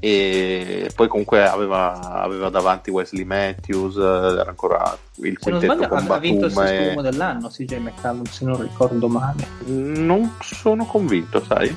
[0.00, 6.18] E poi comunque aveva, aveva davanti Wesley Matthews, era ancora il Se non sbaglio, ha,
[6.18, 7.48] vinto il sesto e- uomo dell'anno.
[7.48, 9.46] CJ McCallum, se non ricordo male.
[9.66, 11.74] Non sono convinto, sai?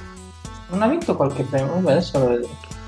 [0.70, 1.74] Non ha vinto qualche premio.
[1.74, 2.40] Vabbè, adesso.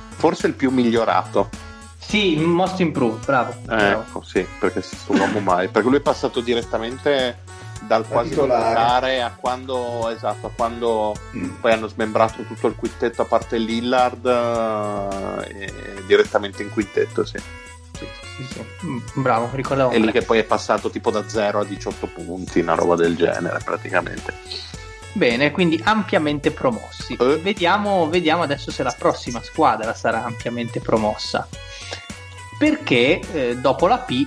[0.10, 1.49] Forse il più migliorato.
[1.97, 3.53] Sì, Most Improved, bravo.
[3.64, 4.01] bravo.
[4.01, 5.69] Ecco, sì, perché sto uomo mai.
[5.69, 7.39] Perché lui è passato direttamente
[7.88, 9.22] dal quasi titolare.
[9.22, 11.55] a quando esatto, a quando Mm.
[11.61, 15.73] poi hanno smembrato tutto il quintetto a parte Lillard eh, e
[16.05, 17.38] direttamente in quintetto, sì.
[17.97, 18.07] Sì.
[18.38, 18.65] Sì, sì.
[18.85, 19.91] Mm, Bravo, ricordavo.
[19.91, 23.15] È lì che poi è passato tipo da 0 a 18 punti, una roba del
[23.15, 24.34] genere praticamente.
[25.14, 27.14] Bene, quindi ampiamente promossi.
[27.19, 27.38] Eh.
[27.38, 31.47] Vediamo, vediamo adesso se la prossima squadra sarà ampiamente promossa.
[32.57, 34.26] Perché eh, dopo la P,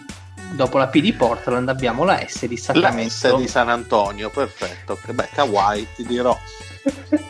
[0.53, 3.11] dopo la P di Portland abbiamo la S di La Sacramento.
[3.11, 4.99] S di San Antonio, perfetto.
[5.05, 6.37] Che beh, Kawhi, ti dirò.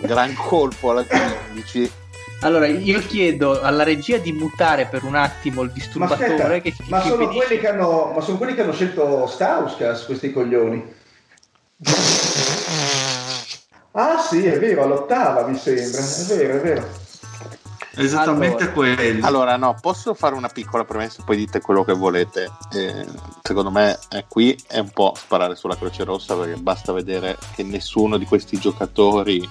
[0.01, 1.93] Gran colpo alla 15.
[2.41, 6.75] Allora, io chiedo alla regia di mutare per un attimo il Ma disturbatore aspetta, che,
[6.89, 10.33] ma che sono, impedisce- quelli che hanno, ma sono quelli che hanno scelto Stauskas, questi
[10.33, 10.95] coglioni.
[13.93, 17.06] Ah sì, è vero, all'ottava mi sembra, è vero, è vero.
[17.97, 18.73] Esattamente Allora.
[18.73, 19.21] quelli.
[19.23, 22.51] Allora, no, posso fare una piccola premessa, poi dite quello che volete.
[22.73, 23.07] Eh,
[23.43, 27.63] secondo me eh, qui è un po' sparare sulla Croce Rossa perché basta vedere che
[27.63, 29.49] nessuno di questi giocatori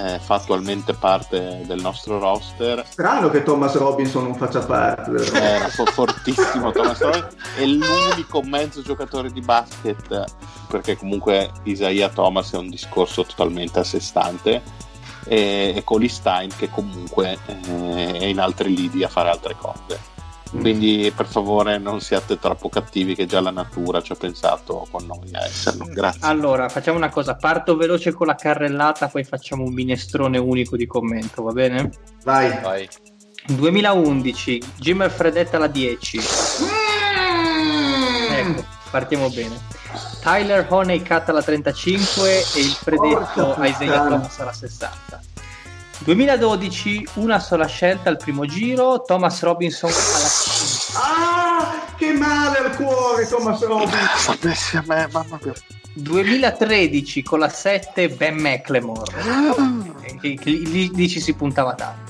[0.00, 2.84] eh, fa attualmente parte del nostro roster.
[2.88, 5.12] Strano che Thomas Robinson non faccia parte.
[5.32, 10.24] Era fo- fortissimo Thomas Robinson, è l'unico mezzo giocatore di basket
[10.68, 14.62] perché comunque Isaiah Thomas è un discorso totalmente a sé stante
[15.24, 20.18] e, e Cody Stein che comunque eh, è in altri lidi a fare altre cose
[20.50, 25.06] quindi per favore non siate troppo cattivi che già la natura ci ha pensato con
[25.06, 29.62] noi a esserlo grazie Allora, facciamo una cosa, parto veloce con la carrellata, poi facciamo
[29.62, 31.90] un minestrone unico di commento, va bene?
[32.24, 32.60] Vai.
[32.60, 32.88] Vai.
[33.46, 36.18] 2011, Jimmer Fredetta alla 10.
[36.18, 36.90] Mm.
[38.32, 39.58] Ecco, partiamo bene.
[40.20, 44.06] Tyler Honey Cat alla 35 e il predetto Isaiah.
[44.06, 45.20] Thomas alla 60.
[46.02, 50.94] 2012, una sola scelta al primo giro, Thomas Robinson alla 5.
[50.94, 54.38] Ah, che male al cuore Thomas Robinson.
[54.74, 55.52] a me, mamma mia.
[55.92, 59.12] 2013 con la 7 Ben McLemore.
[60.20, 62.09] Che lì, lì ci si puntava tanto.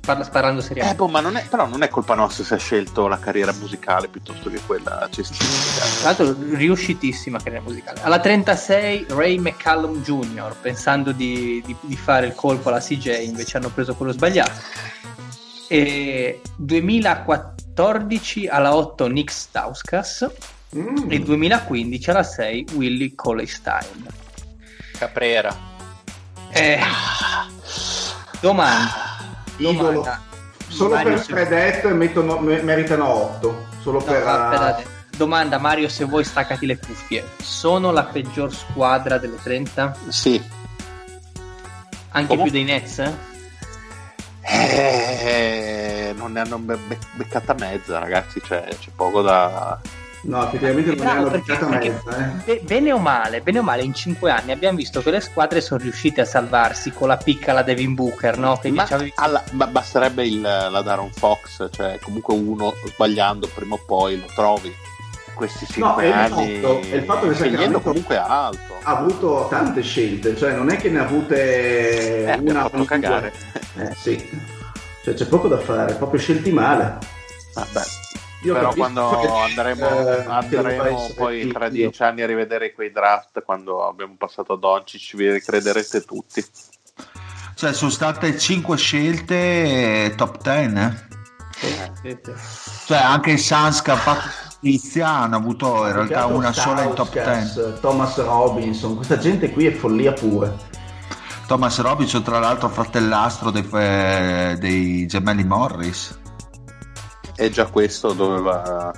[0.00, 0.96] Parla- Parlando Eh, seriamente.
[0.96, 4.08] boh, ma non è, però non è colpa nostra se ha scelto la carriera musicale
[4.08, 5.84] piuttosto che quella cestistica.
[6.14, 8.00] Tra l'altro riuscitissima carriera musicale.
[8.02, 10.56] Alla 36 Ray McCallum Jr.
[10.60, 14.52] pensando di, di- di fare il colpo alla CJ, invece hanno preso quello sbagliato.
[15.68, 20.30] E 2014 alla 8 Nick Stauskas
[20.74, 21.10] Mm.
[21.10, 24.06] e 2015 alla 6 Willie Coley Stein.
[24.98, 25.54] Caprera.
[26.50, 26.78] Eh,
[28.40, 29.11] domanda.
[29.70, 29.88] Idolo.
[29.92, 30.20] Domanda.
[30.68, 33.66] Solo Mario, per se- predetto mettono- me- meritano 8.
[33.82, 34.26] Solo No, per...
[34.26, 34.86] aspettate.
[35.16, 37.24] Domanda Mario se vuoi staccati le cuffie.
[37.42, 39.94] Sono la peggior squadra delle 30?
[40.08, 40.42] Sì,
[42.14, 42.42] Anche Come?
[42.42, 43.02] più dei Nets?
[44.44, 48.40] Eh, non ne hanno be- be- beccata mezza, ragazzi.
[48.44, 49.78] Cioè, c'è poco da.
[50.24, 52.42] No, effettivamente non è una perché- mezza, eh.
[52.44, 55.60] be- bene o male, bene o male, in cinque anni abbiamo visto che le squadre
[55.60, 58.60] sono riuscite a salvarsi con la piccola Devin Booker, no?
[58.70, 58.86] Ma,
[59.16, 64.26] alla- ma basterebbe il, la Daron Fox, cioè comunque uno sbagliando prima o poi lo
[64.34, 64.72] trovi.
[65.34, 68.74] Questi No, cinque il anni fatto- è il fatto che scegliendo comunque alto.
[68.82, 73.32] Ha avuto tante scelte, cioè non è che ne ha avute Eh, una fatto cagare.
[73.76, 74.40] Eh sì,
[75.02, 76.98] cioè c'è poco da fare, proprio scelti male.
[77.54, 77.82] Vabbè.
[78.42, 83.42] Io Però capisco quando andremo, eh, andremo poi tra dieci anni a rivedere quei draft
[83.44, 86.44] quando abbiamo passato ad oggi ci vi crederete tutti.
[87.54, 89.34] Cioè, sono state 5 scelte
[90.06, 90.76] eh, top 10.
[92.02, 92.20] eh.
[92.86, 94.28] Cioè, anche i Suns che hanno fatto
[94.62, 97.80] inizia hanno avuto in realtà una sola in top Stauskas, 10.
[97.80, 100.70] Thomas Robinson, questa gente qui è follia pure.
[101.46, 106.18] Thomas Robinson, tra l'altro, fratellastro dei, eh, dei gemelli Morris.
[107.42, 108.92] E già questo doveva...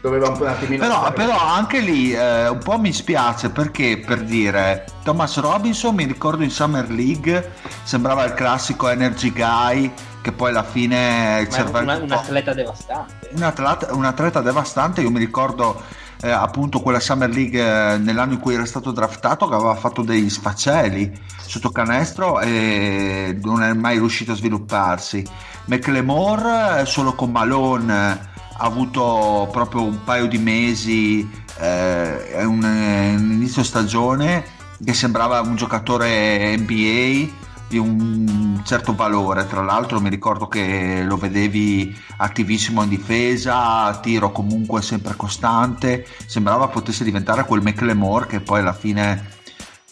[0.00, 4.84] Doveva un attimino Però, però anche lì eh, un po' mi spiace perché per dire
[5.02, 7.52] Thomas Robinson mi ricordo in Summer League
[7.82, 12.08] sembrava il classico energy guy che poi alla fine il Ma cervello una- un un
[12.08, 13.28] po'- atleta devastante.
[13.32, 15.82] un atleta, un atleta devastante, io mi ricordo
[16.20, 17.58] eh, appunto quella Summer League
[17.94, 23.36] eh, nell'anno in cui era stato draftato che aveva fatto dei sfaceli sotto canestro e
[23.42, 25.56] non è mai riuscito a svilupparsi.
[25.68, 28.26] McLemore eh, solo con Malone eh,
[28.60, 31.28] ha avuto proprio un paio di mesi,
[31.58, 34.44] eh, un, eh, un inizio stagione
[34.82, 37.36] che sembrava un giocatore NBA
[37.68, 39.46] di un certo valore.
[39.46, 46.06] Tra l'altro, mi ricordo che lo vedevi attivissimo in difesa, tiro comunque sempre costante.
[46.26, 49.36] Sembrava potesse diventare quel McLemore che poi alla fine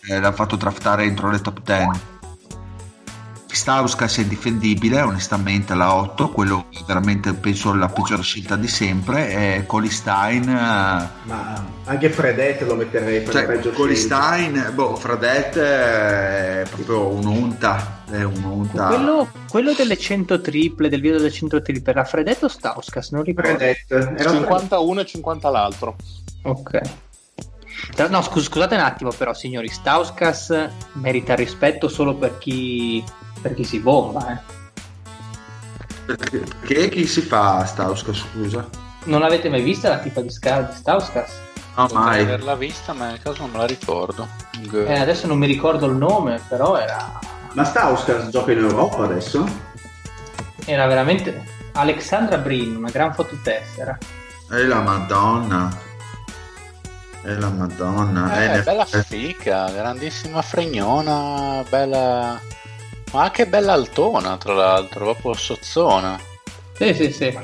[0.08, 2.15] eh, l'ha fatto draftare entro le top 10.
[3.54, 9.56] Stauskas è indifendibile, onestamente la 8, quello veramente penso la peggiore scelta di sempre.
[9.58, 14.16] E Coli Stein, eh, Ma anche Fredette lo metterei per cioè, peggio Coli scelta.
[14.16, 18.88] Stein, boh, Fradette è proprio un'unta, è un'unta.
[18.88, 23.10] Quello, quello delle 100 triple, del video delle 100 triple, era Fredetto o Stauskas?
[23.10, 23.48] Non ricordo.
[23.50, 24.14] Fredette.
[24.16, 25.96] Era 50 uno e 50 l'altro.
[26.42, 26.80] Ok.
[28.08, 33.02] No, scus- scusate un attimo, però, signori, Stauskas merita rispetto solo per chi,
[33.46, 34.32] per chi si bomba.
[34.32, 34.54] eh.
[36.06, 38.68] Perché, perché chi si fa Stauskas, scusa?
[39.04, 41.30] Non avete mai vista la tipa di, Ska- di Stauskas?
[41.76, 42.20] No, Potrei mai.
[42.22, 44.26] averla vista, ma nel caso non me la ricordo.
[44.72, 47.18] Eh, adesso non mi ricordo il nome, però era,
[47.52, 49.46] Ma Stauskas gioca in Europa adesso?
[50.64, 53.96] era veramente Alexandra Brin, una gran fototessera.
[54.48, 55.70] È la Madonna.
[57.22, 58.42] È la Madonna.
[58.42, 62.40] Eh, È bella fica, grandissima fregnona, bella...
[63.16, 66.20] Ma anche bella altona, tra l'altro, proprio sozzona.
[66.74, 67.38] Sì, sì, sì.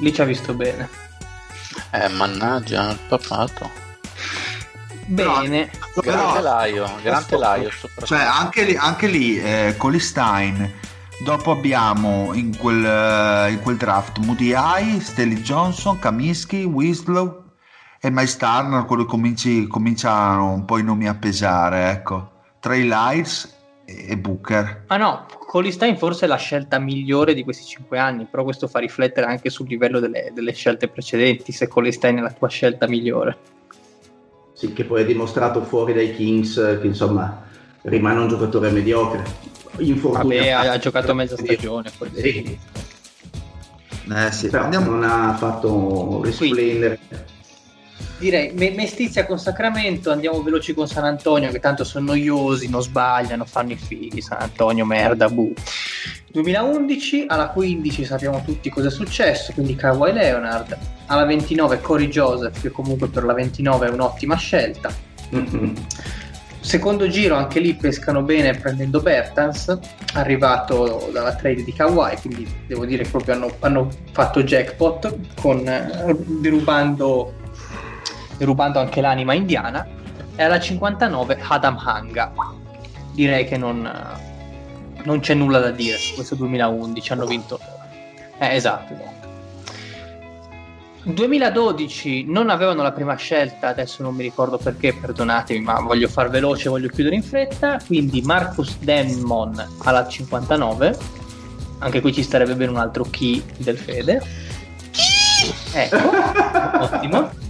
[0.00, 0.88] Lì ci ha visto bene.
[1.92, 3.70] Eh, mannaggia, il papato.
[5.06, 5.70] Bene.
[5.94, 8.06] Gran telaio, gran telaio soprattutto.
[8.06, 10.72] Cioè, anche lì, anche lì eh, Coli Stein.
[11.22, 17.44] Dopo abbiamo in quel, eh, in quel draft Moody Eye, Stelly Johnson, Kaminsky, Winslow
[18.00, 22.30] e Miles Turner, quello cominci, cominciano un po' i nomi a pesare, ecco.
[22.58, 24.84] Trey Lyles e Booker.
[24.86, 28.78] Ah no, Colistein forse è la scelta migliore di questi cinque anni, però questo fa
[28.78, 33.36] riflettere anche sul livello delle, delle scelte precedenti, se Colistein è la tua scelta migliore.
[34.52, 37.42] Sì, che poi è dimostrato fuori dai Kings che insomma
[37.82, 39.22] rimane un giocatore mediocre.
[39.78, 41.90] Infortuni Vabbè, a ha, ha giocato mezza stagione.
[41.98, 42.10] poi.
[42.14, 42.58] Sì,
[44.12, 44.90] Eh sì, però andiamo.
[44.90, 46.98] non ha fatto risplendere.
[48.18, 52.82] Direi me- mestizia con Sacramento, andiamo veloci con San Antonio, che tanto sono noiosi, non
[52.82, 54.20] sbagliano, fanno i figli.
[54.20, 55.52] San Antonio, merda, buh.
[56.30, 60.76] 2011, alla 15 sappiamo tutti cosa è successo, quindi Kawhi Leonard.
[61.06, 64.92] Alla 29 Corey Joseph, che comunque per la 29 è un'ottima scelta.
[65.34, 65.74] Mm-mm.
[66.64, 69.78] Secondo giro anche lì pescano bene prendendo Bertans,
[70.14, 75.68] arrivato dalla trade di Kawhi, quindi devo dire che proprio hanno, hanno fatto jackpot con,
[75.68, 77.34] eh, derubando,
[78.36, 79.86] derubando anche l'anima indiana.
[80.36, 82.32] E alla 59 Adam Hanga.
[83.12, 83.88] Direi che non,
[85.04, 87.58] non c'è nulla da dire su questo 2011, hanno vinto.
[88.38, 88.92] Eh, esatto.
[88.92, 89.24] esatto.
[91.04, 96.30] 2012 non avevano la prima scelta, adesso non mi ricordo perché, perdonatemi, ma voglio far
[96.30, 97.78] veloce, voglio chiudere in fretta.
[97.84, 100.96] Quindi Marcus Denmon alla 59,
[101.80, 104.22] anche qui ci starebbe bene un altro key del Fede.
[105.74, 105.96] Ecco,
[106.80, 107.42] ottimo.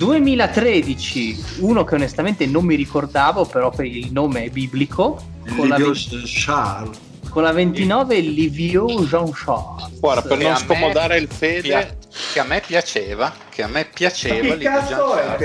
[0.00, 5.22] 2013, uno che onestamente non mi ricordavo, però per il nome è biblico.
[5.56, 6.98] Con la, Livio ve- Charles.
[7.28, 9.98] con la 29 Livio Jean Charles.
[10.00, 11.96] Guarda, per E non a me scomodare il Fede, pia-
[12.32, 14.48] che a me piaceva, che a me piaceva.
[14.48, 15.36] Ma che cazzo è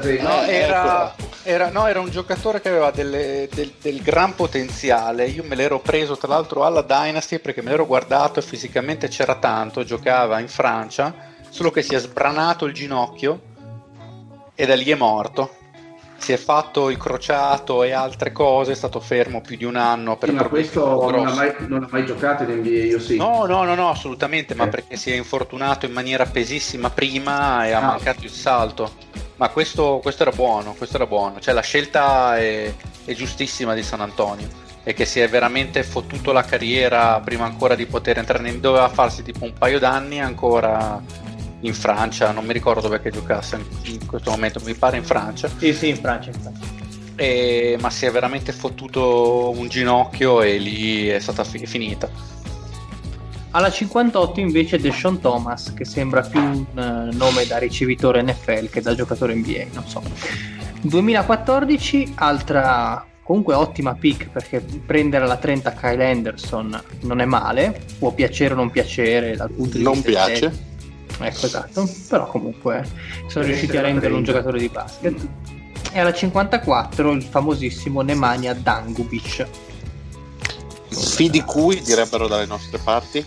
[0.00, 0.22] gente?
[0.22, 1.24] No, era, ecco.
[1.42, 5.26] era- no, era un giocatore che aveva delle- del, del gran potenziale.
[5.26, 9.34] Io me l'ero preso tra l'altro alla Dynasty perché me l'ero guardato e fisicamente c'era
[9.36, 9.82] tanto.
[9.84, 11.12] Giocava in Francia,
[11.48, 13.40] solo che si è sbranato il ginocchio
[14.56, 15.54] e da lì è morto.
[16.18, 20.16] Si è fatto il crociato e altre cose, è stato fermo più di un anno
[20.16, 23.16] per Sì, ma questo non ha, mai, non ha mai giocato in NBA, io sì.
[23.16, 24.68] No, no, no, no, assolutamente, ma Eh.
[24.68, 27.86] perché si è infortunato in maniera pesissima prima e ha Ah.
[27.86, 28.90] mancato il salto.
[29.36, 31.38] Ma questo, questo era buono, questo era buono.
[31.38, 32.72] Cioè la scelta è,
[33.04, 34.48] è giustissima di San Antonio
[34.82, 38.60] e che si è veramente fottuto la carriera prima ancora di poter entrare in...
[38.60, 40.98] doveva farsi tipo un paio d'anni ancora
[41.66, 45.48] in Francia, non mi ricordo dove che giocasse in- questo momento, mi pare in Francia.
[45.56, 46.30] Sì, sì, in Francia.
[46.30, 46.64] in Francia.
[47.16, 52.08] E- ma si è veramente fottuto un ginocchio e lì è stata fi- finita.
[53.52, 58.82] Alla 58 invece Deshaun Thomas, che sembra più un eh, nome da ricevitore NFL che
[58.82, 60.02] da giocatore NBA, non so.
[60.82, 68.12] 2014, altra comunque ottima pick perché prendere la 30 Kyle Anderson non è male, può
[68.12, 70.32] piacere o non piacere dal punto di Non vista piace.
[70.32, 70.74] estetico.
[71.18, 72.86] Ecco, esatto, però comunque
[73.26, 74.32] sono riusciti a renderlo un 30.
[74.40, 75.26] giocatore di basket.
[75.92, 79.46] E alla 54 il famosissimo Nemanja Dangubic.
[80.90, 83.24] Fi di cui direbbero dalle nostre parti.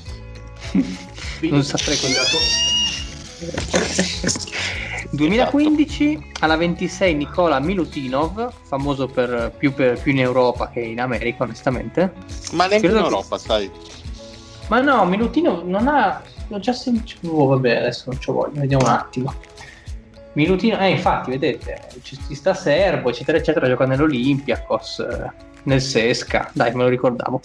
[1.41, 2.21] non saprei cosa
[5.11, 11.43] 2015 alla 26 Nicola Milutinov, famoso per, più, per- più in Europa che in America,
[11.43, 12.13] onestamente.
[12.51, 13.71] Ma neanche in Credo che- Europa, sai.
[14.67, 16.21] Ma no, Milutinov non ha.
[16.49, 17.27] L'ho già sentito.
[17.29, 19.33] Oh, vabbè, adesso non ci voglio, vediamo un attimo.
[20.33, 25.31] Milutinov, eh, infatti, vedete, ci, ci sta Serbo, eccetera, eccetera, gioca nell'Olympiakos, eh,
[25.63, 27.41] nel Sesca, dai, me lo ricordavo.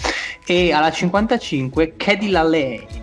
[0.46, 3.02] E alla 55 Cadila Lane.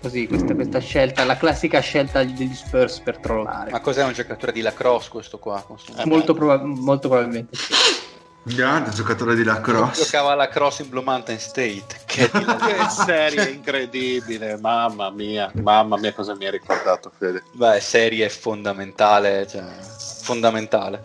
[0.00, 3.70] Così, questa, questa scelta, la classica scelta degli Spurs per trollare.
[3.70, 5.62] Ma cos'è un giocatore di lacrosse questo qua?
[5.98, 7.74] Eh, molto, proba- molto probabilmente sì.
[8.42, 10.04] Grande giocatore di lacrosse.
[10.04, 12.00] Giocava alla cross in Blue Mountain State.
[12.06, 17.42] Che Che serie incredibile, mamma mia, mamma mia cosa mi hai ricordato Fede.
[17.52, 19.62] Beh, serie fondamentale, cioè,
[20.22, 21.04] fondamentale.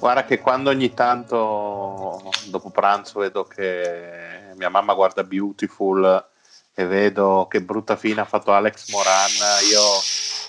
[0.00, 6.26] Guarda che quando ogni tanto dopo pranzo vedo che mia mamma guarda Beautiful
[6.74, 9.30] e vedo che brutta fine ha fatto Alex Moran,
[9.70, 9.80] io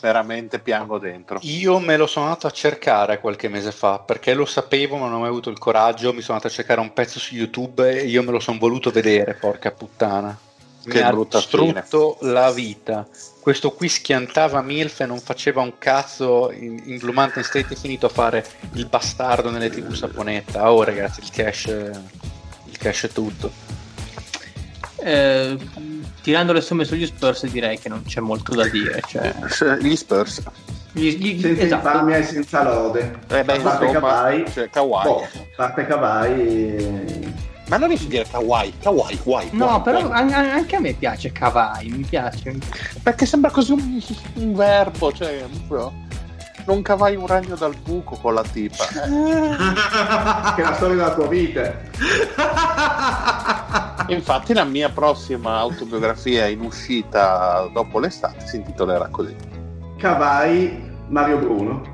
[0.04, 1.40] veramente piango dentro.
[1.44, 5.16] Io me lo sono andato a cercare qualche mese fa perché lo sapevo, ma non
[5.16, 6.12] ho mai avuto il coraggio.
[6.12, 8.92] Mi sono andato a cercare un pezzo su YouTube e io me lo sono voluto
[8.92, 9.34] vedere.
[9.36, 10.38] Porca puttana,
[10.84, 13.08] mi Che ha brutta distrutto la vita.
[13.40, 16.52] Questo qui schiantava Milf e non faceva un cazzo.
[16.52, 20.70] In, in Blue Mountain State è finito a fare il bastardo nelle tv saponetta.
[20.70, 21.66] Oh, ragazzi, il cash,
[22.66, 23.52] il cash è tutto.
[24.98, 25.58] Eh,
[26.24, 29.02] tirando le somme sugli Spurs direi che non c'è molto da dire.
[29.08, 30.42] Cioè, Gli Spurs.
[30.94, 31.88] gli- gli- Senza esatto.
[31.88, 33.20] infamia e senza lode.
[33.30, 35.04] Eh beh, parte Kawhi, cioè, Kawhi.
[35.04, 37.32] boh, parte Kawhi,
[37.70, 39.50] Ma non riesci a dire Kawhi, Kawhi, Kawhi.
[39.54, 42.58] No, però an- an- anche a me piace Kawhi, mi piace.
[43.02, 44.02] Perché sembra così un,
[44.36, 45.92] un verbo, cioè proprio,
[46.66, 48.86] non cavai un ragno dal buco con la tipa.
[50.56, 51.74] che è la storia della tua vita.
[54.08, 59.36] Infatti la mia prossima autobiografia in uscita dopo l'estate si intitolerà così.
[59.98, 61.92] Kawhi, Mario Bruno.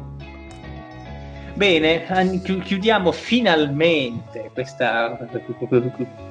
[1.53, 2.05] Bene,
[2.41, 5.17] chiudiamo finalmente questa,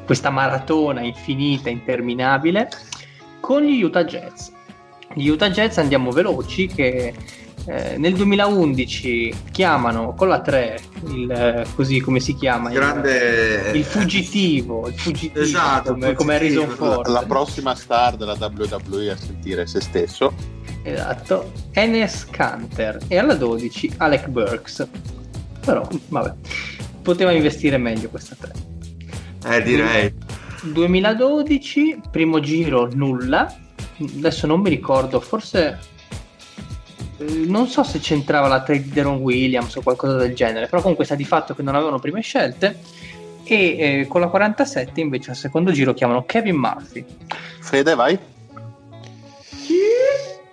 [0.06, 2.70] questa maratona infinita, interminabile,
[3.40, 4.48] con gli Utah Jazz.
[5.12, 7.14] Gli Utah Jazz andiamo veloci che
[7.68, 10.78] eh, nel 2011 chiamano con la 3
[11.08, 16.34] il così come si chiama il- Grande il, fuggitivo, il fuggitivo Esatto, come, il come.
[16.36, 17.06] Harrison Ford.
[17.08, 20.32] La prossima star della WWE a sentire se stesso.
[20.82, 24.88] Esatto, Enes Kanter e alla 12 Alec Burks.
[25.60, 26.32] Però, vabbè,
[27.02, 29.56] poteva investire meglio questa 3.
[29.56, 30.14] Eh, direi.
[30.62, 33.54] 2012, primo giro nulla.
[34.00, 35.78] Adesso non mi ricordo, forse
[37.18, 41.04] non so se c'entrava la trade di Deron Williams o qualcosa del genere, però comunque
[41.04, 42.78] sta di fatto che non avevano prime scelte.
[43.44, 47.04] E eh, con la 47 invece al secondo giro chiamano Kevin Murphy.
[47.60, 48.18] Fede, vai.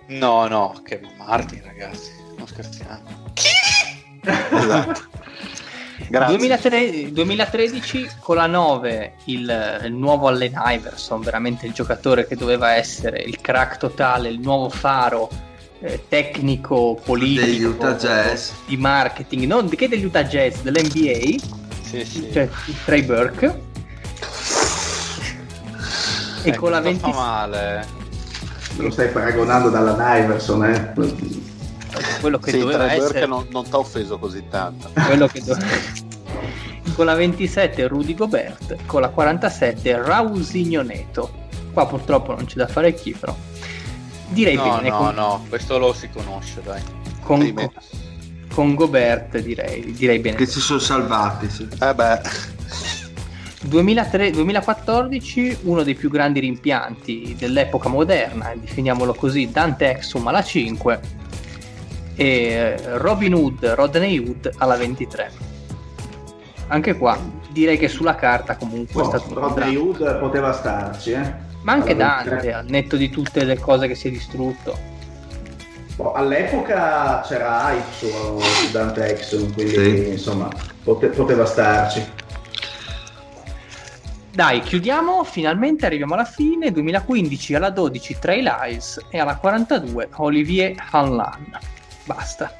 [0.08, 3.34] No, no, Kevin Martin, ragazzi, non scherziamo.
[4.26, 5.14] Esatto.
[6.08, 6.36] Grazie.
[6.36, 12.74] 2003 2013 con la 9 il, il nuovo Allen Iverson, veramente il giocatore che doveva
[12.74, 15.28] essere il crack totale, il nuovo faro
[15.80, 18.50] eh, tecnico, politico, Jazz.
[18.66, 21.42] di marketing, non che degli Utah Jazz, dell'NBA,
[21.82, 22.28] Sì, sì.
[22.32, 22.48] cioè
[22.84, 23.60] Trey Burke.
[26.42, 27.86] E Eh, con la cosa 20 fa male.
[28.76, 30.92] lo stai paragonando dalla Iverson, eh?
[32.20, 33.26] Quello che Sì, doveva Trey Burke essere...
[33.26, 34.90] non, non ti ha offeso così tanto.
[35.06, 35.56] quello che do-
[36.94, 41.44] con la 27 Rudy Gobert, con la 47 Rausinho Neto.
[41.72, 43.36] Qua purtroppo non c'è da fare chi però.
[44.28, 46.82] Direi No, bene, no, con, no, questo lo si conosce, dai.
[47.22, 47.54] con, Sì,
[48.52, 50.36] con Gobert direi, direi bene.
[50.36, 51.68] Che si sono salvati, sì.
[51.80, 52.20] Eh beh,
[53.62, 61.00] 2003 2014 uno dei più grandi rimpianti dell'epoca moderna, definiamolo così, Dante Exum alla 5
[62.14, 65.30] e Robin Hood, Rodney Hood alla 23.
[66.68, 67.16] Anche qua
[67.50, 69.76] direi che sulla carta comunque è Oh, stato un Rodney.
[69.76, 71.44] Hood poteva starci, eh?
[71.66, 72.52] Ma anche Dante, 23.
[72.52, 74.78] al netto di tutte le cose che si è distrutto.
[75.96, 80.08] Boh, all'epoca c'era hype su, Dante Exum, quindi Sì.
[80.10, 80.48] insomma
[80.84, 82.04] pote- poteva starci.
[84.30, 90.74] Dai, chiudiamo, finalmente arriviamo alla fine, 2015 alla 12 Trey Lyles e alla 42 Olivier
[90.92, 91.58] Hanlan.
[92.04, 92.52] Basta.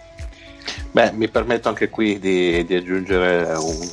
[0.91, 3.89] beh, mi permetto anche qui di, di aggiungere un,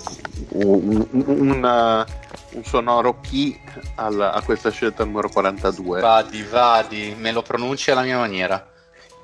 [0.53, 2.22] un, un- un, uh,
[2.53, 3.59] un sonoro chi
[3.95, 6.01] al- a questa scelta numero 42.
[6.01, 8.65] Vadi, vadi, me lo pronunci alla mia maniera.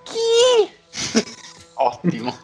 [0.04, 1.24] Chi?
[1.82, 2.36] Ottimo.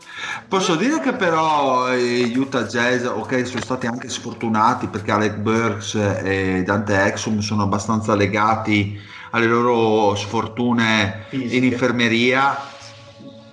[0.48, 5.96] Posso dire che però eh, Utah Jazz, ok, sono stati anche sfortunati perché Alec Burks
[5.96, 8.98] e Dante Exum sono abbastanza legati
[9.32, 11.56] alle loro sfortune Fisiche.
[11.58, 12.58] in infermeria,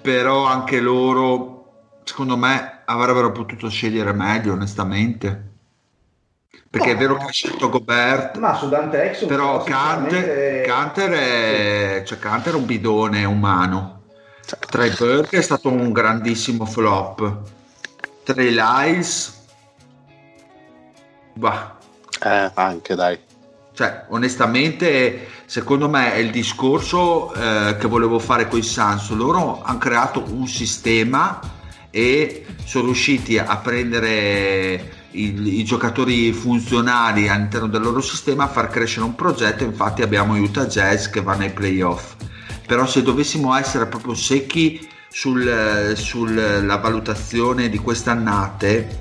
[0.01, 5.52] però anche loro, secondo me, avrebbero potuto scegliere meglio, onestamente.
[6.73, 6.99] Perché è No.
[7.01, 12.55] vero che ha scelto Gobert, Ma su Dante Exum però Canter, Canter è, cioè Canter
[12.55, 14.01] è un bidone umano.
[14.71, 17.41] Trey Burke è stato un grandissimo flop.
[18.25, 19.39] Trey Lyles,
[21.35, 21.77] bah,
[22.25, 23.19] Eh, anche dai.
[23.75, 29.11] cioè onestamente secondo me è il discorso eh, che volevo fare con i Suns.
[29.11, 31.39] Loro hanno creato un sistema
[31.91, 38.69] e sono riusciti a prendere i, i giocatori funzionali all'interno del loro sistema a far
[38.69, 39.65] crescere un progetto.
[39.65, 42.15] Infatti abbiamo Utah Jazz che va nei playoff.
[42.67, 49.01] Però se dovessimo essere proprio secchi sul- sulla valutazione di quest'annate,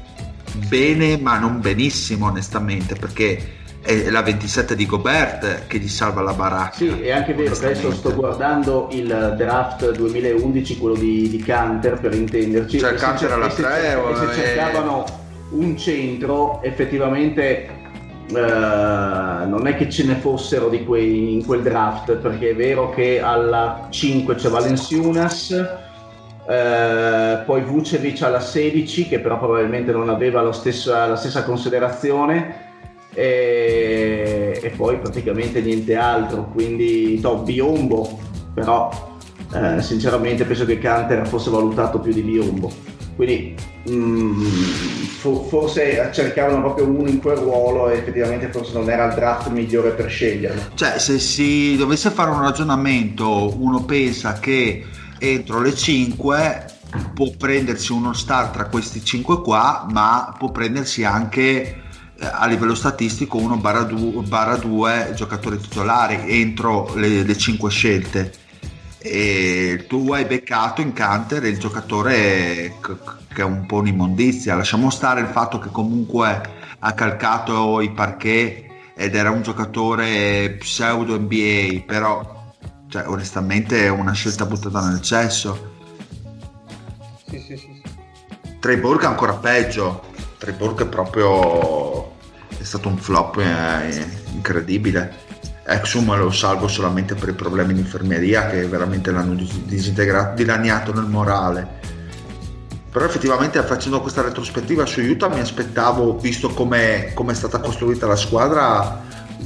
[0.67, 6.33] bene ma non benissimo onestamente, perché è la 27 di Gobert che gli salva la
[6.33, 6.75] baracca.
[6.75, 12.13] Sì, è anche vero adesso sto guardando il draft 2011, quello di, di Canter per
[12.13, 12.77] intenderci.
[12.77, 15.19] Cioè, se Canter alla e se, tre, cer- e se cercavano
[15.51, 17.79] un centro, effettivamente
[18.33, 22.89] eh, non è che ce ne fossero di quei in quel draft, perché è vero
[22.89, 25.51] che alla 5 c'è Valenciunas.
[26.47, 32.69] eh, poi Vucevic alla 16 che però probabilmente non aveva stesso- la stessa considerazione
[33.13, 38.19] e, e poi praticamente niente altro quindi no, Biombo
[38.55, 38.89] però
[39.53, 42.90] eh, sinceramente penso che Canter fosse valutato più di Biombo
[43.21, 43.55] quindi
[43.87, 44.45] mm,
[45.19, 49.49] fo- forse cercavano proprio uno in quel ruolo e effettivamente forse non era il draft
[49.49, 54.83] migliore per sceglierlo Cioè, se si dovesse fare un ragionamento, uno pensa che
[55.19, 56.65] entro le 5
[57.13, 61.75] può prendersi uno star tra questi 5 qua, ma può prendersi anche eh,
[62.19, 68.31] a livello statistico 1 barra 2 giocatori titolari entro le, le 5 scelte.
[69.03, 72.75] E tu hai beccato in Canter il giocatore
[73.33, 74.55] che è un po' un'immondizia.
[74.55, 76.41] Lasciamo stare il fatto che comunque
[76.77, 78.65] ha calcato i parquet
[78.95, 82.53] ed era un giocatore pseudo NBA, però
[82.87, 85.73] cioè, onestamente è una scelta buttata nel cesso.
[87.27, 87.81] Sì, sì, sì.
[88.59, 90.03] È ancora peggio.
[90.37, 92.11] Trey Burke è proprio
[92.61, 95.30] è stato un flop eh, incredibile.
[95.63, 100.93] Exum lo salvo solamente per i problemi di infermeria che veramente l'hanno dis- disintegrato, dilaniato
[100.93, 101.79] nel morale.
[102.91, 108.05] Però effettivamente facendo questa retrospettiva su Utah mi aspettavo, visto come come è stata costruita
[108.05, 109.01] la squadra,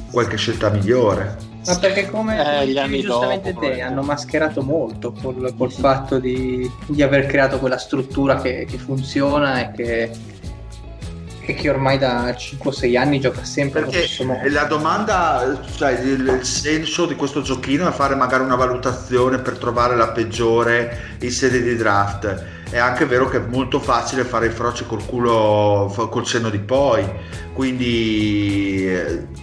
[0.10, 1.54] qualche scelta migliore.
[1.66, 6.20] Ma perché come, Eh, gli anni giustamente dopo, te, hanno mascherato molto col, col fatto
[6.20, 10.12] di, di aver creato quella struttura che, che funziona e che,
[11.46, 17.06] e che ormai da 5-6 anni gioca sempre Perché la domanda, cioè il, il senso
[17.06, 21.76] di questo giochino è fare magari una valutazione per trovare la peggiore in sede di
[21.76, 22.44] draft.
[22.70, 26.60] È anche vero che è molto facile fare i froci col culo, col senno di
[26.60, 27.08] poi.
[27.54, 28.92] Quindi,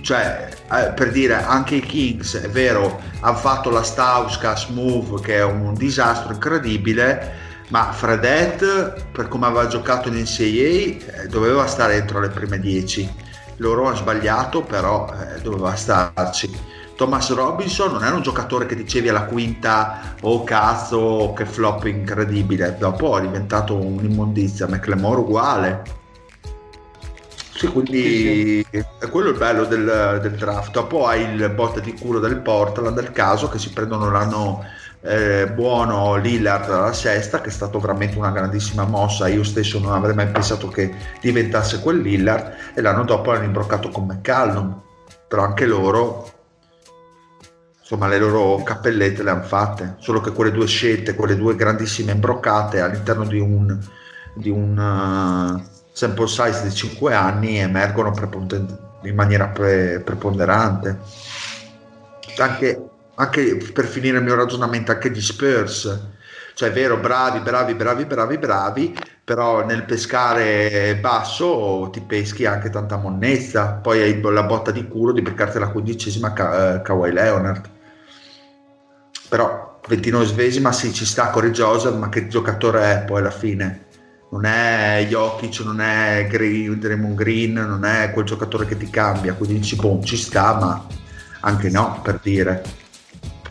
[0.02, 5.36] cioè, eh, per dire, anche i Kings, è vero, hanno fatto la Stauskas move che
[5.36, 7.50] è un disastro incredibile.
[7.72, 13.30] Ma Fredet, per come aveva giocato in NCAA, eh, doveva stare entro le prime 10
[13.56, 16.50] loro hanno sbagliato però eh, doveva starci.
[16.96, 22.76] Thomas Robinson non era un giocatore che dicevi alla quinta oh cazzo che flop incredibile
[22.78, 25.82] dopo è diventato un'immondizia McLemore uguale.
[27.54, 28.84] Sì, quindi sì, sì.
[28.98, 30.72] è quello il bello del, del, draft.
[30.72, 34.64] Dopo hai il botte di culo del Portland del caso che si prendono l'anno
[35.04, 39.28] eh, buono Lillard alla sesta che è stato veramente una grandissima mossa.
[39.28, 43.88] Io stesso non avrei mai pensato che diventasse quel Lillard e l'anno dopo hanno imbroccato
[43.88, 44.80] con McCallum.
[45.26, 46.30] Però anche loro
[47.80, 49.96] insomma le loro cappellette le hanno fatte.
[49.98, 53.76] Solo che quelle due scelte quelle due grandissime imbroccate all'interno di un,
[54.34, 58.14] di un uh, sample size di 5 anni emergono
[59.02, 60.98] in maniera pre- preponderante.
[62.38, 66.10] Anche anche per finire il mio ragionamento anche di Spurs.
[66.54, 68.94] Cioè è vero bravi bravi bravi bravi bravi
[69.24, 73.72] però nel pescare basso ti peschi anche tanta monnezza.
[73.82, 77.70] Poi hai la botta di culo di beccarti la quindicesima Ka- uh, Kawhi Leonard.
[79.28, 83.86] Però 29esima sì ci sta Corey Joseph ma che giocatore è poi alla fine?
[84.30, 89.34] Non è Jokic, non è Green, Draymond Green, non è quel giocatore che ti cambia,
[89.34, 90.86] quindi dici boh, ci sta, ma
[91.40, 92.62] anche no, per dire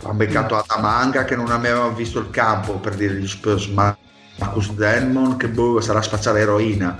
[0.03, 5.37] ha beccato Adamanga che non aveva visto il campo per dire gli Spurs Marcus Denmon
[5.37, 6.97] che boh, sarà spacciare eroina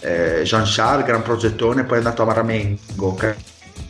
[0.00, 3.36] eh, Jean Charles gran progettone poi è andato a Maramengo Kyle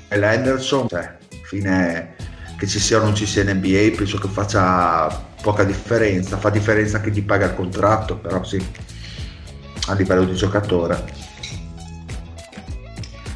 [0.09, 2.15] Henderson cioè, fine
[2.57, 6.37] che ci sia o non ci sia in NBA penso che faccia poca differenza.
[6.37, 8.65] Fa differenza che ti paga il contratto però sì
[9.87, 11.03] a livello di giocatore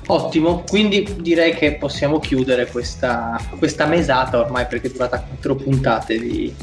[0.07, 6.19] Ottimo, quindi direi che possiamo chiudere questa, questa mesata ormai perché è durata quattro puntate
[6.19, 6.55] di,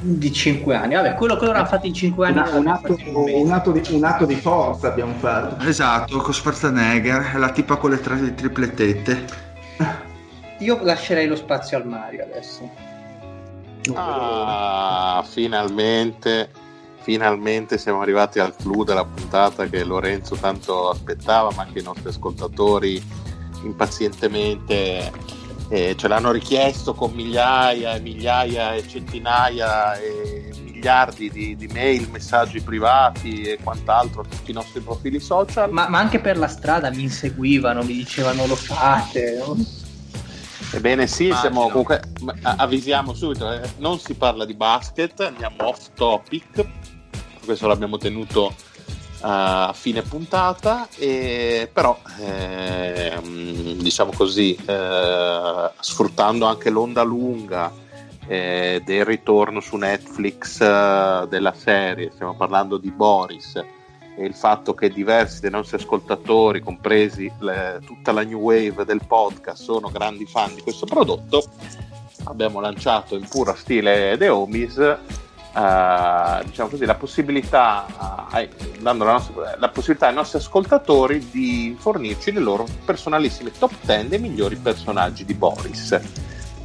[0.00, 0.94] di 5 anni.
[0.94, 2.38] Vabbè, quello che loro fatto in 5 anni.
[2.50, 5.64] Un, un, atto, un, atto di, un, atto, di, forza abbiamo fatto.
[5.66, 9.24] Esatto, con Schwarzenegger, la tipa con le tre triplette.
[10.58, 12.70] Io lascerei lo spazio al Mario adesso.
[13.94, 16.50] Ah, finalmente
[17.02, 22.08] finalmente siamo arrivati al clou della puntata che Lorenzo tanto aspettava, ma che i nostri
[22.08, 23.02] ascoltatori
[23.64, 25.12] impazientemente
[25.68, 32.08] eh, ce l'hanno richiesto con migliaia e migliaia e centinaia e miliardi di, di, mail,
[32.10, 35.72] messaggi privati e quant'altro a tutti i nostri profili social.
[35.72, 39.38] Ma, ma anche per la strada mi inseguivano, mi dicevano lo fate.
[39.38, 39.56] No?
[40.74, 42.02] Ebbene sì, siamo, comunque,
[42.42, 46.66] avvisiamo subito, eh, non si parla di basket, andiamo off topic
[47.44, 48.54] questo l'abbiamo tenuto uh,
[49.20, 57.72] a fine puntata, e, però eh, diciamo così, eh, sfruttando anche l'onda lunga
[58.26, 63.56] eh, del ritorno su Netflix eh, della serie, stiamo parlando di Boris
[64.14, 69.00] e il fatto che diversi dei nostri ascoltatori, compresi le, tutta la new wave del
[69.06, 71.42] podcast, sono grandi fan di questo prodotto,
[72.24, 74.98] abbiamo lanciato in pura stile The Homies
[75.54, 78.48] Uh, diciamo così, la possibilità, uh,
[78.80, 84.08] dando la, nostra, la, possibilità ai nostri ascoltatori di fornirci le loro personalissime top 10
[84.08, 86.00] dei migliori personaggi di Boris.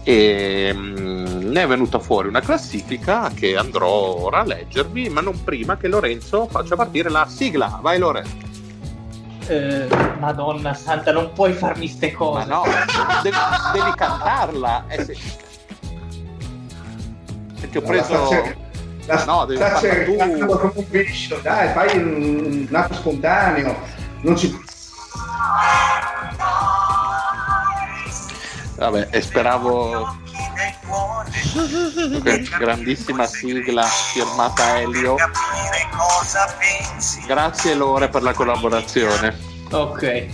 [0.04, 5.44] E um, ne è venuta fuori una classifica che andrò ora a leggervi, ma non
[5.44, 7.80] prima che Lorenzo faccia partire la sigla.
[7.82, 8.46] Vai Lorenzo.
[9.48, 9.88] Eh,
[10.20, 12.46] Madonna santa, non puoi farmi ste cose.
[12.48, 12.64] Ma no,
[13.22, 13.36] devi,
[13.74, 14.86] devi cantarla.
[14.88, 15.18] Eh, se...
[17.60, 18.66] Perché ho preso
[19.08, 23.76] la no, devi sta cercando come un pesce, dai, fai un, un atto spontaneo,
[24.22, 24.66] non ci...
[28.76, 30.16] Vabbè, e speravo
[32.60, 35.16] grandissima sigla firmata Elio.
[37.26, 39.36] Grazie Lore per la collaborazione.
[39.72, 40.28] Ok.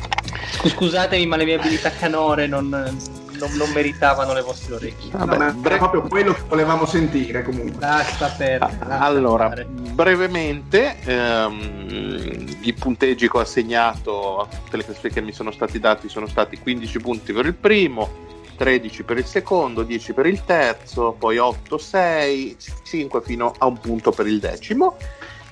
[0.68, 2.98] Scusatemi, ma le mie abilità canore non,
[3.46, 5.12] non, non meritavano le vostre orecchie.
[5.12, 7.80] Vabbè, no, bre- proprio quello che volevamo sentire comunque.
[7.80, 8.78] Lascia perdere.
[8.80, 9.92] Lascia allora, perdere.
[9.92, 15.80] brevemente, ehm, i punteggi che ho assegnato a tutte le classifiche che mi sono stati
[15.80, 18.22] dati sono stati 15 punti per il primo,
[18.56, 23.78] 13 per il secondo, 10 per il terzo, poi 8, 6, 5 fino a un
[23.80, 24.96] punto per il decimo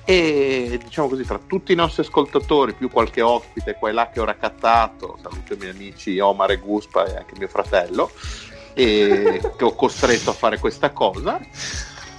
[0.04, 4.20] e diciamo così tra tutti i nostri ascoltatori più qualche ospite qua e là che
[4.20, 8.10] ho raccattato saluto i miei amici Omar e Guspa e anche mio fratello
[8.74, 11.40] e che ho costretto a fare questa cosa.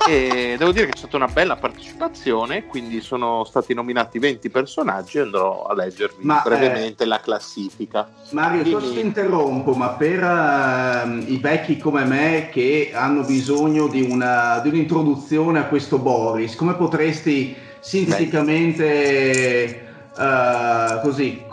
[0.05, 5.17] E devo dire che c'è stata una bella partecipazione quindi sono stati nominati 20 personaggi
[5.17, 8.09] e andrò a leggervi ma, brevemente eh, la classifica.
[8.31, 8.91] Mario Dimmi...
[8.91, 14.67] ti interrompo ma per uh, i vecchi come me che hanno bisogno di, una, di
[14.67, 19.81] un'introduzione a questo Boris come potresti sinteticamente
[20.15, 21.43] uh, così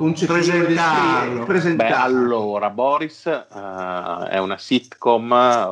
[1.44, 1.44] presentarlo.
[1.74, 5.28] Beh, allora, Boris uh, è una sitcom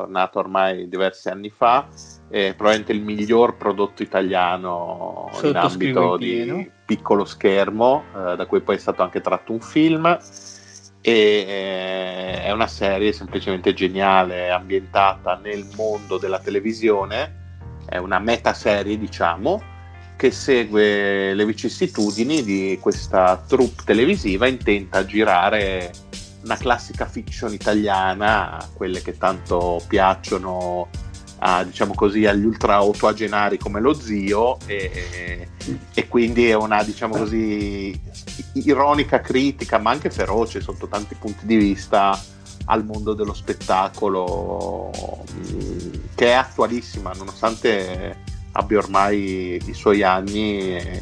[0.09, 1.87] nata ormai diversi anni fa,
[2.29, 8.75] è probabilmente il miglior prodotto italiano in ambito di piccolo schermo, uh, da cui poi
[8.75, 10.19] è stato anche tratto un film.
[11.01, 17.35] E è una serie semplicemente geniale, ambientata nel mondo della televisione,
[17.87, 19.63] è una metaserie, diciamo,
[20.19, 25.93] che segue le vicissitudini di questa troupe televisiva intenta girare
[26.43, 30.89] una classica fiction italiana, quelle che tanto piacciono
[31.37, 35.47] a, diciamo così, agli ultra ottoagenari come lo zio e,
[35.93, 37.97] e, quindi è una diciamo così
[38.55, 42.21] ironica critica ma anche feroce sotto tanti punti di vista
[42.65, 44.91] al mondo dello spettacolo
[46.13, 51.01] che è attualissima nonostante abbia ormai i suoi anni e,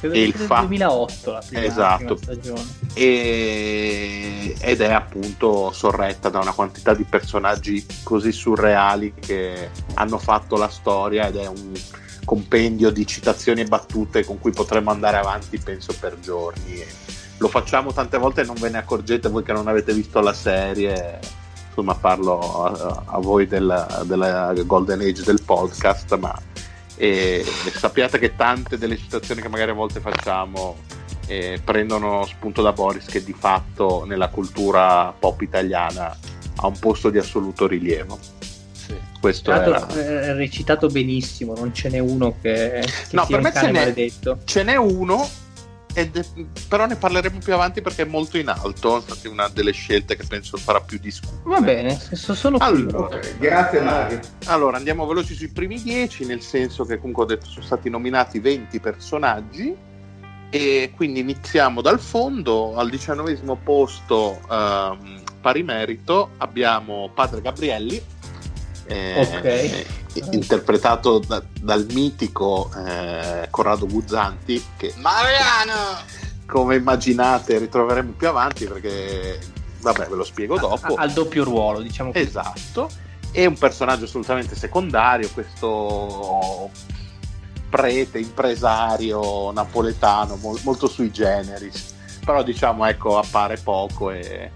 [0.00, 0.60] e il fa...
[0.60, 2.16] 2008 la prima, esatto.
[2.16, 2.66] stagione.
[2.94, 4.54] E...
[4.60, 10.68] ed è appunto sorretta da una quantità di personaggi così surreali che hanno fatto la
[10.68, 11.72] storia ed è un
[12.24, 16.84] compendio di citazioni e battute con cui potremmo andare avanti penso per giorni.
[17.38, 20.32] Lo facciamo tante volte e non ve ne accorgete voi che non avete visto la
[20.32, 21.18] serie.
[21.68, 26.36] Insomma parlo a, a voi della, della golden age del podcast ma
[26.98, 30.76] e, sappiate che tante delle citazioni che magari a volte facciamo
[31.28, 36.16] eh, prendono spunto da Boris che di fatto nella cultura pop italiana
[36.56, 38.18] ha un posto di assoluto rilievo.
[38.72, 38.96] Sì.
[39.20, 39.86] Questo era...
[39.86, 44.10] è recitato benissimo, non ce n'è uno che, che no, per me ce n'è,
[44.44, 45.28] ce n'è uno
[45.98, 46.24] ed,
[46.68, 50.14] però ne parleremo più avanti perché è molto in alto, infatti è una delle scelte
[50.14, 51.40] che penso farà più discutere.
[51.42, 54.20] Va bene, sono allora, okay, grazie Mario.
[54.46, 58.38] Allora, andiamo veloci sui primi dieci, nel senso che comunque ho detto sono stati nominati
[58.38, 59.76] 20 personaggi
[60.50, 68.00] e quindi iniziamo dal fondo, al diciannovesimo posto um, pari merito abbiamo Padre Gabrielli.
[68.86, 76.16] Eh, ok interpretato da, dal mitico eh, Corrado Guzzanti che Mariano!
[76.46, 79.38] come immaginate ritroveremo più avanti perché
[79.80, 80.94] vabbè ve lo spiego dopo.
[80.94, 82.24] al doppio ruolo diciamo così.
[82.24, 82.88] esatto.
[83.30, 86.70] È un personaggio assolutamente secondario questo
[87.68, 91.94] prete impresario napoletano mo- molto sui generis.
[92.24, 94.50] Però diciamo ecco appare poco e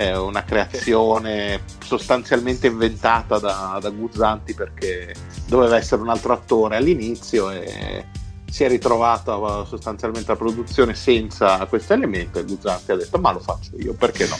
[0.00, 5.14] è una creazione sostanzialmente inventata da, da Guzzanti perché
[5.46, 8.06] doveva essere un altro attore all'inizio e
[8.50, 13.40] si è ritrovata sostanzialmente la produzione senza questo elemento e Guzzanti ha detto ma lo
[13.40, 14.38] faccio io perché no?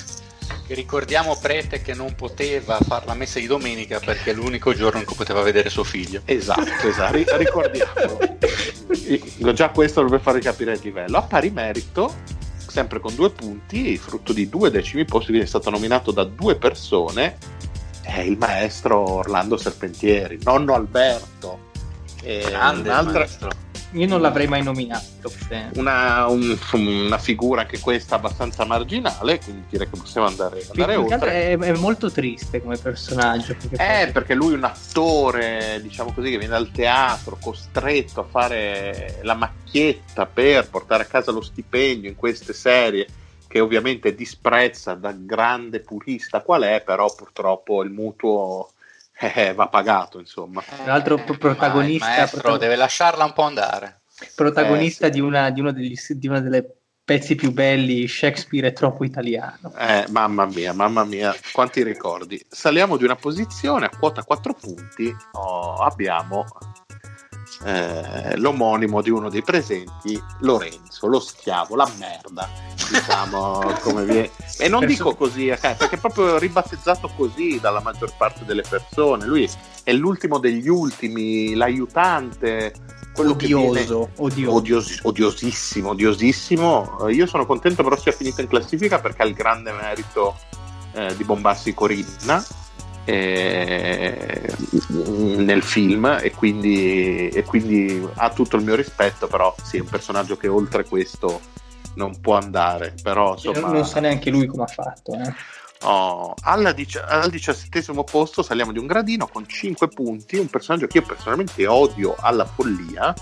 [0.68, 5.04] Ricordiamo Prete che non poteva fare la messa di domenica perché è l'unico giorno in
[5.04, 6.22] cui poteva vedere suo figlio.
[6.24, 7.36] Esatto, esatto.
[7.36, 8.18] ricordiamolo
[9.52, 11.18] già questo dovrebbe fare capire il livello.
[11.18, 12.14] A pari merito
[12.70, 16.56] sempre con due punti, frutto di due decimi posti, quindi è stato nominato da due
[16.56, 17.36] persone,
[18.02, 21.68] è il maestro Orlando Serpentieri, nonno Alberto.
[22.22, 23.18] Grande un'altra...
[23.20, 23.50] maestro
[23.92, 25.32] io non l'avrei mai nominato.
[25.74, 31.32] Una, un, una, figura anche questa abbastanza marginale, quindi direi che possiamo andare, andare oltre.
[31.50, 33.56] È, è, molto triste come personaggio.
[33.56, 38.24] Perché eh, perché lui è un attore, diciamo così, che viene dal teatro, costretto a
[38.24, 43.06] fare la macchietta per portare a casa lo stipendio in queste serie
[43.48, 48.70] che ovviamente disprezza da grande purista qual è, però purtroppo il mutuo
[49.20, 50.62] eh, va pagato, insomma.
[50.62, 52.06] Tra l'altro protagonista...
[52.06, 52.58] Ma maestro, protagon...
[52.58, 54.00] deve lasciarla un po' andare.
[54.34, 55.14] Protagonista eh, sì.
[55.14, 59.74] di, una, di, uno degli, di una delle pezzi più belli, Shakespeare è troppo italiano.
[59.76, 62.40] Eh, mamma mia, mamma mia, quanti ricordi.
[62.48, 66.46] Saliamo di una posizione a quota 4 punti, oh, abbiamo
[67.64, 72.48] eh, l'omonimo di uno dei presenti, Lorenzo, lo schiavo, la merda,
[72.88, 74.30] diciamo come viene.
[74.58, 79.26] E non dico così, eh, perché è proprio ribattezzato così dalla maggior parte delle persone.
[79.26, 79.48] Lui
[79.82, 82.72] è l'ultimo degli ultimi, l'aiutante,
[83.12, 84.56] quello odioso, che odioso.
[84.56, 87.08] Odios- odiosissimo, odiosissimo.
[87.08, 90.36] Io sono contento però sia finito in classifica perché ha il grande merito
[90.92, 92.44] eh, di bombarsi Corinna
[93.04, 94.54] eh,
[95.08, 99.88] nel film e quindi, e quindi, ha tutto il mio rispetto però sì è un
[99.88, 101.40] personaggio che oltre questo
[101.94, 105.32] non può andare però insomma, non sa neanche lui come ha fatto eh.
[105.82, 106.34] oh,
[106.74, 111.06] dici- al diciassettesimo posto saliamo di un gradino con 5 punti un personaggio che io
[111.06, 113.14] personalmente odio alla follia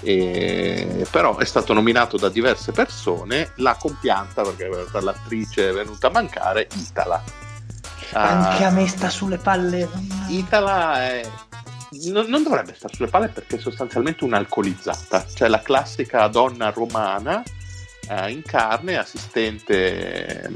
[0.00, 6.06] eh, però è stato nominato da diverse persone la compianta perché per l'attrice è venuta
[6.06, 7.47] a mancare Itala
[8.12, 9.88] anche a me sta sulle palle.
[10.28, 11.28] Itala è...
[12.10, 17.42] non, non, dovrebbe stare sulle palle perché è sostanzialmente un'alcolizzata, cioè la classica donna romana
[18.08, 20.50] eh, in carne, assistente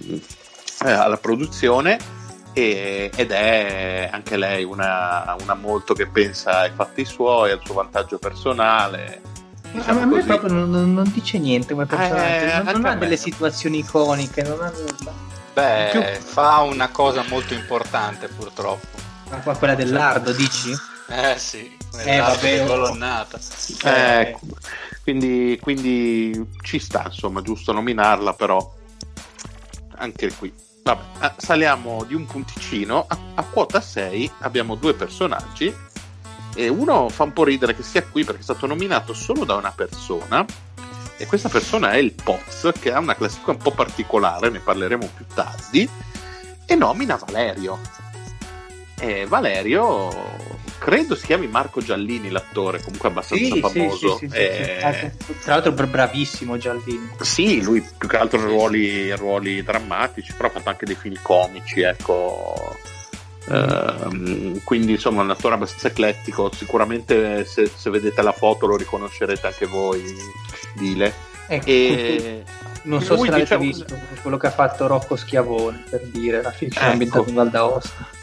[0.84, 2.20] eh, alla produzione
[2.52, 7.74] e, ed è anche lei una, una, molto che pensa ai fatti suoi, al suo
[7.74, 9.20] vantaggio personale.
[9.72, 10.26] Diciamo a me così.
[10.26, 14.60] proprio non, non, dice niente come personaggio, eh, non, non ha delle situazioni iconiche, non
[14.60, 15.12] ha nulla.
[15.52, 16.02] Beh, più...
[16.24, 18.98] fa una cosa molto importante purtroppo.
[19.44, 20.72] Ma quella dell'ardo, dici?
[21.08, 23.38] Eh sì, eh, vabbè, colonnata.
[23.84, 24.36] Eh,
[25.02, 28.74] quindi, quindi ci sta, insomma, giusto nominarla, però
[29.96, 30.52] anche qui.
[30.82, 33.04] Vabbè, eh, saliamo di un punticino.
[33.06, 35.74] A, a, quota 6 abbiamo due personaggi.
[36.54, 39.54] E uno fa un po' ridere che sia qui perché è stato nominato solo da
[39.54, 40.44] una persona.
[41.23, 45.09] E questa persona è il Poz, che ha una classifica un po' particolare, ne parleremo
[45.15, 45.89] più tardi.
[46.66, 47.78] E nomina Valerio.
[48.99, 50.11] E Valerio
[50.78, 54.16] credo si chiami Marco Giallini l'attore, comunque abbastanza sì, famoso.
[54.16, 55.12] Sì, sì, eh...
[55.44, 57.11] Tra l'altro bravissimo Giallini.
[57.20, 61.82] Sì, lui più che altro ruoli, ruoli drammatici, però ha fatto anche dei film comici,
[61.82, 62.77] ecco.
[63.44, 69.48] Uh, quindi insomma un attore abbastanza eclettico sicuramente se, se, vedete la foto lo riconoscerete
[69.48, 70.01] anche voi
[70.74, 71.12] Dile
[71.48, 72.44] ecco, e
[72.82, 73.62] non so se l'avete diciamo...
[73.64, 76.85] visto quello che ha fatto Rocco Schiavone per dire la film ecco.
[76.85, 78.20] ambientata in Val d'Aosta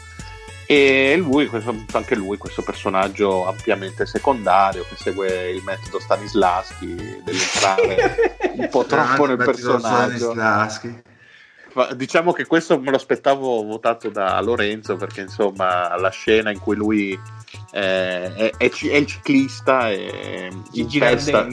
[0.70, 6.94] e lui, questo, anche lui, questo personaggio ampiamente secondario che segue il metodo Stanislaschi
[7.24, 10.32] dell'entrare un po' troppo nel personaggio.
[11.94, 16.76] Diciamo che questo me lo aspettavo votato da Lorenzo perché insomma la scena in cui
[16.76, 17.12] lui
[17.72, 21.46] eh, è, è, è, il ciclista e impesta,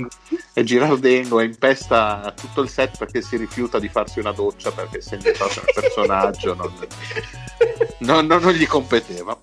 [0.53, 4.99] è Girardengo e impesta tutto il set perché si rifiuta di farsi una doccia perché
[4.99, 6.73] è entrato nel personaggio non,
[7.99, 9.37] non, non, non gli competeva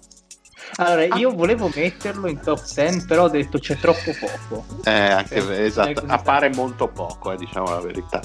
[0.77, 4.65] allora, io volevo metterlo in top 10, però ho detto c'è troppo poco.
[4.85, 8.21] Eh, anche, eh, esatto, appare molto poco, eh, diciamo la verità.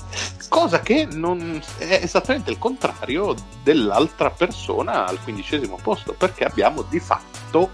[0.47, 6.99] Cosa che non è esattamente il contrario dell'altra persona al quindicesimo posto, perché abbiamo di
[6.99, 7.69] fatto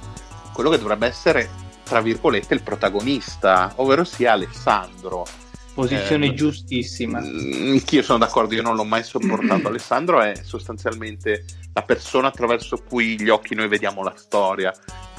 [0.54, 1.50] quello che dovrebbe essere,
[1.84, 5.26] tra virgolette, il protagonista, ovvero sia Alessandro.
[5.76, 7.18] Posizione eh, giustissima.
[7.20, 9.68] Anch'io sono d'accordo, io non l'ho mai sopportato.
[9.68, 11.44] Alessandro è sostanzialmente
[11.74, 14.74] la persona attraverso cui gli occhi noi vediamo la storia.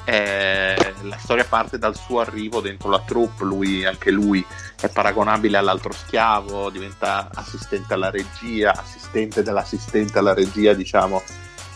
[0.07, 4.43] Eh, la storia parte dal suo arrivo dentro la troupe, lui, anche lui
[4.81, 11.23] è paragonabile all'altro schiavo, diventa assistente alla regia, assistente dell'assistente alla regia, diciamo,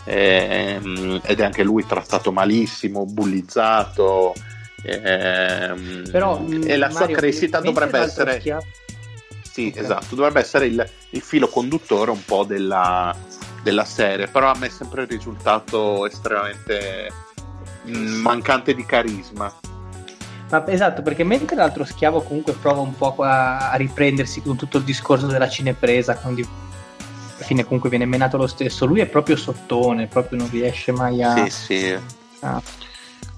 [0.05, 4.33] ehm, ed è anche lui trattato malissimo, bullizzato.
[4.83, 8.41] Ehm, Però, e la Mario, sua crescita dovrebbe essere.
[8.41, 9.83] Sì, okay.
[9.83, 13.15] esatto, dovrebbe essere il, il, filo conduttore un po' della,
[13.63, 14.27] della serie.
[14.27, 17.11] Però a me è sempre risultato estremamente
[17.87, 19.53] mm, mancante di carisma.
[20.49, 24.77] Ma, esatto, perché mentre l'altro schiavo comunque prova un po' a, a riprendersi con tutto
[24.77, 28.85] il discorso della cinepresa, quindi alla fine comunque viene menato lo stesso.
[28.85, 31.35] Lui è proprio sottone, proprio non riesce mai a.
[31.35, 31.99] Sì, sì.
[32.39, 32.61] Ah.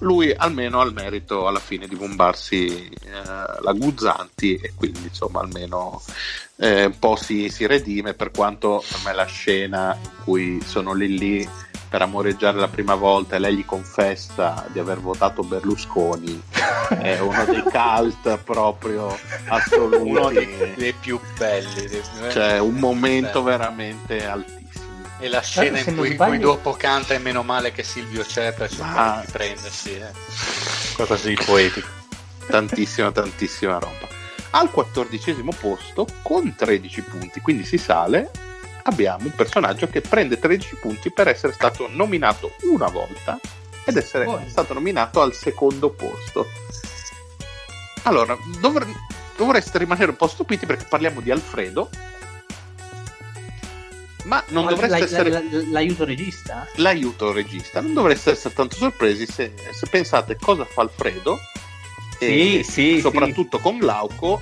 [0.04, 3.22] Lui almeno ha il merito alla fine di bombarsi eh,
[3.60, 6.02] la Guzzanti e quindi insomma almeno
[6.56, 10.92] eh, un po' si, si redime per quanto a me la scena in cui sono
[10.92, 11.48] lì lì
[11.88, 16.42] per amoreggiare la prima volta e lei gli confessa di aver votato Berlusconi
[16.88, 19.16] è uno dei cult proprio
[19.46, 20.10] assoluti.
[20.10, 24.63] Uno dei, dei più belli dei, cioè un momento veramente altissimo
[25.18, 28.70] e la scena in cui, cui, dopo canta e meno male che Silvio c'è per
[28.70, 30.10] cercare di prendersi eh.
[30.94, 31.88] qualcosa di poetico
[32.46, 34.08] tantissima tantissima roba
[34.50, 38.30] al quattordicesimo posto con 13 punti quindi si sale
[38.82, 43.38] abbiamo un personaggio che prende 13 punti per essere stato nominato una volta
[43.84, 44.40] ed essere oh.
[44.46, 46.48] stato nominato al secondo posto.
[48.04, 48.86] Allora, dovre-
[49.36, 51.90] dovreste rimanere un po' stupiti perché parliamo di Alfredo.
[54.24, 55.30] Ma non ma dovreste la, essere.
[55.30, 56.66] La, la, l'aiuto regista?
[56.76, 57.80] L'aiuto regista.
[57.80, 61.38] Non dovreste essere tanto sorpresi se, se pensate cosa fa Alfredo.
[62.18, 63.62] Sì, e sì, soprattutto sì.
[63.62, 64.40] con Glauco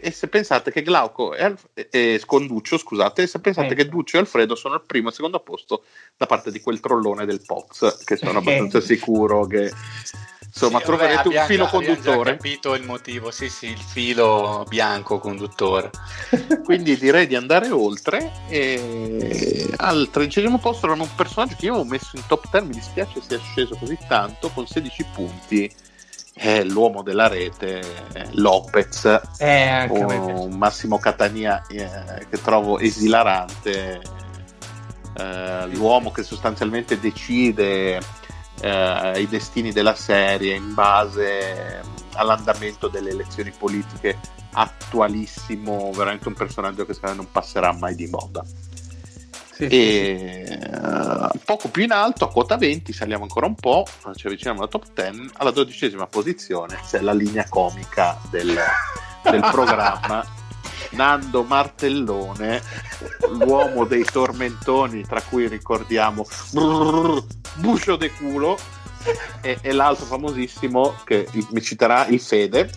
[0.00, 3.74] e se pensate che Glauco e, Alf- e Sconduccio, scusate, se pensate eh.
[3.74, 5.84] che Duccio e Alfredo sono al primo e secondo posto
[6.16, 9.70] da parte di quel trollone del Poz, che sono abbastanza sicuro che
[10.48, 12.30] insomma sì, troverete vabbè, abbiamo, un filo conduttore.
[12.30, 15.90] Ho capito il motivo, sì, sì, il filo bianco conduttore.
[16.64, 18.32] Quindi direi di andare oltre.
[18.48, 22.74] E al tredicesimo posto erano un personaggio che io avevo messo in top 10, mi
[22.74, 25.72] dispiace sia sceso così tanto, con 16 punti
[26.38, 27.82] è l'uomo della rete
[28.34, 34.00] Lopez eh, un Massimo Catania eh, che trovo esilarante
[35.18, 38.00] eh, l'uomo che sostanzialmente decide
[38.60, 41.82] eh, i destini della serie in base
[42.14, 44.18] all'andamento delle elezioni politiche
[44.52, 48.44] attualissimo, veramente un personaggio che secondo me non passerà mai di moda.
[49.52, 50.52] Sì, e sì.
[50.52, 54.68] Uh, poco più in alto, a quota 20, saliamo ancora un po', ci avviciniamo alla
[54.68, 58.56] top 10, alla dodicesima posizione c'è la linea comica del,
[59.24, 60.24] del programma.
[60.90, 62.62] Nando Martellone,
[63.30, 67.22] l'uomo dei tormentoni, tra cui ricordiamo brrr,
[67.54, 68.58] Buscio de culo,
[69.40, 72.70] e, e, l'altro famosissimo che mi citerà il Fede.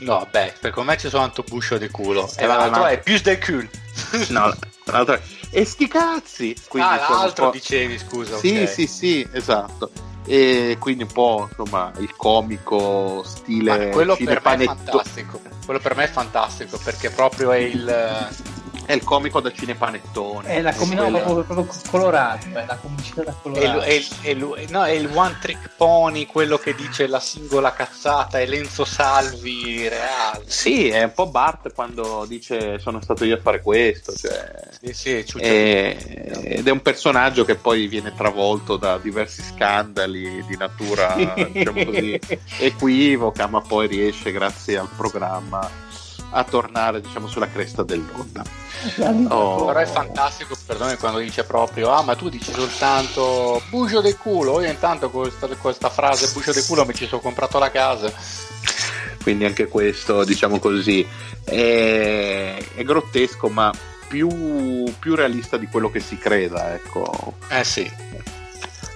[0.00, 3.38] No, beh, per me ci sono tanto Buscio de culo, e l'altro è più del
[3.38, 3.68] culo.
[4.28, 4.54] No,
[4.84, 5.20] l'altro è
[5.50, 6.54] e sti cazzi!
[6.68, 8.36] Quindi, ah, l'altro dicevi, scusa.
[8.36, 8.66] Sì, okay.
[8.66, 9.90] sì, sì, esatto.
[10.26, 15.40] E quindi un po' insomma il comico stile Ma quello per me è fantastico.
[15.68, 18.30] Quello per me è fantastico perché proprio è il
[18.88, 20.48] è il comico da cinepanettone.
[20.48, 21.18] È la comicità quella...
[21.18, 23.84] proprio, proprio colorata, è la comicità da colorata.
[23.84, 24.34] È, è, è,
[24.70, 29.86] no, è il one trick pony, quello che dice la singola cazzata, è Lenzo Salvi
[29.86, 30.44] reale.
[30.46, 34.14] Sì, è un po' Bart quando dice sono stato io a fare questo.
[34.14, 34.68] Cioè...
[34.80, 35.94] Sì, sì, è...
[36.44, 41.14] ed è un personaggio che poi viene travolto da diversi scandali di natura,
[41.52, 42.18] diciamo così,
[42.60, 45.88] equivoca, ma poi riesce grazie al programma
[46.30, 48.44] a tornare diciamo sulla cresta dell'onda.
[49.28, 49.64] Oh.
[49.64, 54.60] però è fantastico perdone quando dice proprio ah ma tu dici soltanto bucio del culo?
[54.60, 58.12] Io intanto con questa, questa frase bucio del culo mi ci sono comprato la casa.
[59.22, 61.06] Quindi anche questo diciamo così
[61.44, 63.72] è, è grottesco ma
[64.06, 67.34] più, più realista di quello che si creda ecco.
[67.48, 67.90] Eh sì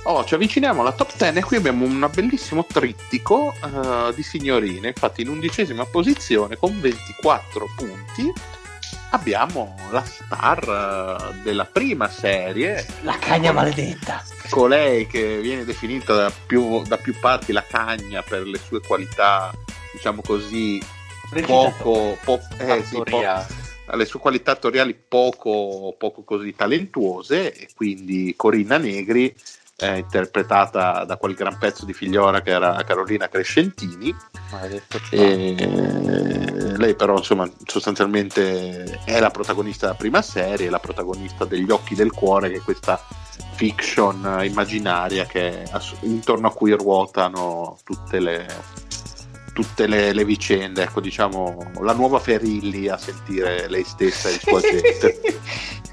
[0.05, 4.89] Oh, ci avviciniamo alla top 10 e qui abbiamo un bellissimo trittico uh, di signorine.
[4.89, 8.33] Infatti, in undicesima posizione con 24 punti
[9.11, 12.85] abbiamo la star uh, della prima serie.
[13.03, 14.25] La cagna maledetta.
[14.51, 19.53] Colei che viene definita da più, da più parti la cagna per le sue qualità,
[19.93, 20.83] diciamo così,
[21.47, 23.23] poco, po- eh, sì, po-
[23.87, 29.33] alle sue qualità attoriali poco, poco così talentuose e quindi Corinna Negri
[29.83, 34.15] eh, interpretata da quel gran pezzo di figliora che era Carolina Crescentini.
[35.11, 41.95] E, lei però insomma sostanzialmente è la protagonista della prima serie, la protagonista degli Occhi
[41.95, 43.05] del Cuore, che è questa
[43.55, 45.65] fiction immaginaria che,
[46.01, 48.47] intorno a cui ruotano tutte le,
[49.53, 54.41] tutte le, le, vicende, ecco diciamo la nuova Ferilli a sentire lei stessa e il
[54.41, 55.21] suo agente.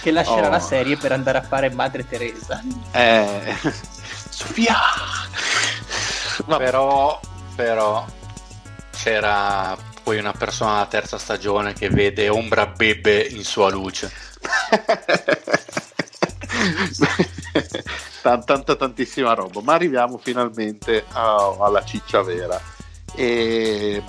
[0.00, 0.50] che lascerà oh.
[0.50, 2.62] la serie per andare a fare Madre Teresa.
[2.92, 3.56] Eh,
[4.30, 4.76] Sofia!
[6.46, 7.20] Però,
[7.54, 8.06] però
[8.90, 14.10] c'era poi una persona alla terza stagione che vede Ombra Bebe in sua luce.
[18.22, 22.60] tanta tantissima roba ma arriviamo finalmente a, alla ciccia vera
[23.14, 24.02] e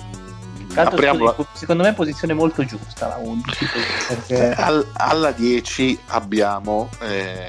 [0.74, 1.36] Apriamo la...
[1.52, 3.66] secondo me è posizione molto giusta la 11
[4.08, 4.50] perché...
[4.52, 7.48] Al, alla 10 abbiamo eh,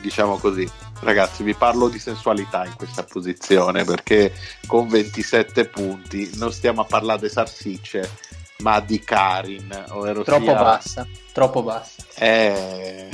[0.00, 0.68] diciamo così
[1.00, 4.32] ragazzi vi parlo di sensualità in questa posizione perché
[4.66, 8.10] con 27 punti non stiamo a parlare di salsicce
[8.58, 10.54] ma di Karin ovvero troppo sia...
[10.54, 11.06] bassa
[11.38, 12.02] troppo bassa.
[12.16, 13.08] Eh,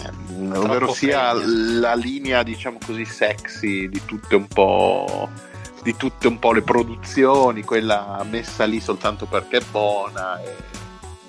[0.55, 5.28] ovvero sia la linea diciamo così sexy di tutte un po'
[5.85, 10.40] di tutte un po' le produzioni, quella messa lì soltanto perché è buona.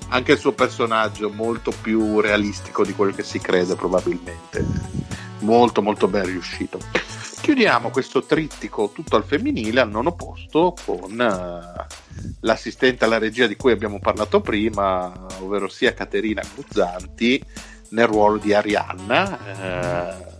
[0.07, 4.65] anche il suo personaggio molto più realistico di quello che si crede probabilmente.
[5.39, 6.79] Molto molto ben riuscito.
[7.41, 11.85] Chiudiamo questo trittico tutto al femminile al nono posto con uh,
[12.39, 15.11] l'assistente alla regia di cui abbiamo parlato prima,
[15.41, 17.43] ovvero sia Caterina Guzzanti
[17.89, 20.34] nel ruolo di Arianna, uh,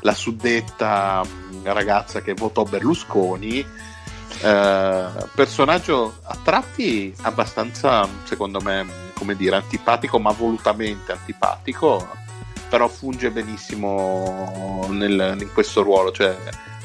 [0.00, 1.22] la suddetta
[1.62, 3.58] ragazza che votò Berlusconi.
[4.42, 12.08] Eh, personaggio a tratti abbastanza, secondo me, come dire, antipatico, ma volutamente antipatico,
[12.68, 16.36] però funge benissimo nel, in questo ruolo, cioè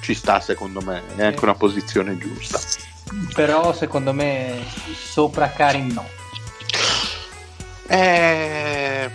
[0.01, 2.59] ci sta secondo me, è anche una posizione giusta.
[3.33, 4.63] Però secondo me
[4.93, 6.07] sopra Karin no.
[7.87, 9.11] Eh,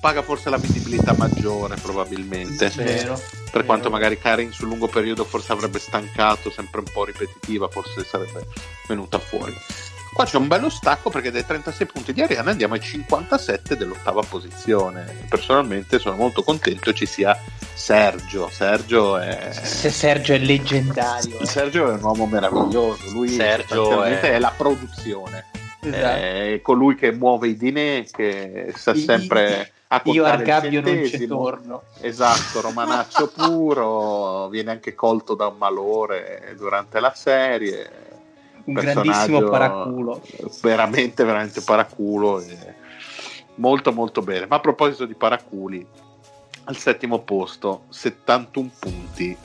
[0.00, 2.70] paga forse la visibilità maggiore probabilmente.
[2.76, 3.20] Vero
[3.56, 8.04] per quanto magari Karin sul lungo periodo forse avrebbe stancato, sempre un po' ripetitiva, forse
[8.04, 8.46] sarebbe
[8.86, 9.54] venuta fuori.
[10.12, 14.20] Qua c'è un bello stacco perché dai 36 punti di Ariana andiamo ai 57 dell'ottava
[14.22, 15.24] posizione.
[15.28, 17.34] Personalmente sono molto contento ci sia
[17.74, 18.50] Sergio.
[18.50, 19.50] Sergio è.
[19.52, 21.42] Se Sergio è leggendario.
[21.46, 23.10] Sergio è un uomo meraviglioso.
[23.10, 24.20] Lui Sergio è...
[24.20, 25.46] è la produzione.
[25.80, 26.16] Esatto.
[26.16, 31.26] È colui che muove i dinè, che sa sempre a Io al gabbio non ci
[31.26, 31.82] torno.
[32.00, 38.04] Esatto, romanaccio puro, viene anche colto da un malore durante la serie.
[38.64, 40.20] Un grandissimo paraculo.
[40.60, 42.42] Veramente, veramente paraculo.
[43.56, 44.46] molto, molto bene.
[44.46, 45.86] Ma a proposito di paraculi,
[46.64, 49.36] al settimo posto, 71 punti.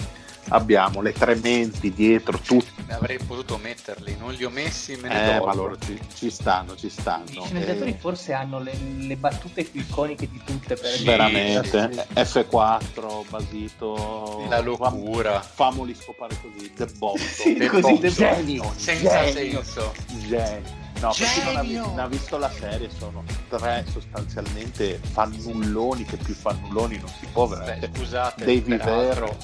[0.50, 2.68] Abbiamo le tre menti dietro, tutti.
[2.90, 6.76] Avrei potuto metterli, non li ho messi, me ne Eh, ma loro ci, ci stanno,
[6.76, 7.24] ci stanno.
[7.30, 12.06] I sceneggiatori Eh, forse hanno le, le battute più iconiche di tutte per Sì, veramente.
[12.14, 14.46] F4, Basito.
[14.50, 15.40] La locura.
[15.42, 16.72] Famoli scopare così.
[16.74, 17.20] The Botto.
[17.42, 17.98] Sì, The così.
[18.00, 18.10] The.
[18.10, 19.94] Genio, Senza genio, senso.
[20.28, 20.80] genio.
[21.00, 26.18] No, per chi non ha, non ha visto la serie sono tre sostanzialmente fannulloni che
[26.18, 27.90] più fannulloni non si può Beh, veramente.
[27.98, 29.36] scusate, Dei Vivero.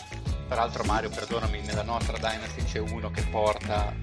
[0.48, 3.94] Peraltro Mario, perdonami, nella nostra Dynasty c'è uno che porta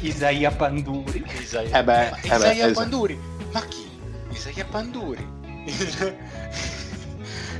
[0.00, 1.24] Isaia Panduri.
[1.40, 2.72] Isaia, Eh beh, ma eh beh, Isaia esatto.
[2.80, 3.20] Panduri,
[3.52, 3.90] ma chi?
[4.30, 5.26] Isaia Panduri,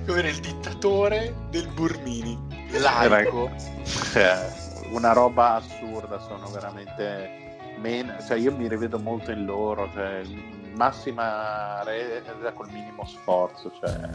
[0.06, 2.38] come era il dittatore del Burmini,
[2.72, 3.50] laico.
[4.14, 7.42] Eh, una roba assurda, sono veramente
[7.78, 10.22] men- cioè io mi rivedo molto in loro, cioè
[10.76, 14.10] massima resa col minimo sforzo, cioè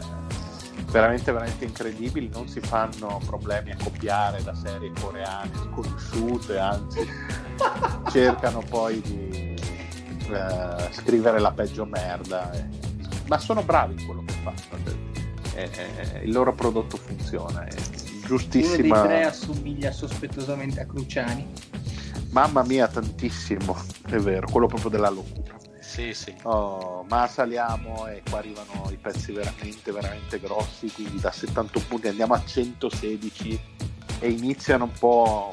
[0.90, 7.06] veramente veramente incredibili, non si fanno problemi a copiare da serie coreane sconosciute, anzi
[8.10, 9.54] cercano poi di
[10.32, 12.64] eh, scrivere la peggio merda, eh.
[13.26, 14.56] ma sono bravi in quello che fanno,
[15.50, 15.68] cioè,
[16.12, 19.02] eh, il loro prodotto funziona, è Uno dei giustissima.
[19.02, 21.46] tre assomiglia sospettosamente a Cruciani.
[22.30, 23.76] Mamma mia, tantissimo,
[24.08, 25.58] è vero, quello proprio della locura.
[26.00, 26.34] Sì, sì.
[26.44, 32.08] Oh, ma saliamo e qua arrivano i pezzi veramente, veramente grossi, quindi da 71 punti
[32.08, 33.60] andiamo a 116
[34.20, 35.52] e iniziano un po',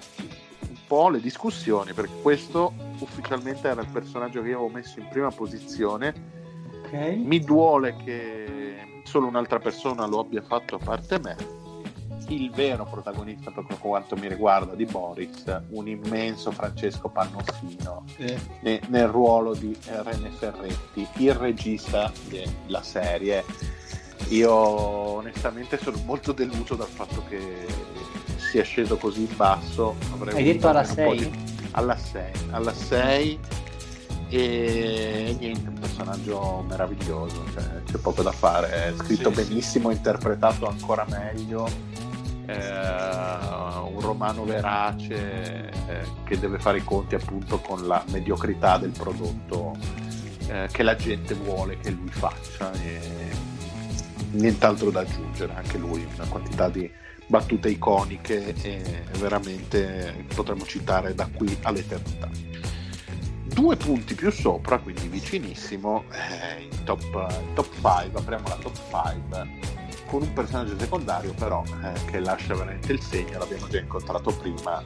[0.70, 5.08] un po' le discussioni, perché questo ufficialmente era il personaggio che io avevo messo in
[5.10, 6.14] prima posizione.
[6.84, 6.94] Ok.
[6.94, 11.57] Mi duole che solo un'altra persona lo abbia fatto a parte me.
[12.30, 18.04] Il vero protagonista, per quanto mi riguarda, di Boris, un immenso Francesco Pannofino,
[18.62, 23.46] ne- nel ruolo di eh, René Ferretti, il regista della serie.
[24.30, 27.66] Io onestamente sono molto deluso dal fatto che
[28.36, 29.96] sia sceso così in basso.
[30.12, 31.30] Avrei Hai detto alla almeno un po' 6?
[31.32, 33.40] di- Alla 6, alla 6
[34.30, 39.48] e niente, un personaggio meraviglioso, cioè, c'è poco da fare, è scritto Sì, sì.
[39.48, 42.07] benissimo, interpretato ancora meglio, eh,
[42.54, 49.76] un romano verace eh, che deve fare i conti appunto con la mediocrità del prodotto
[50.48, 52.72] eh, che la gente vuole che lui faccia
[54.32, 56.90] nient'altro da aggiungere, anche lui una quantità di
[57.28, 62.30] battute iconiche e veramente potremmo citare da qui all'eternità.
[63.44, 69.77] Due punti più sopra, quindi vicinissimo, eh, in top 5, apriamo la top 5
[70.08, 74.84] con un personaggio secondario però eh, che lascia veramente il segno, l'abbiamo già incontrato prima,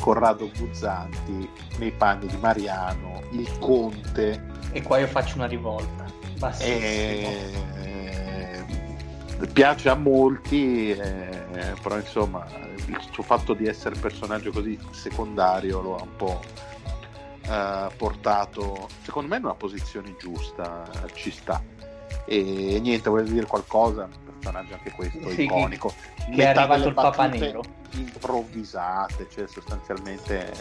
[0.00, 1.48] Corrado Guzzanti
[1.78, 6.04] nei panni di Mariano, il Conte, E qua io faccio una rivolta.
[6.38, 7.30] Bassissimo.
[7.76, 8.64] e...
[9.52, 15.96] piace a molti, eh, però insomma il suo fatto di essere personaggio così secondario lo
[15.96, 16.40] ha un po'
[17.42, 21.62] eh, portato, secondo me, in una posizione giusta, ci sta.
[22.26, 24.08] E niente, voglio dire qualcosa,
[24.48, 25.92] personaggio anche questo Sì, iconico.
[26.16, 27.62] che è Metà arrivato il Papa Nero.
[27.92, 30.52] improvvisate, cioè sostanzialmente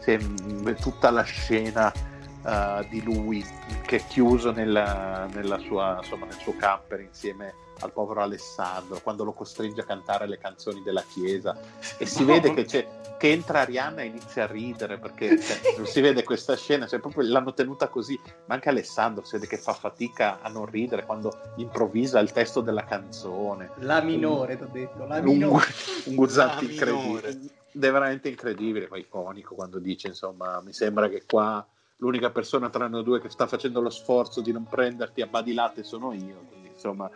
[0.00, 3.44] sem- tutta la scena eh, di lui
[3.84, 9.22] che è chiuso nella, nella sua, insomma, nel suo camper insieme al povero Alessandro quando
[9.24, 11.56] lo costringe a cantare le canzoni della chiesa
[11.98, 12.32] e si No.
[12.32, 12.86] vede che, c'è,
[13.18, 17.28] che entra Arianna e inizia a ridere perché cioè, si vede questa scena cioè, proprio
[17.28, 18.18] l'hanno tenuta così.
[18.46, 22.60] Ma anche Alessandro si vede che fa fatica a non ridere quando improvvisa il testo
[22.60, 23.70] della canzone.
[23.78, 25.66] La minore, ti ho detto, la un, minore.
[26.04, 27.40] un Guzzanti La incredibile.
[27.72, 31.66] È veramente incredibile ma iconico quando dice insomma mi sembra che qua
[31.96, 35.82] l'unica persona tra noi due che sta facendo lo sforzo di non prenderti a badilate
[35.82, 37.10] sono io quindi insomma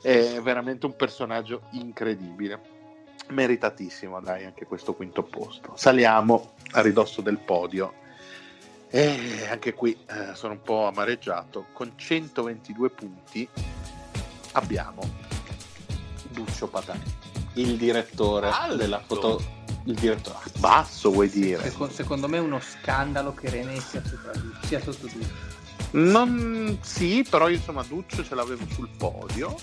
[0.00, 2.75] è veramente un personaggio incredibile
[3.28, 8.04] meritatissimo dai anche questo quinto posto saliamo a ridosso del podio
[8.88, 13.48] e anche qui eh, sono un po' amareggiato con 122 punti
[14.52, 15.02] abbiamo
[16.30, 17.02] Duccio Patani
[17.54, 18.76] il direttore Alto.
[18.76, 19.54] della foto
[19.86, 24.32] il direttore basso vuoi dire Secondo, secondo me è uno scandalo che René sia, sopra,
[24.62, 25.54] sia sotto tutti.
[25.92, 29.56] Non sì, però io insomma Duccio ce l'avevo sul podio.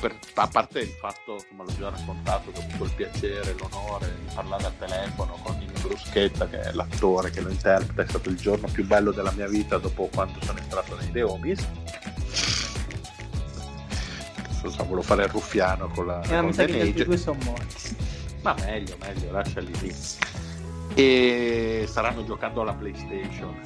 [0.00, 3.54] Per- a parte il fatto, come l'ho già raccontato, che ho avuto il piacere e
[3.58, 8.06] l'onore di parlare al telefono con Nino Bruschetta, che è l'attore che lo interpreta, è
[8.06, 11.66] stato il giorno più bello della mia vita dopo quando sono entrato nei The Homies.
[14.62, 17.16] Non so, volevo fare il ruffiano con la Eh, mi con sa che gli due
[17.18, 17.96] sono morti.
[18.42, 19.94] Ma meglio, meglio, lasciali lì.
[20.94, 23.60] e staranno giocando alla PlayStation.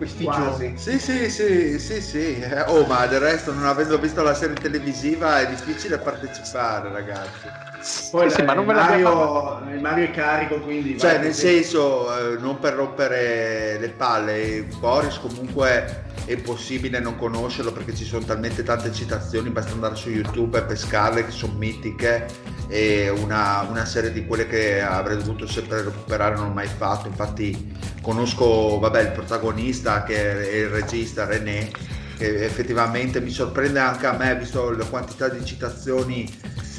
[0.00, 0.40] Questi Quasi.
[0.40, 0.72] giorni.
[0.76, 2.38] Sì, sì, sì, sì, sì.
[2.40, 8.08] Eh, Oh, ma del resto, non avendo visto la serie televisiva, è difficile partecipare, ragazzi.
[8.10, 10.98] Poi Sì, sì, eh, ma non me Mario, il Mario è carico, quindi...
[10.98, 11.40] Cioè, nel sì.
[11.48, 18.04] senso, eh, non per rompere le palle, Boris comunque è impossibile non conoscerlo perché ci
[18.04, 22.26] sono talmente tante citazioni, basta andare su YouTube e pescarle che sono mitiche
[22.68, 27.08] e una, una serie di quelle che avrei dovuto sempre recuperare non ho mai fatto,
[27.08, 31.70] infatti conosco vabbè, il protagonista che è il regista René,
[32.16, 36.28] che effettivamente mi sorprende anche a me, visto la quantità di citazioni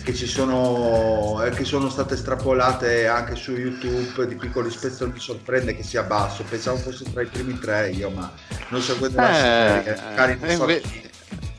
[0.04, 5.20] che ci sono eh, che sono state estrapolate anche su YouTube di piccoli spezzoni mi
[5.20, 8.32] sorprende che sia basso pensavo fosse tra i primi tre io ma
[8.70, 11.10] non seguendo la serie magari non eh, so inve- chi.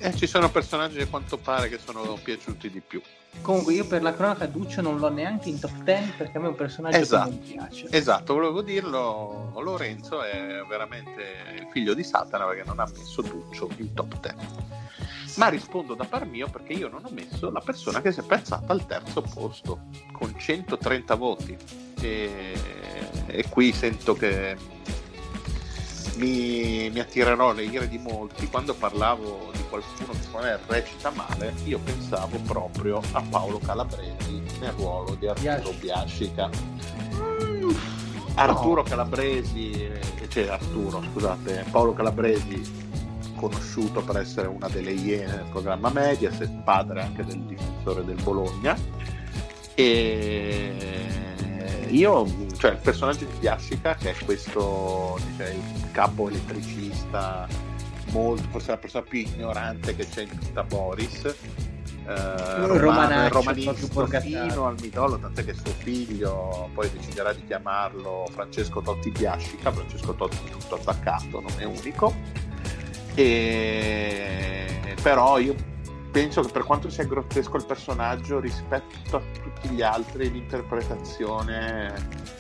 [0.03, 3.01] Eh, ci sono personaggi a quanto pare che sono piaciuti di più.
[3.41, 6.47] Comunque io per la cronaca Duccio non l'ho neanche in top 10 perché a me
[6.47, 7.31] è un personaggio Esatto.
[7.31, 7.87] che non piace.
[7.91, 11.23] Esatto, volevo dirlo, Lorenzo è veramente
[11.55, 14.47] il figlio di Satana perché non ha messo Duccio in top 10.
[15.37, 18.23] Ma rispondo da par mio perché io non ho messo la persona che si è
[18.23, 21.57] piazzata al terzo posto con 130 voti.
[22.03, 22.53] E,
[23.27, 24.57] e qui sento che
[26.17, 28.49] mi, mi attirerò le ire di molti.
[28.49, 34.43] Quando parlavo di qualcuno che secondo me recita male, io pensavo proprio a Paolo Calabresi
[34.61, 36.51] nel ruolo di Arturo Biascica.
[38.35, 42.63] Arturo Calabresi, eh, cioè Arturo, scusate, Paolo Calabresi,
[43.37, 48.77] conosciuto per essere una delle iene del programma Mediaset, padre anche del difensore del Bologna.
[49.75, 51.32] E
[51.91, 52.27] io,
[52.57, 57.47] cioè il personaggio di Biascica, che è questo, cioè, il capo elettricista,
[58.11, 61.35] molto, forse la persona più ignorante che c'è in tutta Boris.
[62.05, 68.81] Eh, romano, romanista fino al midollo, tant'è che suo figlio poi deciderà di chiamarlo Francesco
[68.81, 72.13] Totti Biascica, Francesco Totti tutto attaccato, non è unico.
[73.15, 74.97] E...
[75.01, 75.55] Però io
[76.13, 82.31] penso che per quanto sia grottesco il personaggio rispetto a tutti gli altri l'interpretazione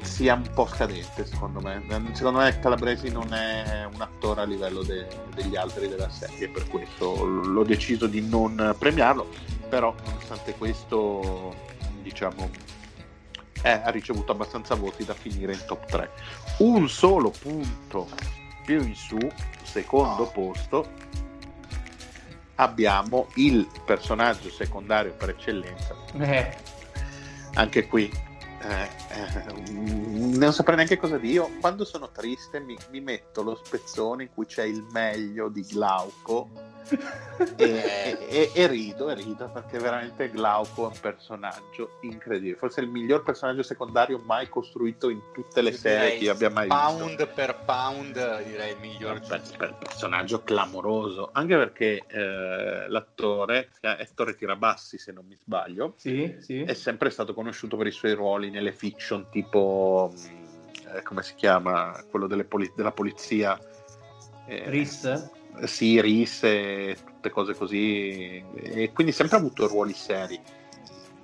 [0.00, 1.84] sia un po' scadente secondo me.
[2.12, 6.66] Secondo me Calabresi non è un attore a livello de- degli altri della serie per
[6.68, 9.28] questo l'ho deciso di non premiarlo
[9.68, 11.54] però nonostante questo
[12.02, 12.48] diciamo
[13.62, 16.10] eh, ha ricevuto abbastanza voti da finire in top 3
[16.58, 18.08] un solo punto
[18.64, 19.18] più in su
[19.62, 20.88] secondo posto
[22.56, 25.94] abbiamo il personaggio secondario per eccellenza.
[26.18, 26.56] Eh,
[27.54, 28.10] anche qui
[28.62, 31.32] eh, eh, non saprei neanche cosa dire.
[31.32, 35.62] Io quando sono triste mi, mi metto lo spezzone in cui c'è il meglio di
[35.62, 36.65] Glauco
[37.56, 42.56] e, e- e rido e rido perché veramente Glauco è un personaggio incredibile.
[42.56, 46.68] Forse il miglior personaggio secondario mai costruito in tutte le serie che io abbia mai
[46.68, 46.80] visto.
[46.80, 51.30] pound per pound direi il miglior per, per personaggio clamoroso.
[51.32, 56.62] Anche perché eh, l'attore è Ettore Tirabassi se non mi sbaglio sì, sì.
[56.62, 61.34] è sempre stato conosciuto per i suoi ruoli nelle fiction tipo mh, eh, come si
[61.34, 63.58] chiama quello delle poli- della polizia.
[64.46, 65.30] Eh, Riss?
[65.64, 70.38] Sì, Riss e tutte cose così e quindi sempre ha avuto ruoli seri.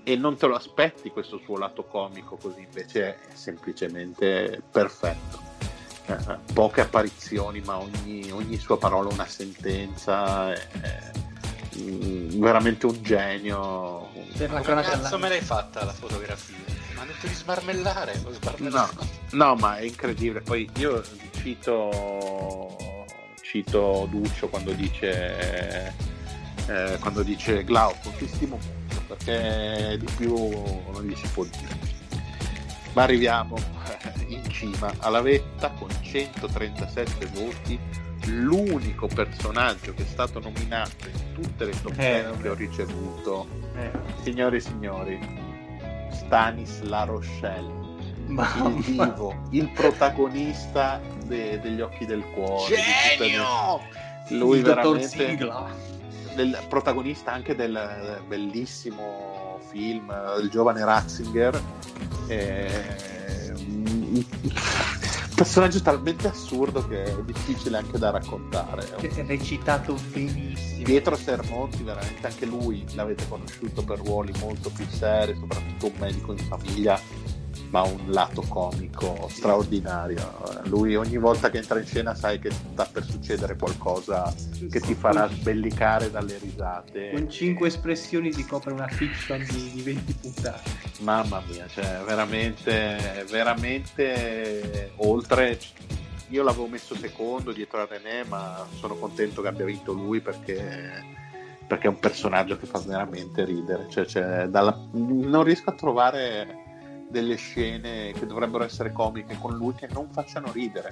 [0.05, 5.51] E non te lo aspetti questo suo lato comico così invece è semplicemente perfetto.
[6.07, 11.13] Eh, poche apparizioni ma ogni, ogni sua parola una sentenza è,
[11.79, 14.09] mm, veramente un genio.
[14.37, 16.57] Per la come cronaca cazzo me l'hai fatta la fotografia?
[16.93, 18.89] Mi hanno detto di smarmellare ho No,
[19.31, 20.41] no, ma è incredibile.
[20.41, 21.03] Poi io
[21.43, 22.77] cito,
[23.53, 25.93] cito Duccio quando dice,
[26.69, 31.91] eh, quando dice Glauco, ti stimo molto perché di più non gli si può dire.
[32.95, 33.57] Ma arriviamo
[34.29, 37.79] in cima alla vetta con 137 voti,
[38.29, 43.47] l'unico personaggio che è stato nominato in tutte le top Eh, 10 che ho ricevuto.
[43.77, 43.91] Eh,
[44.23, 47.82] Signore e signori, Stanis La Rochelle
[48.27, 48.69] mamma.
[48.77, 52.74] il divo, il protagonista de- degli occhi del cuore.
[52.77, 52.82] di
[53.19, 53.81] genio
[54.28, 55.27] le- Lui Il veramente
[56.35, 61.61] del protagonista anche del bellissimo film Il giovane Ratzinger.
[62.28, 64.24] Eh, un
[65.35, 68.86] personaggio talmente assurdo che è difficile anche da raccontare.
[68.97, 70.85] Che è recitato benissimo.
[70.85, 76.32] Pietro Sermonti, veramente anche lui l'avete conosciuto per ruoli molto più seri, soprattutto un medico
[76.32, 77.01] in famiglia
[77.73, 80.61] ma un lato comico straordinario.
[80.65, 84.32] Lui ogni volta che entra in scena sai che sta per succedere qualcosa
[84.70, 87.11] che ti farà sbellicare dalle risate.
[87.15, 90.70] Con cinque espressioni si copre una fiction di, di 20 puntate.
[91.01, 95.59] Mamma mia, cioè veramente, veramente oltre.
[96.28, 101.20] Io l'avevo messo secondo dietro a René, ma sono contento che abbia vinto lui perché
[101.66, 103.86] perché è un personaggio che fa veramente ridere.
[103.89, 104.78] Cioè, cioè, dalla...
[104.93, 106.62] Non riesco a trovare
[107.13, 110.91] delle scene che dovrebbero essere comiche con lui che non facciano ridere.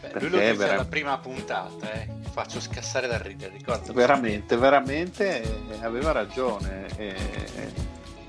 [0.00, 0.72] Beh, lui lo dice vera...
[0.72, 2.08] alla prima puntata, eh.
[2.30, 3.92] faccio scassare dal ridere, ricordo.
[3.92, 6.86] Veramente, veramente eh, aveva ragione.
[6.96, 7.14] Eh,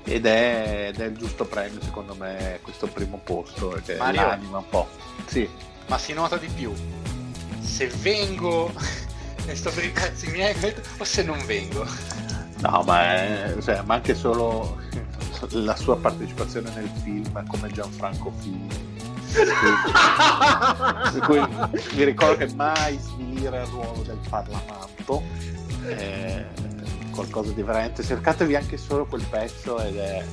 [0.04, 3.80] ed, è, ed, è, il giusto premio, secondo me, questo primo posto.
[3.84, 4.88] Che Mario, l'anima un po'.
[5.26, 5.48] Sì.
[5.86, 6.72] Ma si nota di più.
[7.60, 8.72] Se vengo
[9.46, 10.54] e sto per i cazzi miei
[10.98, 11.86] o se non vengo.
[12.58, 14.78] No, ma, è, cioè, ma anche solo
[15.50, 18.88] la sua partecipazione nel film come Gianfranco Fini.
[21.94, 25.22] mi ricordo che mai svilire il ruolo del Parlamento
[25.86, 26.44] è
[27.10, 30.24] qualcosa di veramente cercatevi anche solo quel pezzo ed è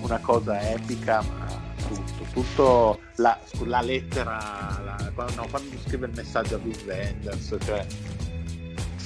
[0.00, 1.46] una cosa epica ma
[1.86, 7.56] tutto, tutto la, la lettera la, quando, no, quando scrive il messaggio a Wim Wenders
[7.62, 7.84] cioè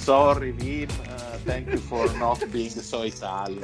[0.05, 3.59] sorry Vim, uh, thank you for not being so Italian.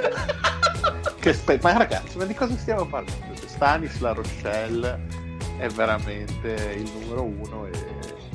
[1.19, 3.35] che spe- ma ragazzi, ma di cosa stiamo parlando?
[3.45, 5.05] Stanis La Rochelle
[5.59, 7.71] è veramente il numero uno e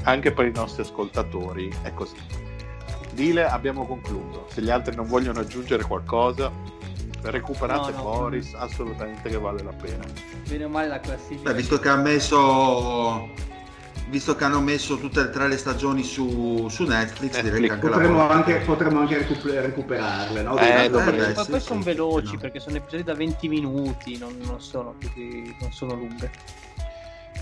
[0.04, 2.14] anche per i nostri ascoltatori è così.
[3.12, 4.46] Dile, abbiamo concluso.
[4.50, 6.52] Se gli altri non vogliono aggiungere qualcosa,
[7.22, 8.58] recuperate no, no, Boris, no.
[8.60, 10.04] assolutamente che vale la pena.
[10.48, 11.50] Bene o male la classifica.
[11.50, 13.30] Beh, visto che ha messo
[14.08, 17.72] visto che hanno messo tutte e tre le stagioni su, su Netflix, Netflix, direi che
[17.72, 20.42] anche potremmo, anche, potremmo anche recuper- recuperarle.
[20.42, 20.58] No?
[20.58, 22.38] Eh, eh, poi, sì, poi sì, sono veloci no.
[22.40, 26.30] perché sono episodi da 20 minuti, non, non sono, così, non sono lunghe.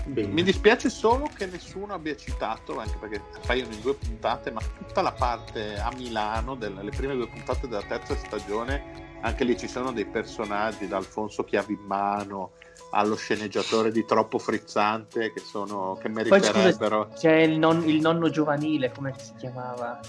[0.05, 0.27] Bene.
[0.27, 5.01] Mi dispiace solo che nessuno abbia citato, anche perché appaiono in due puntate, ma tutta
[5.01, 9.67] la parte a Milano, delle, le prime due puntate della terza stagione, anche lì ci
[9.67, 12.51] sono dei personaggi, da Alfonso Chiavi in mano
[12.91, 17.07] allo sceneggiatore di Troppo Frizzante che, sono, che meriterebbero.
[17.07, 19.99] Poi, c'è il, non, il, nonno giovanile, come si chiamava?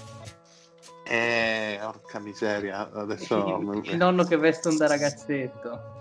[1.03, 3.59] Eh, orca miseria, adesso...
[3.59, 5.95] il, il nonno che veste un da ragazzetto.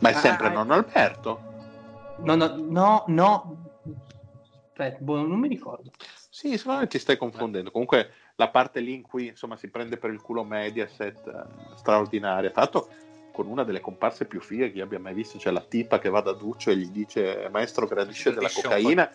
[0.00, 1.40] Ma è ah, sempre ah, nonno Alberto?
[2.18, 3.56] No, no, no, no.
[4.68, 5.90] Aspetta, boh, non mi ricordo.
[6.28, 7.72] Sì, secondo me ti stai confondendo.
[7.72, 12.50] Comunque la parte lì in cui insomma si prende per il culo Mediaset eh, straordinaria.
[12.50, 12.88] Tra l'altro
[13.38, 16.08] con una delle comparse più fighe che io abbia mai visto, cioè la tipa che
[16.08, 19.08] va da Duccio e gli dice maestro gradisce della cocaina,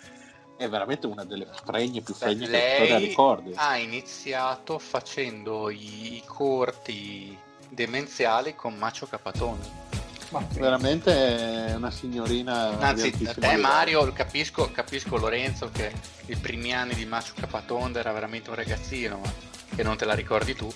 [0.56, 3.52] è veramente una delle fregne più fregne che la storia ricordi.
[3.54, 7.38] ha iniziato facendo i corti
[7.68, 9.82] demenziali con Macio Capatone.
[10.30, 12.80] Ma veramente è una signorina.
[12.80, 15.92] Anzi, te Mario, capisco, capisco Lorenzo che
[16.28, 20.14] i primi anni di Macio Capatonda era veramente un ragazzino, ma che non te la
[20.14, 20.72] ricordi tu.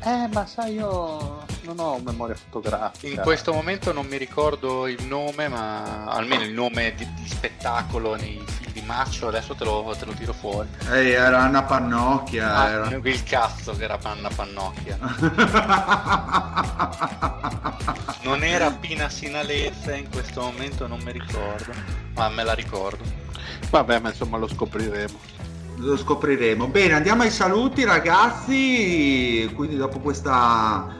[0.00, 3.12] Eh, ma sai, io non ho memoria fotografica.
[3.12, 8.14] In questo momento non mi ricordo il nome, ma almeno il nome di, di spettacolo
[8.14, 10.68] nei film di Maccio, adesso te lo, te lo tiro fuori.
[10.90, 12.54] Ehi, era Anna Pannocchia.
[12.54, 12.88] Ah, era...
[13.02, 14.98] Il cazzo che era Anna Pannocchia.
[18.22, 21.72] non era Pina Sinalezza in questo momento, non mi ricordo,
[22.14, 23.02] ma me la ricordo.
[23.70, 25.36] Vabbè, ma insomma lo scopriremo
[25.78, 26.66] lo scopriremo.
[26.68, 30.96] Bene, andiamo ai saluti ragazzi, quindi dopo questa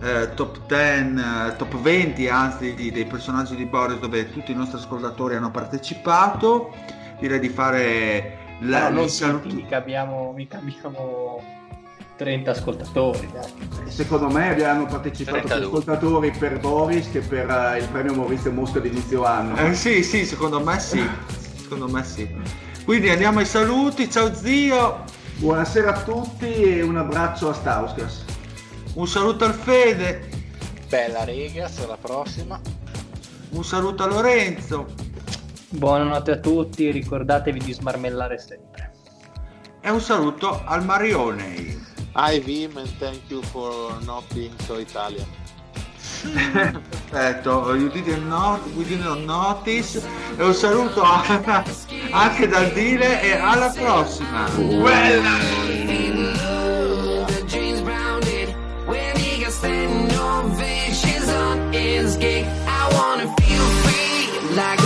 [0.00, 4.54] eh, top 10, eh, top 20 anzi di, dei personaggi di Boris dove tutti i
[4.54, 6.72] nostri ascoltatori hanno partecipato,
[7.20, 9.54] direi di fare la, no, non saluti.
[9.54, 11.42] Mica abbiamo, mica abbiamo
[12.16, 13.30] 30 ascoltatori.
[13.32, 13.90] Dai.
[13.90, 18.78] Secondo me abbiamo partecipato più ascoltatori per Boris che per uh, il premio Maurizio Mosca
[18.78, 19.56] di inizio anno.
[19.56, 21.04] Eh, sì, sì, secondo me sì.
[21.54, 22.28] secondo me sì.
[22.84, 25.04] Quindi andiamo ai saluti, ciao zio.
[25.36, 28.24] Buonasera a tutti e un abbraccio a Stauskas.
[28.94, 30.28] Un saluto al Fede.
[30.88, 32.60] Bella Regas, alla prossima.
[33.50, 34.86] Un saluto a Lorenzo.
[35.68, 38.92] Buonanotte a tutti, ricordatevi di smarmellare sempre.
[39.80, 41.80] E un saluto al Marione.
[42.14, 45.26] Hi Vim and thank you for not being so Italian.
[46.22, 50.02] Perfetto, you didn't, not, we didn't notice.
[50.36, 51.02] E un saluto
[52.10, 54.48] anche dal Dile e alla prossima.
[64.54, 64.82] Like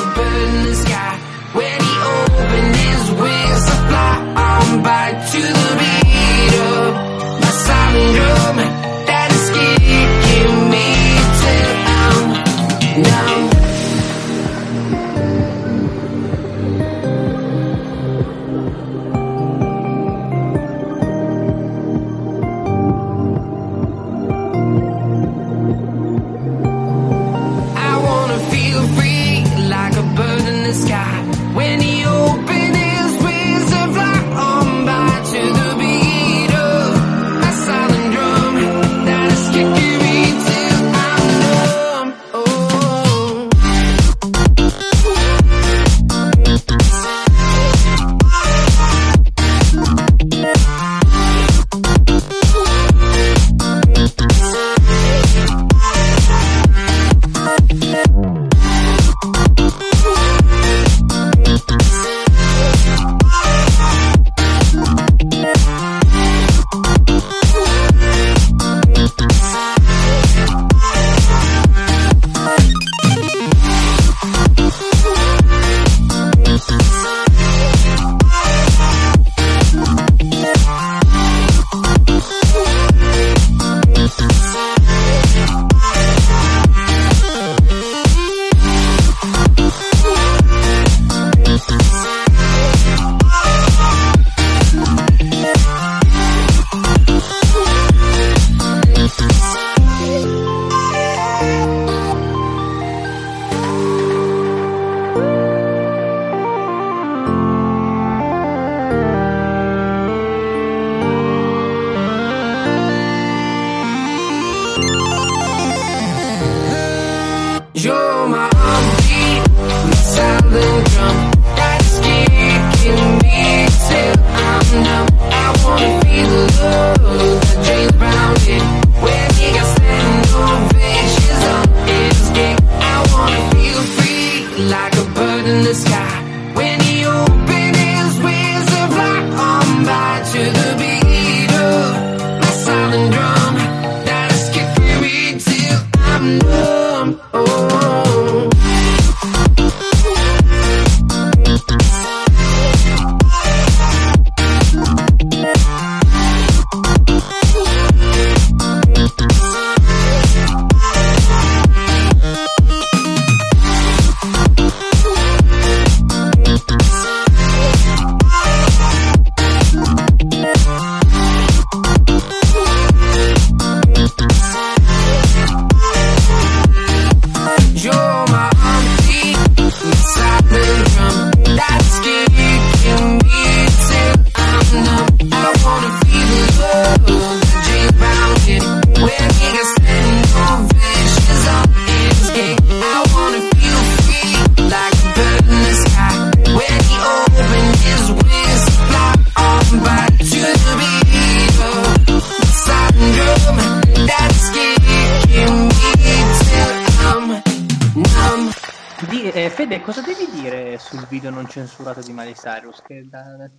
[213.09, 213.51] da, da-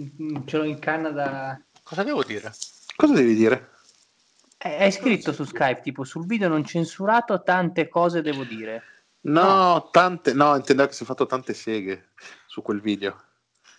[0.00, 1.60] mm, ce l'ho in canna da...
[1.82, 2.52] Cosa devo dire?
[2.96, 3.70] Cosa devi dire?
[4.58, 8.82] Eh, Hai scritto su Skype, tipo, sul video non censurato tante cose devo dire.
[9.22, 12.10] No, tante, no, intendevo che si è fatto tante seghe
[12.46, 13.20] su quel video.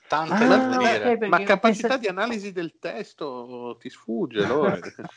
[0.07, 0.99] Tante Ah, da dire.
[1.17, 4.79] perché Ma capacità pensa- di analisi del testo ti sfugge, Lore.